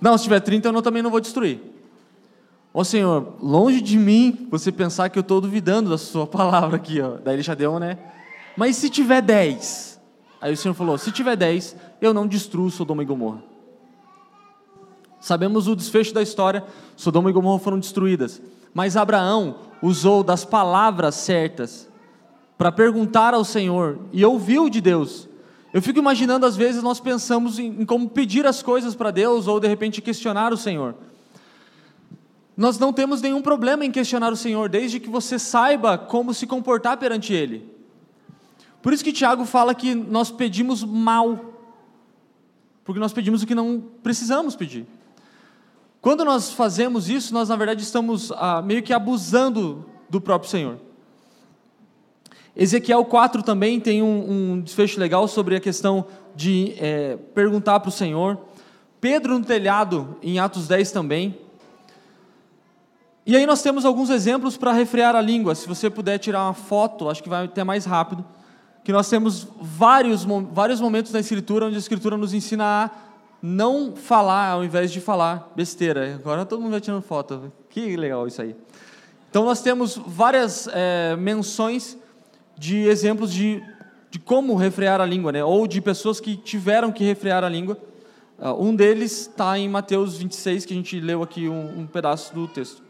Não, 0.00 0.16
se 0.16 0.24
tiver 0.24 0.40
30, 0.40 0.68
eu 0.68 0.72
não, 0.72 0.82
também 0.82 1.02
não 1.02 1.10
vou 1.10 1.20
destruir. 1.20 1.60
Ó 2.72 2.82
Senhor, 2.84 3.34
longe 3.40 3.80
de 3.80 3.98
mim 3.98 4.46
você 4.50 4.70
pensar 4.72 5.08
que 5.10 5.18
eu 5.18 5.22
estou 5.22 5.40
duvidando 5.40 5.90
da 5.90 5.98
sua 5.98 6.26
palavra 6.26 6.76
aqui. 6.76 7.00
Ó. 7.00 7.18
Daí 7.22 7.36
ele 7.36 7.42
já 7.42 7.54
deu, 7.54 7.78
né? 7.78 7.98
Mas 8.56 8.76
se 8.76 8.90
tiver 8.90 9.22
10? 9.22 10.00
Aí 10.40 10.52
o 10.52 10.56
Senhor 10.56 10.74
falou: 10.74 10.96
se 10.96 11.12
tiver 11.12 11.36
10, 11.36 11.76
eu 12.00 12.14
não 12.14 12.26
destruo 12.26 12.70
Sodoma 12.70 13.02
e 13.02 13.06
Gomorra. 13.06 13.42
Sabemos 15.20 15.68
o 15.68 15.76
desfecho 15.76 16.14
da 16.14 16.22
história: 16.22 16.64
Sodoma 16.96 17.30
e 17.30 17.32
Gomorra 17.32 17.58
foram 17.58 17.78
destruídas. 17.78 18.40
Mas 18.72 18.96
Abraão 18.96 19.56
usou 19.82 20.22
das 20.22 20.44
palavras 20.44 21.14
certas 21.16 21.88
para 22.56 22.70
perguntar 22.70 23.34
ao 23.34 23.44
Senhor 23.44 23.98
e 24.12 24.24
ouviu 24.24 24.70
de 24.70 24.80
Deus. 24.80 25.28
Eu 25.72 25.80
fico 25.80 25.98
imaginando, 25.98 26.46
às 26.46 26.56
vezes, 26.56 26.82
nós 26.82 26.98
pensamos 26.98 27.58
em, 27.58 27.82
em 27.82 27.86
como 27.86 28.08
pedir 28.08 28.46
as 28.46 28.62
coisas 28.62 28.94
para 28.94 29.10
Deus 29.10 29.46
ou 29.46 29.60
de 29.60 29.68
repente 29.68 30.02
questionar 30.02 30.52
o 30.52 30.56
Senhor. 30.56 30.94
Nós 32.56 32.78
não 32.78 32.92
temos 32.92 33.22
nenhum 33.22 33.40
problema 33.40 33.84
em 33.84 33.90
questionar 33.90 34.32
o 34.32 34.36
Senhor, 34.36 34.68
desde 34.68 35.00
que 35.00 35.08
você 35.08 35.38
saiba 35.38 35.96
como 35.96 36.34
se 36.34 36.46
comportar 36.46 36.96
perante 36.98 37.32
Ele. 37.32 37.79
Por 38.82 38.92
isso 38.92 39.04
que 39.04 39.12
Tiago 39.12 39.44
fala 39.44 39.74
que 39.74 39.94
nós 39.94 40.30
pedimos 40.30 40.82
mal, 40.82 41.38
porque 42.84 43.00
nós 43.00 43.12
pedimos 43.12 43.42
o 43.42 43.46
que 43.46 43.54
não 43.54 43.82
precisamos 44.02 44.56
pedir. 44.56 44.86
Quando 46.00 46.24
nós 46.24 46.52
fazemos 46.52 47.10
isso, 47.10 47.34
nós 47.34 47.50
na 47.50 47.56
verdade 47.56 47.82
estamos 47.82 48.32
ah, 48.32 48.62
meio 48.62 48.82
que 48.82 48.92
abusando 48.92 49.84
do 50.08 50.20
próprio 50.20 50.50
Senhor. 50.50 50.78
Ezequiel 52.56 53.04
4 53.04 53.42
também 53.42 53.78
tem 53.78 54.02
um, 54.02 54.52
um 54.52 54.60
desfecho 54.60 54.98
legal 54.98 55.28
sobre 55.28 55.56
a 55.56 55.60
questão 55.60 56.06
de 56.34 56.74
é, 56.78 57.16
perguntar 57.34 57.80
para 57.80 57.90
o 57.90 57.92
Senhor. 57.92 58.38
Pedro 59.00 59.38
no 59.38 59.44
telhado, 59.44 60.16
em 60.22 60.38
Atos 60.38 60.66
10 60.66 60.90
também. 60.90 61.38
E 63.24 63.36
aí 63.36 63.46
nós 63.46 63.62
temos 63.62 63.84
alguns 63.84 64.10
exemplos 64.10 64.56
para 64.56 64.72
refrear 64.72 65.14
a 65.14 65.20
língua. 65.20 65.54
Se 65.54 65.68
você 65.68 65.88
puder 65.88 66.18
tirar 66.18 66.44
uma 66.44 66.54
foto, 66.54 67.08
acho 67.08 67.22
que 67.22 67.28
vai 67.28 67.44
até 67.44 67.62
mais 67.62 67.84
rápido. 67.84 68.24
Que 68.82 68.92
nós 68.92 69.08
temos 69.08 69.46
vários, 69.60 70.24
vários 70.52 70.80
momentos 70.80 71.12
na 71.12 71.20
Escritura 71.20 71.66
onde 71.66 71.76
a 71.76 71.78
Escritura 71.78 72.16
nos 72.16 72.32
ensina 72.32 72.64
a 72.64 72.90
não 73.42 73.94
falar 73.94 74.48
ao 74.48 74.64
invés 74.64 74.92
de 74.92 75.00
falar 75.00 75.50
besteira. 75.54 76.14
Agora 76.14 76.44
todo 76.44 76.60
mundo 76.60 76.72
vai 76.72 76.80
tirando 76.80 77.02
foto. 77.02 77.52
Que 77.68 77.96
legal 77.96 78.26
isso 78.26 78.42
aí. 78.42 78.54
Então 79.30 79.44
nós 79.44 79.62
temos 79.62 79.96
várias 80.06 80.68
é, 80.72 81.16
menções 81.16 81.96
de 82.58 82.86
exemplos 82.88 83.32
de, 83.32 83.62
de 84.10 84.18
como 84.18 84.54
refrear 84.56 85.00
a 85.00 85.06
língua, 85.06 85.32
né? 85.32 85.42
ou 85.44 85.66
de 85.66 85.80
pessoas 85.80 86.20
que 86.20 86.36
tiveram 86.36 86.92
que 86.92 87.04
refrear 87.04 87.44
a 87.44 87.48
língua. 87.48 87.78
Uh, 88.38 88.62
um 88.62 88.74
deles 88.74 89.28
está 89.28 89.58
em 89.58 89.68
Mateus 89.68 90.18
26, 90.18 90.64
que 90.64 90.72
a 90.72 90.76
gente 90.76 90.98
leu 90.98 91.22
aqui 91.22 91.48
um, 91.48 91.80
um 91.80 91.86
pedaço 91.86 92.34
do 92.34 92.48
texto. 92.48 92.82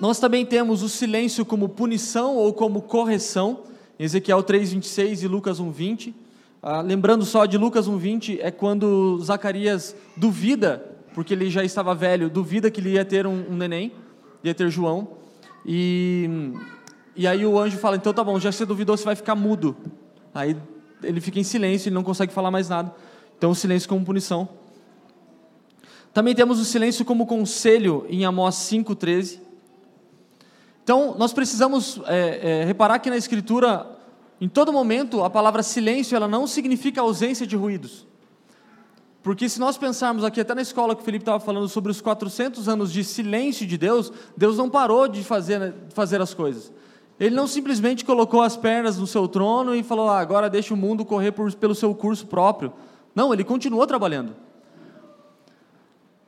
Nós 0.00 0.18
também 0.18 0.44
temos 0.46 0.82
o 0.82 0.88
silêncio 0.88 1.44
como 1.44 1.68
punição 1.68 2.36
ou 2.36 2.52
como 2.52 2.82
correção, 2.82 3.60
em 3.98 4.04
Ezequiel 4.04 4.42
3, 4.42 4.72
26 4.72 5.22
e 5.22 5.28
Lucas 5.28 5.60
1, 5.60 5.70
20. 5.70 6.14
Ah, 6.66 6.80
lembrando 6.80 7.26
só 7.26 7.44
de 7.44 7.58
Lucas 7.58 7.86
1,20, 7.86 8.38
é 8.40 8.50
quando 8.50 9.18
Zacarias 9.22 9.94
duvida, 10.16 10.82
porque 11.14 11.34
ele 11.34 11.50
já 11.50 11.62
estava 11.62 11.94
velho, 11.94 12.30
duvida 12.30 12.70
que 12.70 12.80
ele 12.80 12.92
ia 12.92 13.04
ter 13.04 13.26
um, 13.26 13.50
um 13.50 13.54
neném, 13.54 13.92
ia 14.42 14.54
ter 14.54 14.70
João. 14.70 15.08
E, 15.66 16.54
e 17.14 17.26
aí 17.26 17.44
o 17.44 17.58
anjo 17.58 17.76
fala: 17.76 17.96
então 17.96 18.14
tá 18.14 18.24
bom, 18.24 18.40
já 18.40 18.48
que 18.48 18.56
você 18.56 18.64
duvidou, 18.64 18.96
você 18.96 19.04
vai 19.04 19.14
ficar 19.14 19.34
mudo. 19.34 19.76
Aí 20.34 20.56
ele 21.02 21.20
fica 21.20 21.38
em 21.38 21.44
silêncio, 21.44 21.90
ele 21.90 21.94
não 21.94 22.02
consegue 22.02 22.32
falar 22.32 22.50
mais 22.50 22.70
nada. 22.70 22.94
Então 23.36 23.50
o 23.50 23.54
silêncio 23.54 23.86
como 23.86 24.02
punição. 24.02 24.48
Também 26.14 26.34
temos 26.34 26.58
o 26.58 26.64
silêncio 26.64 27.04
como 27.04 27.26
conselho 27.26 28.06
em 28.08 28.24
Amós 28.24 28.54
5,13. 28.54 29.43
Então, 30.84 31.14
nós 31.18 31.32
precisamos 31.32 31.98
é, 32.06 32.60
é, 32.60 32.64
reparar 32.66 32.98
que 32.98 33.08
na 33.08 33.16
Escritura, 33.16 33.98
em 34.38 34.48
todo 34.48 34.70
momento, 34.70 35.24
a 35.24 35.30
palavra 35.30 35.62
silêncio 35.62 36.14
ela 36.14 36.28
não 36.28 36.46
significa 36.46 37.00
ausência 37.00 37.46
de 37.46 37.56
ruídos. 37.56 38.06
Porque 39.22 39.48
se 39.48 39.58
nós 39.58 39.78
pensarmos 39.78 40.22
aqui, 40.22 40.42
até 40.42 40.54
na 40.54 40.60
escola 40.60 40.94
que 40.94 41.00
o 41.00 41.04
Felipe 41.04 41.22
estava 41.22 41.40
falando 41.40 41.66
sobre 41.70 41.90
os 41.90 42.02
400 42.02 42.68
anos 42.68 42.92
de 42.92 43.02
silêncio 43.02 43.66
de 43.66 43.78
Deus, 43.78 44.12
Deus 44.36 44.58
não 44.58 44.68
parou 44.68 45.08
de 45.08 45.24
fazer, 45.24 45.74
fazer 45.94 46.20
as 46.20 46.34
coisas. 46.34 46.70
Ele 47.18 47.34
não 47.34 47.46
simplesmente 47.46 48.04
colocou 48.04 48.42
as 48.42 48.54
pernas 48.54 48.98
no 48.98 49.06
seu 49.06 49.26
trono 49.26 49.74
e 49.74 49.82
falou, 49.82 50.10
ah, 50.10 50.18
agora 50.18 50.50
deixa 50.50 50.74
o 50.74 50.76
mundo 50.76 51.02
correr 51.02 51.32
por, 51.32 51.50
pelo 51.54 51.74
seu 51.74 51.94
curso 51.94 52.26
próprio. 52.26 52.74
Não, 53.14 53.32
ele 53.32 53.42
continuou 53.42 53.86
trabalhando. 53.86 54.36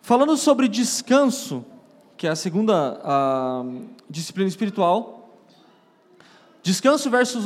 Falando 0.00 0.34
sobre 0.38 0.66
descanso, 0.66 1.62
que 2.16 2.26
é 2.26 2.30
a 2.30 2.36
segunda 2.36 3.00
a 3.04 3.64
disciplina 4.08 4.48
espiritual, 4.48 5.38
descanso 6.62 7.10
versus 7.10 7.44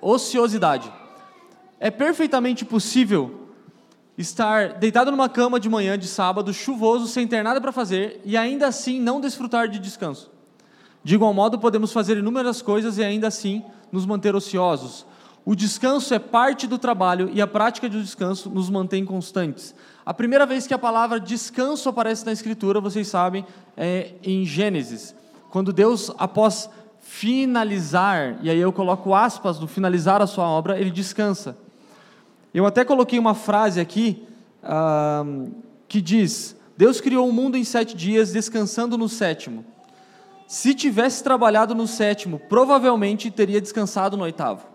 ociosidade. 0.00 0.92
É 1.80 1.90
perfeitamente 1.90 2.64
possível 2.64 3.48
estar 4.16 4.74
deitado 4.74 5.10
numa 5.10 5.28
cama 5.28 5.58
de 5.58 5.68
manhã 5.68 5.98
de 5.98 6.06
sábado, 6.06 6.52
chuvoso, 6.52 7.06
sem 7.06 7.26
ter 7.26 7.42
nada 7.42 7.60
para 7.60 7.72
fazer 7.72 8.20
e 8.24 8.36
ainda 8.36 8.66
assim 8.66 9.00
não 9.00 9.20
desfrutar 9.20 9.68
de 9.68 9.78
descanso. 9.78 10.30
De 11.02 11.14
igual 11.14 11.34
modo, 11.34 11.58
podemos 11.58 11.92
fazer 11.92 12.18
inúmeras 12.18 12.62
coisas 12.62 12.98
e 12.98 13.02
ainda 13.02 13.26
assim 13.26 13.64
nos 13.90 14.06
manter 14.06 14.36
ociosos. 14.36 15.04
O 15.44 15.56
descanso 15.56 16.14
é 16.14 16.18
parte 16.18 16.66
do 16.66 16.78
trabalho 16.78 17.28
e 17.32 17.40
a 17.40 17.46
prática 17.46 17.88
do 17.88 18.00
descanso 18.00 18.48
nos 18.48 18.70
mantém 18.70 19.04
constantes. 19.04 19.74
A 20.06 20.14
primeira 20.14 20.46
vez 20.46 20.66
que 20.66 20.74
a 20.74 20.78
palavra 20.78 21.18
descanso 21.18 21.88
aparece 21.88 22.24
na 22.24 22.32
Escritura, 22.32 22.80
vocês 22.80 23.08
sabem, 23.08 23.44
é 23.76 24.12
em 24.22 24.44
Gênesis. 24.44 25.14
Quando 25.50 25.72
Deus, 25.72 26.12
após 26.16 26.70
finalizar, 27.00 28.38
e 28.40 28.48
aí 28.48 28.58
eu 28.58 28.72
coloco 28.72 29.14
aspas 29.14 29.58
no 29.58 29.66
finalizar 29.66 30.22
a 30.22 30.26
sua 30.26 30.48
obra, 30.48 30.78
ele 30.80 30.90
descansa. 30.90 31.56
Eu 32.54 32.64
até 32.64 32.84
coloquei 32.84 33.18
uma 33.18 33.34
frase 33.34 33.80
aqui 33.80 34.26
uh, 34.62 35.52
que 35.88 36.00
diz: 36.00 36.56
Deus 36.76 37.00
criou 37.00 37.28
o 37.28 37.32
mundo 37.32 37.56
em 37.56 37.64
sete 37.64 37.96
dias, 37.96 38.32
descansando 38.32 38.96
no 38.96 39.08
sétimo. 39.08 39.64
Se 40.46 40.74
tivesse 40.74 41.24
trabalhado 41.24 41.74
no 41.74 41.86
sétimo, 41.86 42.38
provavelmente 42.38 43.30
teria 43.30 43.60
descansado 43.60 44.16
no 44.16 44.24
oitavo, 44.24 44.66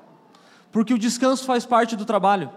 porque 0.78 0.94
o 0.94 1.00
descanso 1.00 1.44
faz 1.44 1.66
parte 1.66 1.96
do 1.96 2.06
trabalho, 2.06 2.52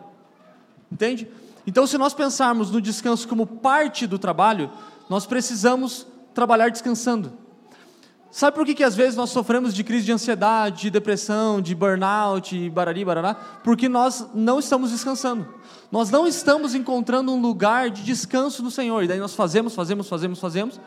entende? 0.92 1.26
Então, 1.66 1.86
se 1.86 1.96
nós 1.96 2.12
pensarmos 2.12 2.70
no 2.70 2.78
descanso 2.78 3.26
como 3.26 3.46
parte 3.46 4.06
do 4.06 4.18
trabalho, 4.18 4.70
nós 5.08 5.24
precisamos 5.24 6.06
trabalhar 6.34 6.70
descansando. 6.70 7.32
Sabe 8.30 8.54
por 8.54 8.66
que, 8.66 8.74
que 8.74 8.84
às 8.84 8.94
vezes 8.94 9.16
nós 9.16 9.30
sofremos 9.30 9.72
de 9.72 9.82
crise 9.82 10.04
de 10.04 10.12
ansiedade, 10.12 10.82
de 10.82 10.90
depressão, 10.90 11.62
de 11.62 11.74
burnout, 11.74 12.68
barari, 12.68 13.06
barará? 13.06 13.32
Porque 13.32 13.88
nós 13.88 14.26
não 14.34 14.58
estamos 14.58 14.90
descansando. 14.90 15.54
Nós 15.90 16.10
não 16.10 16.26
estamos 16.26 16.74
encontrando 16.74 17.32
um 17.32 17.40
lugar 17.40 17.88
de 17.88 18.02
descanso 18.02 18.62
no 18.62 18.70
Senhor. 18.70 19.02
E 19.02 19.08
daí 19.08 19.18
nós 19.18 19.34
fazemos, 19.34 19.74
fazemos, 19.74 20.06
fazemos, 20.06 20.38
fazemos, 20.38 20.78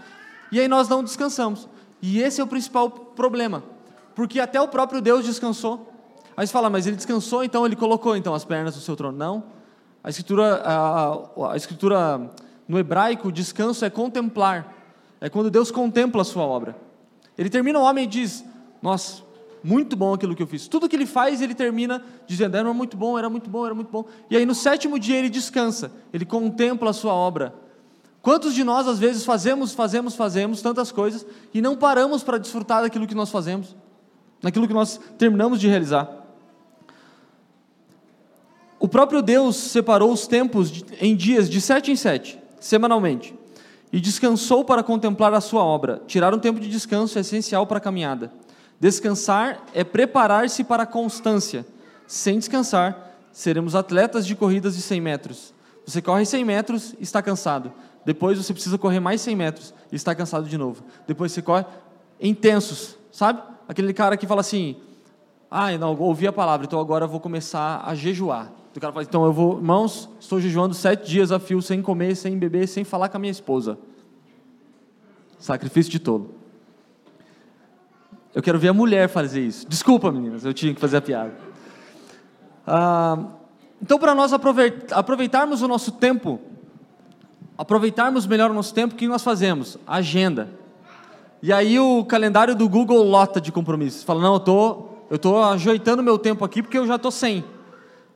e 0.51 0.59
aí 0.59 0.67
nós 0.67 0.88
não 0.88 1.03
descansamos. 1.03 1.67
E 1.99 2.19
esse 2.19 2.39
é 2.39 2.43
o 2.43 2.47
principal 2.47 2.91
problema. 2.91 3.63
Porque 4.13 4.39
até 4.39 4.61
o 4.61 4.67
próprio 4.67 5.01
Deus 5.01 5.25
descansou. 5.25 5.92
Aí 6.36 6.47
você 6.47 6.53
fala, 6.53 6.69
mas 6.69 6.88
ele 6.88 6.95
descansou, 6.95 7.43
então 7.43 7.65
ele 7.65 7.75
colocou 7.75 8.15
então 8.15 8.34
as 8.34 8.43
pernas 8.43 8.75
no 8.75 8.81
seu 8.81 8.95
trono. 8.95 9.17
Não. 9.17 9.43
A 10.03 10.09
escritura, 10.09 10.61
a, 10.65 11.51
a 11.51 11.55
escritura 11.55 12.29
no 12.67 12.77
hebraico, 12.79 13.31
descanso 13.31 13.86
é 13.86 13.89
contemplar. 13.89 14.73
É 15.21 15.29
quando 15.29 15.49
Deus 15.49 15.71
contempla 15.71 16.21
a 16.21 16.25
sua 16.25 16.43
obra. 16.43 16.75
Ele 17.38 17.49
termina 17.49 17.79
o 17.79 17.84
homem 17.84 18.03
e 18.03 18.07
diz: 18.07 18.43
Nossa, 18.81 19.23
muito 19.63 19.95
bom 19.95 20.13
aquilo 20.13 20.36
que 20.36 20.43
eu 20.43 20.47
fiz. 20.47 20.67
Tudo 20.67 20.89
que 20.89 20.95
ele 20.95 21.05
faz, 21.05 21.41
ele 21.41 21.55
termina 21.55 22.03
dizendo: 22.27 22.57
Era 22.57 22.73
muito 22.73 22.97
bom, 22.97 23.17
era 23.17 23.29
muito 23.29 23.49
bom, 23.49 23.65
era 23.65 23.73
muito 23.73 23.89
bom. 23.89 24.05
E 24.29 24.36
aí 24.36 24.45
no 24.45 24.53
sétimo 24.53 24.99
dia 24.99 25.17
ele 25.17 25.29
descansa, 25.29 25.91
ele 26.11 26.25
contempla 26.25 26.89
a 26.89 26.93
sua 26.93 27.13
obra. 27.13 27.53
Quantos 28.21 28.53
de 28.53 28.63
nós 28.63 28.88
às 28.88 28.99
vezes 28.99 29.25
fazemos, 29.25 29.73
fazemos, 29.73 30.15
fazemos 30.15 30.61
tantas 30.61 30.91
coisas 30.91 31.25
e 31.53 31.61
não 31.61 31.75
paramos 31.75 32.23
para 32.23 32.38
desfrutar 32.38 32.81
daquilo 32.81 33.05
que 33.05 33.15
nós 33.15 33.29
fazemos, 33.29 33.75
daquilo 34.41 34.67
que 34.67 34.73
nós 34.73 34.99
terminamos 35.17 35.59
de 35.59 35.67
realizar? 35.67 36.22
Próprio 38.93 39.23
Deus 39.23 39.55
separou 39.55 40.13
os 40.13 40.27
tempos 40.27 40.85
em 41.01 41.15
dias 41.15 41.49
de 41.49 41.59
sete 41.59 41.91
em 41.91 41.95
sete, 41.95 42.39
semanalmente 42.59 43.33
e 43.91 43.99
descansou 43.99 44.63
para 44.63 44.83
contemplar 44.83 45.33
a 45.33 45.41
sua 45.41 45.63
obra. 45.63 45.99
Tirar 46.05 46.31
um 46.31 46.37
tempo 46.37 46.59
de 46.59 46.69
descanso 46.69 47.17
é 47.17 47.21
essencial 47.21 47.65
para 47.65 47.79
a 47.79 47.81
caminhada. 47.81 48.31
Descansar 48.79 49.63
é 49.73 49.83
preparar-se 49.83 50.63
para 50.63 50.83
a 50.83 50.85
constância. 50.85 51.65
Sem 52.05 52.37
descansar, 52.37 53.17
seremos 53.31 53.73
atletas 53.73 54.27
de 54.27 54.35
corridas 54.35 54.75
de 54.75 54.83
100 54.83 55.01
metros. 55.01 55.55
Você 55.87 55.99
corre 55.99 56.23
100 56.23 56.45
metros 56.45 56.95
e 56.99 57.01
está 57.01 57.19
cansado. 57.19 57.73
Depois 58.05 58.37
você 58.37 58.53
precisa 58.53 58.77
correr 58.77 58.99
mais 58.99 59.21
100 59.21 59.35
metros 59.35 59.73
e 59.91 59.95
está 59.95 60.13
cansado 60.13 60.47
de 60.47 60.55
novo. 60.55 60.83
Depois 61.07 61.31
você 61.31 61.41
corre 61.41 61.65
intensos, 62.21 62.95
sabe? 63.11 63.41
Aquele 63.67 63.91
cara 63.91 64.15
que 64.17 64.27
fala 64.27 64.41
assim: 64.41 64.75
ah, 65.49 65.75
não, 65.79 65.99
ouvi 65.99 66.27
a 66.27 66.31
palavra, 66.31 66.67
então 66.67 66.79
agora 66.79 67.05
eu 67.05 67.09
vou 67.09 67.19
começar 67.19 67.83
a 67.83 67.95
jejuar. 67.95 68.61
O 68.76 68.80
cara 68.80 68.91
fala, 68.91 69.05
então 69.05 69.24
eu 69.24 69.32
vou, 69.32 69.57
irmãos, 69.57 70.09
estou 70.19 70.39
jejuando 70.39 70.74
sete 70.74 71.07
dias 71.07 71.32
a 71.32 71.39
fio, 71.39 71.61
sem 71.61 71.82
comer, 71.82 72.15
sem 72.15 72.38
beber, 72.38 72.67
sem 72.67 72.84
falar 72.84 73.07
com 73.07 73.17
a 73.17 73.19
minha 73.19 73.32
esposa. 73.32 73.78
Sacrifício 75.38 75.91
de 75.91 75.99
tolo. 75.99 76.34
Eu 78.34 78.41
quero 78.41 78.57
ver 78.57 78.69
a 78.69 78.74
mulher 78.74 79.07
fazer 79.07 79.45
isso. 79.45 79.67
Desculpa, 79.67 80.11
meninas, 80.11 80.43
eu 80.43 80.53
tinha 80.53 80.74
que 80.74 80.82
fazer 80.82 80.97
a 80.97 81.01
piada. 81.01 81.34
Ah, 82.65 83.19
então, 83.80 83.99
para 83.99 84.15
nós 84.15 84.34
aproveitarmos 84.34 85.61
o 85.61 85.67
nosso 85.67 85.91
tempo, 85.91 86.41
aproveitarmos 87.55 88.26
melhor 88.26 88.49
o 88.49 88.53
nosso 88.55 88.74
tempo, 88.74 88.95
o 88.95 88.97
que 88.97 89.07
nós 89.07 89.21
fazemos? 89.21 89.78
Agenda. 89.86 90.49
E 91.43 91.53
aí 91.53 91.78
o 91.80 92.03
calendário 92.05 92.55
do 92.55 92.67
Google 92.67 93.03
lota 93.03 93.39
de 93.39 93.51
compromissos. 93.51 94.01
Fala, 94.01 94.21
não, 94.21 94.34
eu 94.36 94.39
tô, 94.39 94.86
eu 95.11 95.19
tô 95.19 95.43
ajeitando 95.43 96.01
meu 96.01 96.17
tempo 96.17 96.43
aqui 96.43 96.63
porque 96.63 96.78
eu 96.78 96.88
já 96.88 96.97
tô 96.97 97.11
sem. 97.11 97.43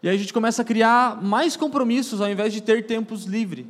E 0.07 0.09
aí 0.09 0.15
a 0.15 0.19
gente 0.19 0.31
começa 0.31 0.61
a 0.61 0.65
criar 0.65 1.21
mais 1.21 1.57
compromissos 1.57 2.21
ao 2.21 2.29
invés 2.29 2.53
de 2.53 2.61
ter 2.61 2.85
tempos 2.85 3.25
livres. 3.25 3.65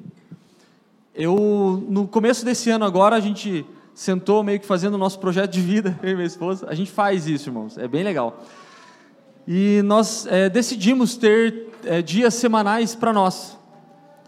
Eu, 1.15 1.83
no 1.89 2.07
começo 2.07 2.45
desse 2.45 2.69
ano 2.69 2.85
agora, 2.85 3.15
a 3.15 3.19
gente 3.19 3.65
sentou 3.95 4.43
meio 4.43 4.59
que 4.59 4.65
fazendo 4.67 4.93
o 4.93 4.97
nosso 4.99 5.17
projeto 5.17 5.49
de 5.49 5.61
vida, 5.61 5.97
eu 6.03 6.11
e 6.11 6.13
minha 6.13 6.27
esposa. 6.27 6.67
A 6.69 6.75
gente 6.75 6.91
faz 6.91 7.25
isso, 7.25 7.49
irmãos, 7.49 7.75
é 7.75 7.87
bem 7.87 8.03
legal. 8.03 8.45
E 9.47 9.81
nós 9.83 10.27
é, 10.27 10.47
decidimos 10.47 11.17
ter 11.17 11.71
é, 11.83 12.03
dias 12.03 12.35
semanais 12.35 12.93
para 12.93 13.11
nós. 13.11 13.57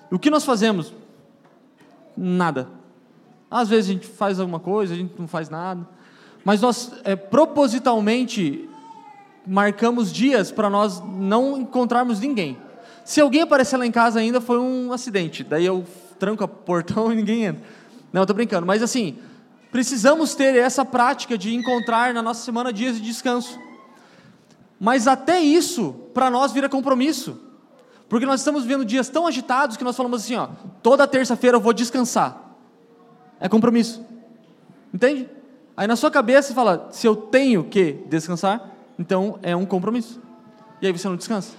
O 0.09 0.17
que 0.17 0.31
nós 0.31 0.43
fazemos? 0.43 0.91
Nada. 2.17 2.69
Às 3.51 3.69
vezes 3.69 3.87
a 3.87 3.93
gente 3.93 4.07
faz 4.07 4.39
alguma 4.39 4.59
coisa, 4.59 4.95
a 4.95 4.97
gente 4.97 5.13
não 5.19 5.27
faz 5.27 5.47
nada. 5.47 5.87
Mas 6.43 6.59
nós 6.59 6.91
é, 7.03 7.15
propositalmente 7.15 8.67
marcamos 9.45 10.11
dias 10.11 10.51
para 10.51 10.69
nós 10.69 11.01
não 11.01 11.57
encontrarmos 11.57 12.19
ninguém. 12.19 12.57
Se 13.03 13.21
alguém 13.21 13.41
aparecer 13.41 13.77
lá 13.77 13.85
em 13.85 13.91
casa 13.91 14.19
ainda, 14.19 14.39
foi 14.39 14.59
um 14.59 14.93
acidente. 14.93 15.43
Daí 15.43 15.65
eu 15.65 15.85
tranco 16.19 16.43
o 16.43 16.47
portão 16.47 17.11
e 17.11 17.15
ninguém 17.15 17.45
entra. 17.45 17.63
Não, 18.13 18.21
estou 18.21 18.35
brincando. 18.35 18.65
Mas 18.67 18.83
assim, 18.83 19.17
precisamos 19.71 20.35
ter 20.35 20.55
essa 20.55 20.85
prática 20.85 21.37
de 21.37 21.55
encontrar 21.55 22.13
na 22.13 22.21
nossa 22.21 22.43
semana 22.43 22.71
dias 22.71 22.95
de 22.95 23.01
descanso. 23.01 23.59
Mas 24.79 25.07
até 25.07 25.39
isso, 25.39 25.93
para 26.13 26.29
nós, 26.29 26.51
vira 26.51 26.69
compromisso. 26.69 27.39
Porque 28.07 28.25
nós 28.25 28.41
estamos 28.41 28.63
vivendo 28.63 28.85
dias 28.85 29.09
tão 29.09 29.27
agitados 29.27 29.77
que 29.77 29.83
nós 29.83 29.95
falamos 29.95 30.23
assim, 30.23 30.35
ó, 30.35 30.49
toda 30.81 31.07
terça-feira 31.07 31.57
eu 31.57 31.61
vou 31.61 31.73
descansar. 31.73 32.55
É 33.39 33.47
compromisso. 33.47 34.03
Entende? 34.93 35.29
Aí 35.77 35.87
na 35.87 35.95
sua 35.95 36.09
cabeça 36.09 36.49
você 36.49 36.53
fala, 36.53 36.89
se 36.91 37.05
eu 37.07 37.15
tenho 37.15 37.63
que 37.63 38.03
descansar, 38.07 38.69
então 38.99 39.39
é 39.41 39.55
um 39.55 39.65
compromisso. 39.65 40.21
E 40.81 40.85
aí 40.85 40.91
você 40.91 41.07
não 41.07 41.15
descansa. 41.15 41.53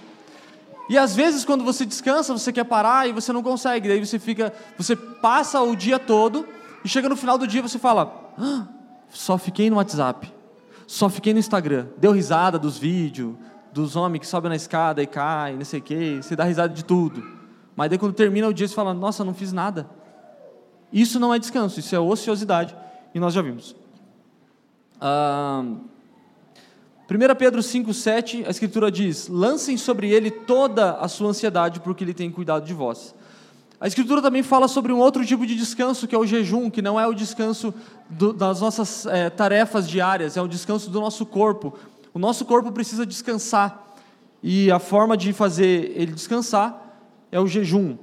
E 0.87 0.97
às 0.97 1.15
vezes 1.15 1.43
quando 1.43 1.63
você 1.63 1.85
descansa, 1.85 2.31
você 2.31 2.53
quer 2.53 2.65
parar 2.65 3.09
e 3.09 3.11
você 3.11 3.33
não 3.33 3.41
consegue. 3.41 3.89
Daí 3.89 4.05
você 4.05 4.19
fica, 4.19 4.53
você 4.77 4.95
passa 4.95 5.59
o 5.59 5.75
dia 5.75 5.97
todo 5.97 6.47
e 6.85 6.87
chega 6.87 7.09
no 7.09 7.15
final 7.15 7.37
do 7.37 7.47
dia 7.47 7.61
você 7.61 7.79
fala: 7.79 8.33
ah, 8.37 8.67
só 9.09 9.37
fiquei 9.37 9.69
no 9.69 9.77
WhatsApp, 9.77 10.31
só 10.85 11.09
fiquei 11.09 11.33
no 11.33 11.39
Instagram. 11.39 11.87
Deu 11.97 12.11
risada 12.11 12.59
dos 12.59 12.77
vídeos, 12.77 13.35
dos 13.73 13.95
homens 13.95 14.19
que 14.19 14.27
sobem 14.27 14.49
na 14.49 14.55
escada 14.55 15.01
e 15.01 15.07
caem, 15.07 15.57
não 15.57 15.65
sei 15.65 15.79
o 15.79 15.83
quê. 15.83 16.19
Você 16.21 16.35
dá 16.35 16.43
risada 16.43 16.73
de 16.73 16.85
tudo. 16.85 17.25
Mas 17.75 17.89
daí 17.89 17.97
quando 17.97 18.13
termina 18.13 18.47
o 18.47 18.53
dia 18.53 18.67
você 18.67 18.75
fala: 18.75 18.93
nossa, 18.93 19.25
não 19.25 19.33
fiz 19.33 19.51
nada. 19.51 19.89
Isso 20.93 21.19
não 21.19 21.33
é 21.33 21.39
descanso, 21.39 21.79
isso 21.79 21.95
é 21.95 21.99
ociosidade. 21.99 22.75
E 23.15 23.19
nós 23.19 23.33
já 23.33 23.41
vimos. 23.41 23.75
Ah, 24.99 25.63
1 27.11 27.35
Pedro 27.35 27.59
5,7, 27.59 28.47
a 28.47 28.51
Escritura 28.51 28.89
diz: 28.89 29.27
Lancem 29.27 29.75
sobre 29.75 30.09
ele 30.09 30.31
toda 30.31 30.93
a 30.93 31.09
sua 31.09 31.27
ansiedade, 31.31 31.81
porque 31.81 32.05
ele 32.05 32.13
tem 32.13 32.31
cuidado 32.31 32.65
de 32.65 32.73
vós. 32.73 33.13
A 33.81 33.85
Escritura 33.85 34.21
também 34.21 34.41
fala 34.41 34.65
sobre 34.69 34.93
um 34.93 34.97
outro 34.97 35.25
tipo 35.25 35.45
de 35.45 35.53
descanso, 35.53 36.07
que 36.07 36.15
é 36.15 36.17
o 36.17 36.25
jejum, 36.25 36.69
que 36.69 36.81
não 36.81 36.97
é 36.97 37.05
o 37.05 37.13
descanso 37.13 37.73
do, 38.09 38.31
das 38.31 38.61
nossas 38.61 39.05
é, 39.07 39.29
tarefas 39.29 39.89
diárias, 39.89 40.37
é 40.37 40.41
o 40.41 40.47
descanso 40.47 40.89
do 40.89 41.01
nosso 41.01 41.25
corpo. 41.25 41.77
O 42.13 42.19
nosso 42.19 42.45
corpo 42.45 42.71
precisa 42.71 43.05
descansar, 43.05 43.93
e 44.41 44.71
a 44.71 44.79
forma 44.79 45.17
de 45.17 45.33
fazer 45.33 45.91
ele 45.93 46.13
descansar 46.13 46.95
é 47.29 47.41
o 47.41 47.45
jejum. 47.45 47.97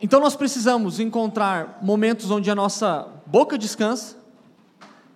Então 0.00 0.18
nós 0.18 0.34
precisamos 0.34 0.98
encontrar 0.98 1.78
momentos 1.82 2.30
onde 2.30 2.50
a 2.50 2.54
nossa 2.54 3.06
boca 3.26 3.58
descansa, 3.58 4.16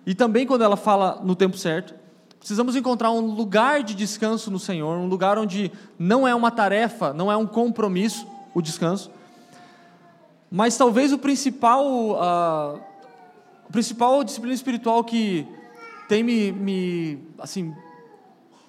e 0.05 0.15
também 0.15 0.45
quando 0.45 0.63
ela 0.63 0.77
fala 0.77 1.21
no 1.23 1.35
tempo 1.35 1.57
certo, 1.57 1.93
Precisamos 2.41 2.75
encontrar 2.75 3.11
um 3.11 3.21
lugar 3.21 3.83
de 3.83 3.93
descanso 3.93 4.49
no 4.49 4.57
Senhor, 4.57 4.97
um 4.97 5.05
lugar 5.05 5.37
onde 5.37 5.71
não 5.99 6.27
é 6.27 6.33
uma 6.33 6.49
tarefa, 6.49 7.13
não 7.13 7.31
é 7.31 7.37
um 7.37 7.45
compromisso 7.45 8.25
o 8.51 8.63
descanso, 8.63 9.11
mas 10.49 10.75
talvez 10.75 11.13
o 11.13 11.19
principal, 11.19 11.85
uh, 11.85 12.81
o 13.69 13.71
principal 13.71 14.23
disciplina 14.23 14.55
espiritual 14.55 15.03
que 15.03 15.47
tem 16.09 16.23
me, 16.23 16.51
me, 16.51 17.19
assim, 17.37 17.75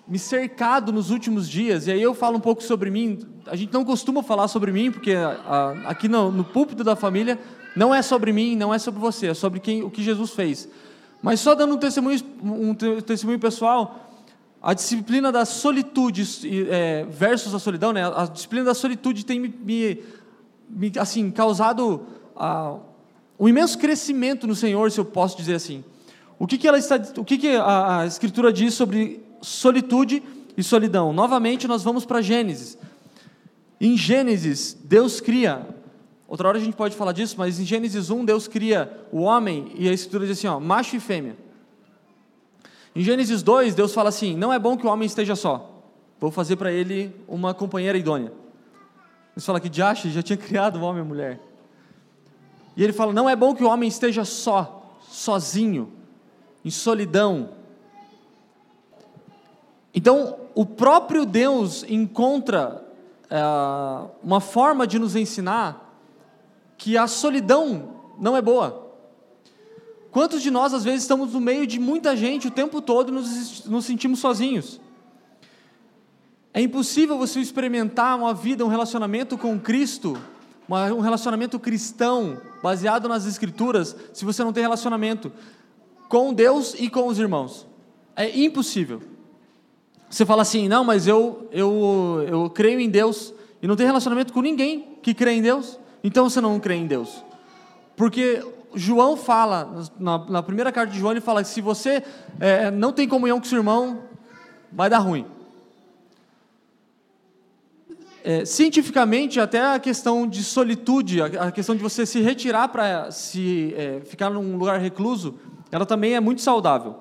me 0.06 0.18
cercado 0.18 0.92
nos 0.92 1.08
últimos 1.10 1.48
dias, 1.48 1.86
e 1.86 1.92
aí 1.92 2.02
eu 2.02 2.12
falo 2.12 2.36
um 2.36 2.40
pouco 2.40 2.62
sobre 2.62 2.90
mim. 2.90 3.20
A 3.46 3.56
gente 3.56 3.72
não 3.72 3.86
costuma 3.86 4.22
falar 4.22 4.48
sobre 4.48 4.70
mim, 4.70 4.92
porque 4.92 5.14
uh, 5.14 5.86
aqui 5.86 6.08
no, 6.08 6.30
no 6.30 6.44
púlpito 6.44 6.84
da 6.84 6.94
família 6.94 7.40
não 7.74 7.94
é 7.94 8.02
sobre 8.02 8.34
mim, 8.34 8.54
não 8.54 8.72
é 8.72 8.78
sobre 8.78 9.00
você, 9.00 9.28
é 9.28 9.34
sobre 9.34 9.60
quem, 9.60 9.82
o 9.82 9.90
que 9.90 10.02
Jesus 10.02 10.32
fez. 10.32 10.68
Mas 11.22 11.38
só 11.38 11.54
dando 11.54 11.74
um 11.74 11.78
testemunho, 11.78 12.20
um 12.42 12.74
testemunho 12.74 13.38
pessoal, 13.38 14.10
a 14.60 14.74
disciplina 14.74 15.30
da 15.30 15.44
solitude 15.44 16.24
é, 16.68 17.04
versus 17.08 17.54
a 17.54 17.60
solidão, 17.60 17.92
né? 17.92 18.02
A 18.04 18.26
disciplina 18.26 18.64
da 18.64 18.74
solitude 18.74 19.24
tem 19.24 19.38
me, 19.38 19.48
me, 19.48 20.02
me 20.68 20.92
assim 20.98 21.30
causado 21.30 22.04
ah, 22.36 22.76
um 23.38 23.48
imenso 23.48 23.78
crescimento 23.78 24.46
no 24.46 24.54
Senhor, 24.54 24.90
se 24.90 24.98
eu 24.98 25.04
posso 25.04 25.36
dizer 25.36 25.54
assim. 25.54 25.84
O 26.38 26.46
que, 26.46 26.58
que 26.58 26.66
ela 26.66 26.78
está, 26.78 27.00
o 27.16 27.24
que, 27.24 27.38
que 27.38 27.56
a, 27.56 28.00
a 28.00 28.06
Escritura 28.06 28.52
diz 28.52 28.74
sobre 28.74 29.24
solitude 29.40 30.22
e 30.56 30.62
solidão? 30.62 31.12
Novamente, 31.12 31.68
nós 31.68 31.84
vamos 31.84 32.04
para 32.04 32.20
Gênesis. 32.20 32.76
Em 33.80 33.96
Gênesis, 33.96 34.76
Deus 34.84 35.20
cria 35.20 35.66
Outra 36.32 36.48
hora 36.48 36.56
a 36.56 36.60
gente 36.62 36.74
pode 36.74 36.96
falar 36.96 37.12
disso, 37.12 37.34
mas 37.36 37.60
em 37.60 37.64
Gênesis 37.66 38.08
1, 38.08 38.24
Deus 38.24 38.48
cria 38.48 38.90
o 39.12 39.20
homem 39.20 39.70
e 39.74 39.86
a 39.86 39.92
Escritura 39.92 40.26
diz 40.26 40.38
assim: 40.38 40.46
ó, 40.46 40.58
macho 40.58 40.96
e 40.96 40.98
fêmea. 40.98 41.36
Em 42.96 43.02
Gênesis 43.02 43.42
2, 43.42 43.74
Deus 43.74 43.92
fala 43.92 44.08
assim: 44.08 44.34
não 44.34 44.50
é 44.50 44.58
bom 44.58 44.74
que 44.74 44.86
o 44.86 44.88
homem 44.88 45.04
esteja 45.04 45.36
só, 45.36 45.84
vou 46.18 46.30
fazer 46.30 46.56
para 46.56 46.72
ele 46.72 47.14
uma 47.28 47.52
companheira 47.52 47.98
idônea. 47.98 48.32
Deus 49.36 49.44
fala 49.44 49.60
que 49.60 49.68
Jash 49.68 50.04
já 50.04 50.22
tinha 50.22 50.38
criado 50.40 50.76
o 50.76 50.82
homem 50.84 51.02
e 51.02 51.04
a 51.04 51.06
mulher. 51.06 51.40
E 52.78 52.82
ele 52.82 52.94
fala: 52.94 53.12
não 53.12 53.28
é 53.28 53.36
bom 53.36 53.54
que 53.54 53.62
o 53.62 53.68
homem 53.68 53.86
esteja 53.86 54.24
só, 54.24 54.96
sozinho, 55.02 55.92
em 56.64 56.70
solidão. 56.70 57.50
Então, 59.94 60.38
o 60.54 60.64
próprio 60.64 61.26
Deus 61.26 61.84
encontra 61.86 62.82
é, 63.28 63.38
uma 64.22 64.40
forma 64.40 64.86
de 64.86 64.98
nos 64.98 65.14
ensinar 65.14 65.81
que 66.82 66.98
a 66.98 67.06
solidão 67.06 67.94
não 68.18 68.36
é 68.36 68.42
boa. 68.42 68.90
Quantos 70.10 70.42
de 70.42 70.50
nós, 70.50 70.74
às 70.74 70.82
vezes, 70.82 71.02
estamos 71.02 71.32
no 71.32 71.40
meio 71.40 71.64
de 71.64 71.78
muita 71.78 72.16
gente 72.16 72.48
o 72.48 72.50
tempo 72.50 72.82
todo 72.82 73.10
e 73.10 73.12
nos, 73.12 73.64
nos 73.66 73.84
sentimos 73.84 74.18
sozinhos? 74.18 74.80
É 76.52 76.60
impossível 76.60 77.16
você 77.16 77.38
experimentar 77.38 78.18
uma 78.18 78.34
vida, 78.34 78.64
um 78.64 78.68
relacionamento 78.68 79.38
com 79.38 79.60
Cristo, 79.60 80.18
um 80.68 81.00
relacionamento 81.00 81.58
cristão, 81.60 82.36
baseado 82.60 83.08
nas 83.08 83.26
Escrituras, 83.26 83.94
se 84.12 84.24
você 84.24 84.42
não 84.42 84.52
tem 84.52 84.64
relacionamento 84.64 85.32
com 86.08 86.34
Deus 86.34 86.74
e 86.74 86.90
com 86.90 87.06
os 87.06 87.18
irmãos. 87.20 87.64
É 88.16 88.28
impossível. 88.40 89.00
Você 90.10 90.26
fala 90.26 90.42
assim, 90.42 90.66
não, 90.66 90.82
mas 90.82 91.06
eu, 91.06 91.48
eu, 91.52 92.24
eu 92.26 92.50
creio 92.50 92.80
em 92.80 92.90
Deus 92.90 93.32
e 93.62 93.68
não 93.68 93.76
tem 93.76 93.86
relacionamento 93.86 94.32
com 94.32 94.40
ninguém 94.40 94.98
que 95.00 95.14
crê 95.14 95.30
em 95.34 95.42
Deus. 95.42 95.78
Então 96.02 96.28
você 96.28 96.40
não 96.40 96.58
crê 96.58 96.74
em 96.74 96.86
Deus. 96.86 97.24
Porque 97.96 98.44
João 98.74 99.16
fala, 99.16 99.86
na, 99.98 100.18
na 100.18 100.42
primeira 100.42 100.72
carta 100.72 100.92
de 100.92 100.98
João, 100.98 101.12
ele 101.12 101.20
fala 101.20 101.42
que 101.42 101.48
se 101.48 101.60
você 101.60 102.02
é, 102.40 102.70
não 102.70 102.92
tem 102.92 103.06
comunhão 103.06 103.38
com 103.38 103.44
seu 103.44 103.58
irmão, 103.58 104.02
vai 104.72 104.88
dar 104.88 104.98
ruim. 104.98 105.26
É, 108.24 108.44
cientificamente, 108.44 109.40
até 109.40 109.74
a 109.74 109.80
questão 109.80 110.28
de 110.28 110.44
solitude, 110.44 111.20
a, 111.20 111.50
questão 111.50 111.74
de 111.74 111.82
você 111.82 112.06
se 112.06 112.20
retirar 112.20 112.68
para 112.68 113.10
se 113.10 113.74
é, 113.76 114.00
ficar 114.04 114.30
num 114.30 114.56
lugar 114.56 114.78
recluso, 114.80 115.34
ela 115.72 115.84
também 115.84 116.14
é 116.14 116.20
muito 116.20 116.40
saudável. 116.40 117.00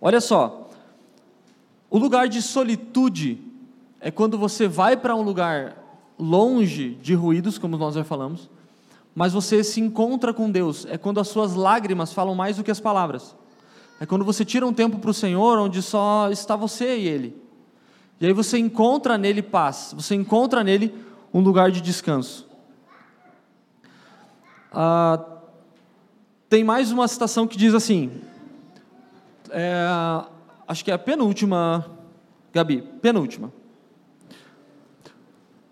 Olha 0.00 0.20
só, 0.20 0.70
o 1.90 1.98
lugar 1.98 2.28
de 2.28 2.40
solitude 2.40 3.40
é 4.00 4.10
quando 4.10 4.38
você 4.38 4.68
vai 4.68 4.96
para 4.96 5.16
um 5.16 5.22
lugar 5.22 5.81
longe 6.22 6.94
de 7.02 7.14
ruídos, 7.14 7.58
como 7.58 7.76
nós 7.76 7.96
já 7.96 8.04
falamos, 8.04 8.48
mas 9.14 9.32
você 9.32 9.64
se 9.64 9.80
encontra 9.80 10.32
com 10.32 10.50
Deus. 10.50 10.86
É 10.86 10.96
quando 10.96 11.18
as 11.18 11.28
suas 11.28 11.54
lágrimas 11.54 12.12
falam 12.12 12.34
mais 12.34 12.56
do 12.56 12.64
que 12.64 12.70
as 12.70 12.80
palavras. 12.80 13.34
É 14.00 14.06
quando 14.06 14.24
você 14.24 14.44
tira 14.44 14.66
um 14.66 14.72
tempo 14.72 14.98
para 14.98 15.10
o 15.10 15.14
Senhor, 15.14 15.58
onde 15.58 15.82
só 15.82 16.30
está 16.30 16.54
você 16.54 16.96
e 16.96 17.08
Ele. 17.08 17.42
E 18.20 18.26
aí 18.26 18.32
você 18.32 18.56
encontra 18.56 19.18
nele 19.18 19.42
paz, 19.42 19.92
você 19.96 20.14
encontra 20.14 20.62
nele 20.62 20.94
um 21.34 21.40
lugar 21.40 21.72
de 21.72 21.80
descanso. 21.80 22.48
Ah, 24.72 25.20
tem 26.48 26.62
mais 26.62 26.92
uma 26.92 27.08
citação 27.08 27.48
que 27.48 27.56
diz 27.56 27.74
assim, 27.74 28.12
é, 29.50 29.86
acho 30.68 30.84
que 30.84 30.90
é 30.90 30.94
a 30.94 30.98
penúltima, 30.98 31.84
Gabi, 32.52 32.82
penúltima. 33.00 33.52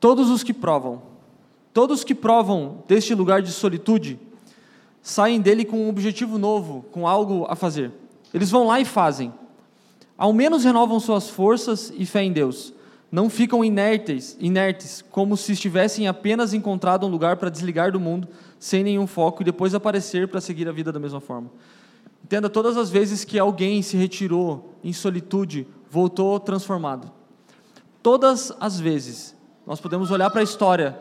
Todos 0.00 0.30
os 0.30 0.42
que 0.42 0.54
provam, 0.54 1.02
todos 1.74 2.02
que 2.02 2.14
provam 2.14 2.82
deste 2.88 3.14
lugar 3.14 3.42
de 3.42 3.52
solitude, 3.52 4.18
saem 5.02 5.38
dele 5.38 5.62
com 5.62 5.84
um 5.84 5.90
objetivo 5.90 6.38
novo, 6.38 6.86
com 6.90 7.06
algo 7.06 7.46
a 7.50 7.54
fazer. 7.54 7.92
Eles 8.32 8.50
vão 8.50 8.66
lá 8.66 8.80
e 8.80 8.84
fazem. 8.86 9.30
Ao 10.16 10.32
menos 10.32 10.64
renovam 10.64 10.98
suas 10.98 11.28
forças 11.28 11.92
e 11.94 12.06
fé 12.06 12.22
em 12.22 12.32
Deus. 12.32 12.72
Não 13.12 13.28
ficam 13.28 13.62
inertes, 13.62 14.38
inertes, 14.40 15.04
como 15.10 15.36
se 15.36 15.52
estivessem 15.52 16.08
apenas 16.08 16.54
encontrado 16.54 17.06
um 17.06 17.10
lugar 17.10 17.36
para 17.36 17.50
desligar 17.50 17.92
do 17.92 18.00
mundo, 18.00 18.26
sem 18.58 18.82
nenhum 18.82 19.06
foco, 19.06 19.42
e 19.42 19.44
depois 19.44 19.74
aparecer 19.74 20.28
para 20.28 20.40
seguir 20.40 20.66
a 20.66 20.72
vida 20.72 20.90
da 20.92 21.00
mesma 21.00 21.20
forma. 21.20 21.50
Entenda, 22.24 22.48
todas 22.48 22.76
as 22.76 22.88
vezes 22.88 23.24
que 23.24 23.38
alguém 23.38 23.82
se 23.82 23.96
retirou 23.96 24.72
em 24.82 24.92
solitude, 24.92 25.66
voltou 25.90 26.38
transformado. 26.40 27.10
Todas 28.02 28.52
as 28.60 28.78
vezes 28.78 29.34
nós 29.70 29.80
podemos 29.80 30.10
olhar 30.10 30.28
para 30.30 30.40
a 30.40 30.42
história. 30.42 30.98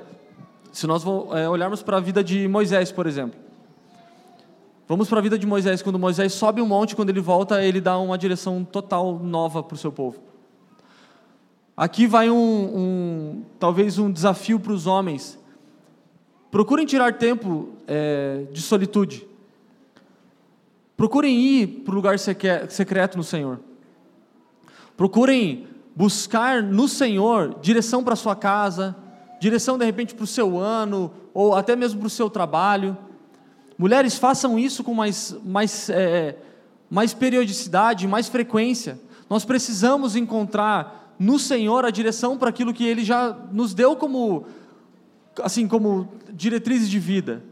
Se 0.72 0.86
nós 0.86 1.04
é, 1.36 1.50
olharmos 1.50 1.82
para 1.82 1.98
a 1.98 2.00
vida 2.00 2.24
de 2.24 2.48
Moisés, 2.48 2.92
por 2.92 3.08
exemplo. 3.08 3.40
Vamos 4.88 5.10
para 5.10 5.18
a 5.18 5.22
vida 5.24 5.40
de 5.40 5.48
Moisés. 5.48 5.82
Quando 5.82 5.98
Moisés 5.98 6.34
sobe 6.34 6.62
um 6.62 6.68
monte, 6.68 6.96
quando 6.96 7.10
ele 7.10 7.20
volta, 7.20 7.64
ele 7.64 7.82
dá 7.82 7.98
uma 7.98 8.16
direção 8.16 8.64
total 8.64 9.18
nova 9.18 9.64
para 9.64 9.74
o 9.74 9.78
seu 9.78 9.92
povo. 9.92 10.20
Aqui 11.76 12.06
vai 12.06 12.30
um, 12.30 12.36
um 12.38 13.46
talvez 13.58 13.98
um 13.98 14.12
desafio 14.12 14.60
para 14.60 14.72
os 14.72 14.86
homens. 14.86 15.40
Procurem 16.52 16.86
tirar 16.86 17.18
tempo 17.18 17.70
é, 17.88 18.46
de 18.52 18.62
solitude. 18.62 19.28
Procurem 20.96 21.36
ir 21.42 21.68
para 21.84 21.92
o 21.92 21.96
lugar 21.96 22.20
secreto 22.20 23.18
no 23.18 23.24
Senhor. 23.24 23.60
Procurem 24.96 25.66
buscar 26.00 26.64
no 26.64 26.88
Senhor 26.88 27.60
direção 27.60 28.02
para 28.02 28.16
sua 28.16 28.34
casa, 28.34 28.96
direção 29.38 29.78
de 29.78 29.84
repente 29.84 30.16
para 30.16 30.24
o 30.24 30.28
seu 30.28 30.58
ano, 30.58 31.12
ou 31.34 31.54
até 31.54 31.76
mesmo 31.76 32.00
para 32.00 32.08
o 32.08 32.10
seu 32.10 32.30
trabalho. 32.30 32.98
Mulheres, 33.78 34.18
façam 34.18 34.58
isso 34.58 34.82
com 34.82 34.94
mais, 34.94 35.36
mais, 35.44 35.90
é, 35.90 36.38
mais 36.90 37.14
periodicidade, 37.14 38.08
mais 38.08 38.30
frequência. 38.30 38.98
Nós 39.30 39.44
precisamos 39.44 40.16
encontrar 40.16 41.16
no 41.20 41.38
Senhor 41.38 41.84
a 41.84 41.92
direção 41.92 42.38
para 42.38 42.48
aquilo 42.48 42.74
que 42.74 42.86
Ele 42.86 43.04
já 43.04 43.38
nos 43.52 43.74
deu 43.74 43.94
como, 43.98 44.46
assim, 45.44 45.68
como 45.68 46.14
diretrizes 46.32 46.88
de 46.88 46.98
vida. 46.98 47.44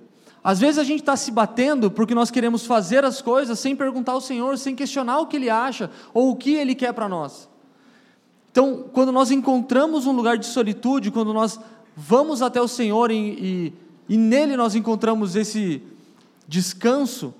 Às 0.41 0.57
vezes 0.57 0.77
a 0.77 0.85
gente 0.85 1.01
está 1.01 1.17
se 1.17 1.31
batendo 1.31 1.91
porque 1.91 2.15
nós 2.15 2.31
queremos 2.31 2.65
fazer 2.65 3.03
as 3.03 3.21
coisas 3.21 3.59
sem 3.59 3.75
perguntar 3.75 4.13
ao 4.13 4.21
Senhor, 4.21 4.57
sem 4.57 4.73
questionar 4.73 5.19
o 5.19 5.27
que 5.27 5.35
Ele 5.35 5.49
acha 5.49 5.91
ou 6.13 6.29
o 6.29 6.35
que 6.37 6.53
Ele 6.53 6.73
quer 6.73 6.93
para 6.93 7.09
nós. 7.09 7.49
Então, 8.57 8.85
quando 8.91 9.11
nós 9.11 9.29
encontramos 9.29 10.07
um 10.07 10.11
lugar 10.11 10.35
de 10.35 10.47
solitude, 10.47 11.11
quando 11.11 11.31
nós 11.31 11.59
vamos 11.95 12.41
até 12.41 12.59
o 12.59 12.67
Senhor 12.67 13.11
e, 13.11 13.15
e, 13.15 13.73
e 14.09 14.17
nele 14.17 14.57
nós 14.57 14.73
encontramos 14.73 15.35
esse 15.35 15.83
descanso, 16.47 17.35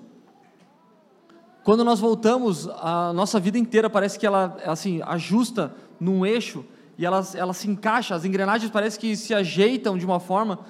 quando 1.64 1.82
nós 1.82 1.98
voltamos, 1.98 2.68
a 2.68 3.12
nossa 3.12 3.40
vida 3.40 3.58
inteira 3.58 3.90
parece 3.90 4.16
que 4.16 4.24
ela 4.24 4.58
assim 4.64 5.02
ajusta 5.02 5.74
num 5.98 6.24
eixo 6.24 6.64
e 6.96 7.04
ela, 7.04 7.26
ela 7.34 7.52
se 7.52 7.68
encaixa, 7.68 8.14
as 8.14 8.24
engrenagens 8.24 8.70
parecem 8.70 9.00
que 9.00 9.16
se 9.16 9.34
ajeitam 9.34 9.98
de 9.98 10.06
uma 10.06 10.20
forma 10.20 10.60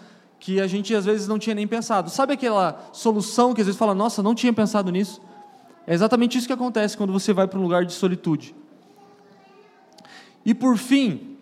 que 0.40 0.62
a 0.62 0.66
gente 0.66 0.94
às 0.94 1.04
vezes 1.04 1.28
não 1.28 1.38
tinha 1.38 1.54
nem 1.54 1.66
pensado. 1.66 2.08
Sabe 2.08 2.32
aquela 2.32 2.88
solução 2.90 3.52
que 3.52 3.60
às 3.60 3.66
vezes 3.66 3.78
fala, 3.78 3.94
nossa, 3.94 4.22
não 4.22 4.34
tinha 4.34 4.54
pensado 4.54 4.90
nisso? 4.90 5.20
É 5.86 5.92
exatamente 5.92 6.38
isso 6.38 6.46
que 6.46 6.54
acontece 6.54 6.96
quando 6.96 7.12
você 7.12 7.34
vai 7.34 7.46
para 7.46 7.58
um 7.58 7.62
lugar 7.62 7.84
de 7.84 7.92
solitude. 7.92 8.56
E 10.48 10.54
por 10.54 10.78
fim, 10.78 11.36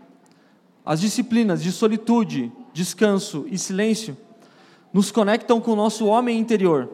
as 0.85 1.01
disciplinas 1.01 1.63
de 1.63 1.71
solitude, 1.71 2.51
descanso 2.73 3.47
e 3.49 3.57
silêncio 3.57 4.17
nos 4.93 5.13
conectam 5.13 5.61
com 5.61 5.75
o 5.75 5.77
nosso 5.77 6.07
homem 6.07 6.37
interior. 6.41 6.91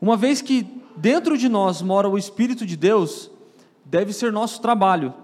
Uma 0.00 0.16
vez 0.16 0.42
que 0.42 0.66
dentro 0.96 1.38
de 1.38 1.48
nós 1.48 1.80
mora 1.80 2.08
o 2.08 2.18
Espírito 2.18 2.66
de 2.66 2.76
Deus, 2.76 3.30
deve 3.84 4.12
ser 4.12 4.32
nosso 4.32 4.60
trabalho 4.60 5.14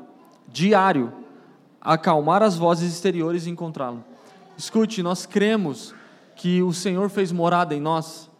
diário 0.47 1.13
acalmar 1.81 2.45
as 2.45 2.55
vozes 2.57 2.93
exteriores 2.93 3.47
e 3.47 3.51
encontrá-lo. 3.51 4.05
Escute, 4.57 5.03
nós 5.03 5.27
cremos 5.27 5.93
que 6.37 6.63
o 6.63 6.73
Senhor 6.73 7.11
fez 7.11 7.33
morada 7.33 7.75
em 7.75 7.81
nós. 7.81 8.31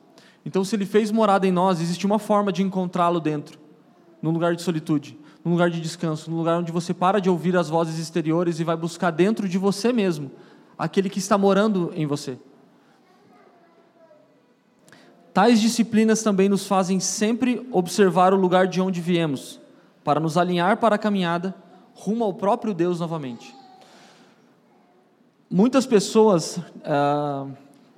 Então, 0.47 0.63
se 0.63 0.77
Ele 0.77 0.87
fez 0.87 1.11
morada 1.11 1.45
em 1.45 1.51
nós, 1.51 1.81
existe 1.81 2.07
uma 2.07 2.21
forma 2.21 2.53
de 2.53 2.63
encontrá-lo 2.63 3.19
dentro, 3.19 3.59
num 4.23 4.31
lugar 4.31 4.55
de 4.55 4.63
solitude, 4.63 5.19
num 5.49 5.55
lugar 5.55 5.71
de 5.71 5.81
descanso, 5.81 6.31
num 6.31 6.37
lugar 6.37 6.59
onde 6.59 6.71
você 6.71 6.93
para 6.93 7.21
de 7.21 7.31
ouvir 7.31 7.57
as 7.57 7.71
vozes 7.71 7.99
exteriores 7.99 8.61
e 8.61 8.65
vai 8.65 8.77
buscar 8.77 9.11
dentro 9.11 9.49
de 9.49 9.57
você 9.57 9.93
mesmo 9.95 10.31
aquele 10.79 11.09
que 11.09 11.19
está 11.19 11.39
morando 11.39 11.91
em 11.95 12.07
você. 12.07 12.39
Tais 15.33 15.59
disciplinas 15.59 16.23
também 16.23 16.51
nos 16.51 16.67
fazem 16.67 17.01
sempre 17.01 17.67
observar 17.73 18.35
o 18.35 18.37
lugar 18.37 18.67
de 18.67 18.81
onde 18.81 19.01
viemos, 19.01 19.59
para 20.05 20.21
nos 20.21 20.37
alinhar 20.37 20.77
para 20.77 20.97
a 20.97 20.99
caminhada 20.99 21.55
rumo 21.95 22.25
ao 22.25 22.35
próprio 22.35 22.75
Deus 22.75 23.01
novamente. 23.01 23.55
Muitas 25.51 25.87
pessoas 25.87 26.61
ah, 26.85 27.47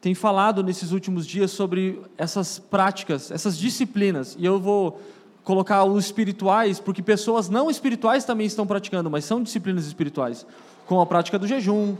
têm 0.01 0.15
falado 0.15 0.63
nesses 0.63 0.93
últimos 0.93 1.27
dias 1.27 1.51
sobre 1.51 2.01
essas 2.17 2.61
práticas, 2.61 3.31
essas 3.31 3.59
disciplinas, 3.59 4.37
e 4.39 4.45
eu 4.45 4.61
vou 4.61 5.01
colocar 5.45 5.85
os 5.85 6.07
espirituais, 6.07 6.79
porque 6.79 7.03
pessoas 7.03 7.49
não 7.49 7.71
espirituais 7.71 8.25
também 8.25 8.47
estão 8.47 8.67
praticando, 8.67 9.11
mas 9.11 9.25
são 9.25 9.43
disciplinas 9.43 9.87
espirituais, 9.87 10.47
como 10.87 11.01
a 11.01 11.07
prática 11.07 11.39
do 11.39 11.47
jejum, 11.47 11.97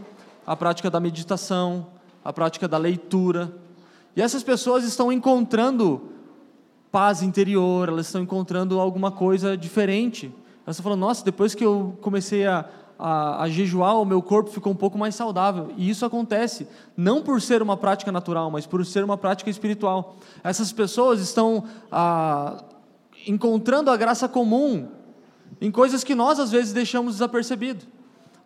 a 0.47 0.57
prática 0.57 0.91
da 0.91 1.01
meditação, 1.01 1.87
a 2.25 2.33
prática 2.33 2.69
da 2.69 2.79
leitura. 2.79 3.53
E 4.15 4.23
essas 4.23 4.43
pessoas 4.43 4.85
estão 4.85 5.13
encontrando 5.13 6.11
paz 6.91 7.23
interior, 7.23 7.89
elas 7.89 8.07
estão 8.07 8.23
encontrando 8.23 8.81
alguma 8.81 9.11
coisa 9.11 9.57
diferente 9.57 10.33
elas 10.71 10.77
estão 10.77 10.85
falando, 10.85 11.01
nossa, 11.01 11.25
depois 11.25 11.55
que 11.55 11.65
eu 11.65 11.99
comecei 12.01 12.47
a, 12.47 12.65
a, 12.99 13.43
a, 13.43 13.49
jejuar, 13.49 14.01
o 14.01 14.05
meu 14.05 14.23
corpo 14.23 14.51
ficou 14.51 14.73
um 14.73 14.77
pouco 14.77 14.97
mais 14.97 15.15
saudável. 15.17 15.73
E 15.77 15.89
isso 15.89 16.05
acontece 16.05 16.67
não 16.97 17.23
por 17.23 17.41
ser 17.41 17.61
uma 17.61 17.77
prática 17.77 18.13
natural, 18.13 18.51
mas 18.51 18.67
por 18.67 18.85
ser 18.87 19.03
uma 19.03 19.17
prática 19.17 19.51
espiritual. 19.51 20.17
Essas 20.45 20.73
pessoas 20.73 21.21
estão 21.21 21.65
ah, 21.91 22.63
encontrando 23.27 23.91
a 23.91 23.97
graça 23.97 24.29
comum 24.29 24.89
em 25.61 25.71
coisas 25.71 26.05
que 26.05 26.15
nós 26.15 26.39
às 26.39 26.51
vezes 26.51 26.73
deixamos 26.73 27.15
desapercebido. 27.15 27.85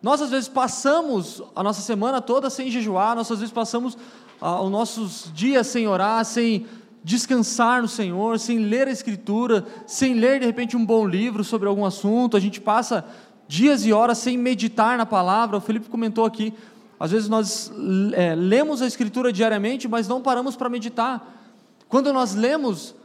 Nós 0.01 0.21
às 0.21 0.29
vezes 0.29 0.47
passamos 0.47 1.41
a 1.55 1.63
nossa 1.63 1.81
semana 1.81 2.21
toda 2.21 2.49
sem 2.49 2.69
jejuar, 2.69 3.15
nós 3.15 3.31
às 3.31 3.39
vezes 3.39 3.53
passamos 3.53 3.97
ah, 4.39 4.61
os 4.61 4.69
nossos 4.69 5.31
dias 5.33 5.67
sem 5.67 5.87
orar, 5.87 6.23
sem 6.25 6.65
descansar 7.03 7.81
no 7.81 7.87
Senhor, 7.87 8.39
sem 8.39 8.59
ler 8.59 8.87
a 8.87 8.91
Escritura, 8.91 9.65
sem 9.85 10.15
ler 10.15 10.39
de 10.39 10.45
repente 10.45 10.75
um 10.75 10.85
bom 10.85 11.07
livro 11.07 11.43
sobre 11.43 11.67
algum 11.67 11.85
assunto, 11.85 12.35
a 12.35 12.39
gente 12.39 12.59
passa 12.59 13.05
dias 13.47 13.85
e 13.85 13.93
horas 13.93 14.17
sem 14.17 14.37
meditar 14.37 14.97
na 14.97 15.05
palavra. 15.05 15.57
O 15.57 15.61
Felipe 15.61 15.89
comentou 15.89 16.25
aqui, 16.25 16.53
às 16.99 17.11
vezes 17.11 17.29
nós 17.29 17.71
é, 18.13 18.33
lemos 18.35 18.81
a 18.81 18.87
Escritura 18.87 19.31
diariamente, 19.31 19.87
mas 19.87 20.07
não 20.07 20.21
paramos 20.21 20.55
para 20.55 20.69
meditar. 20.69 21.33
Quando 21.87 22.11
nós 22.11 22.33
lemos, 22.33 22.95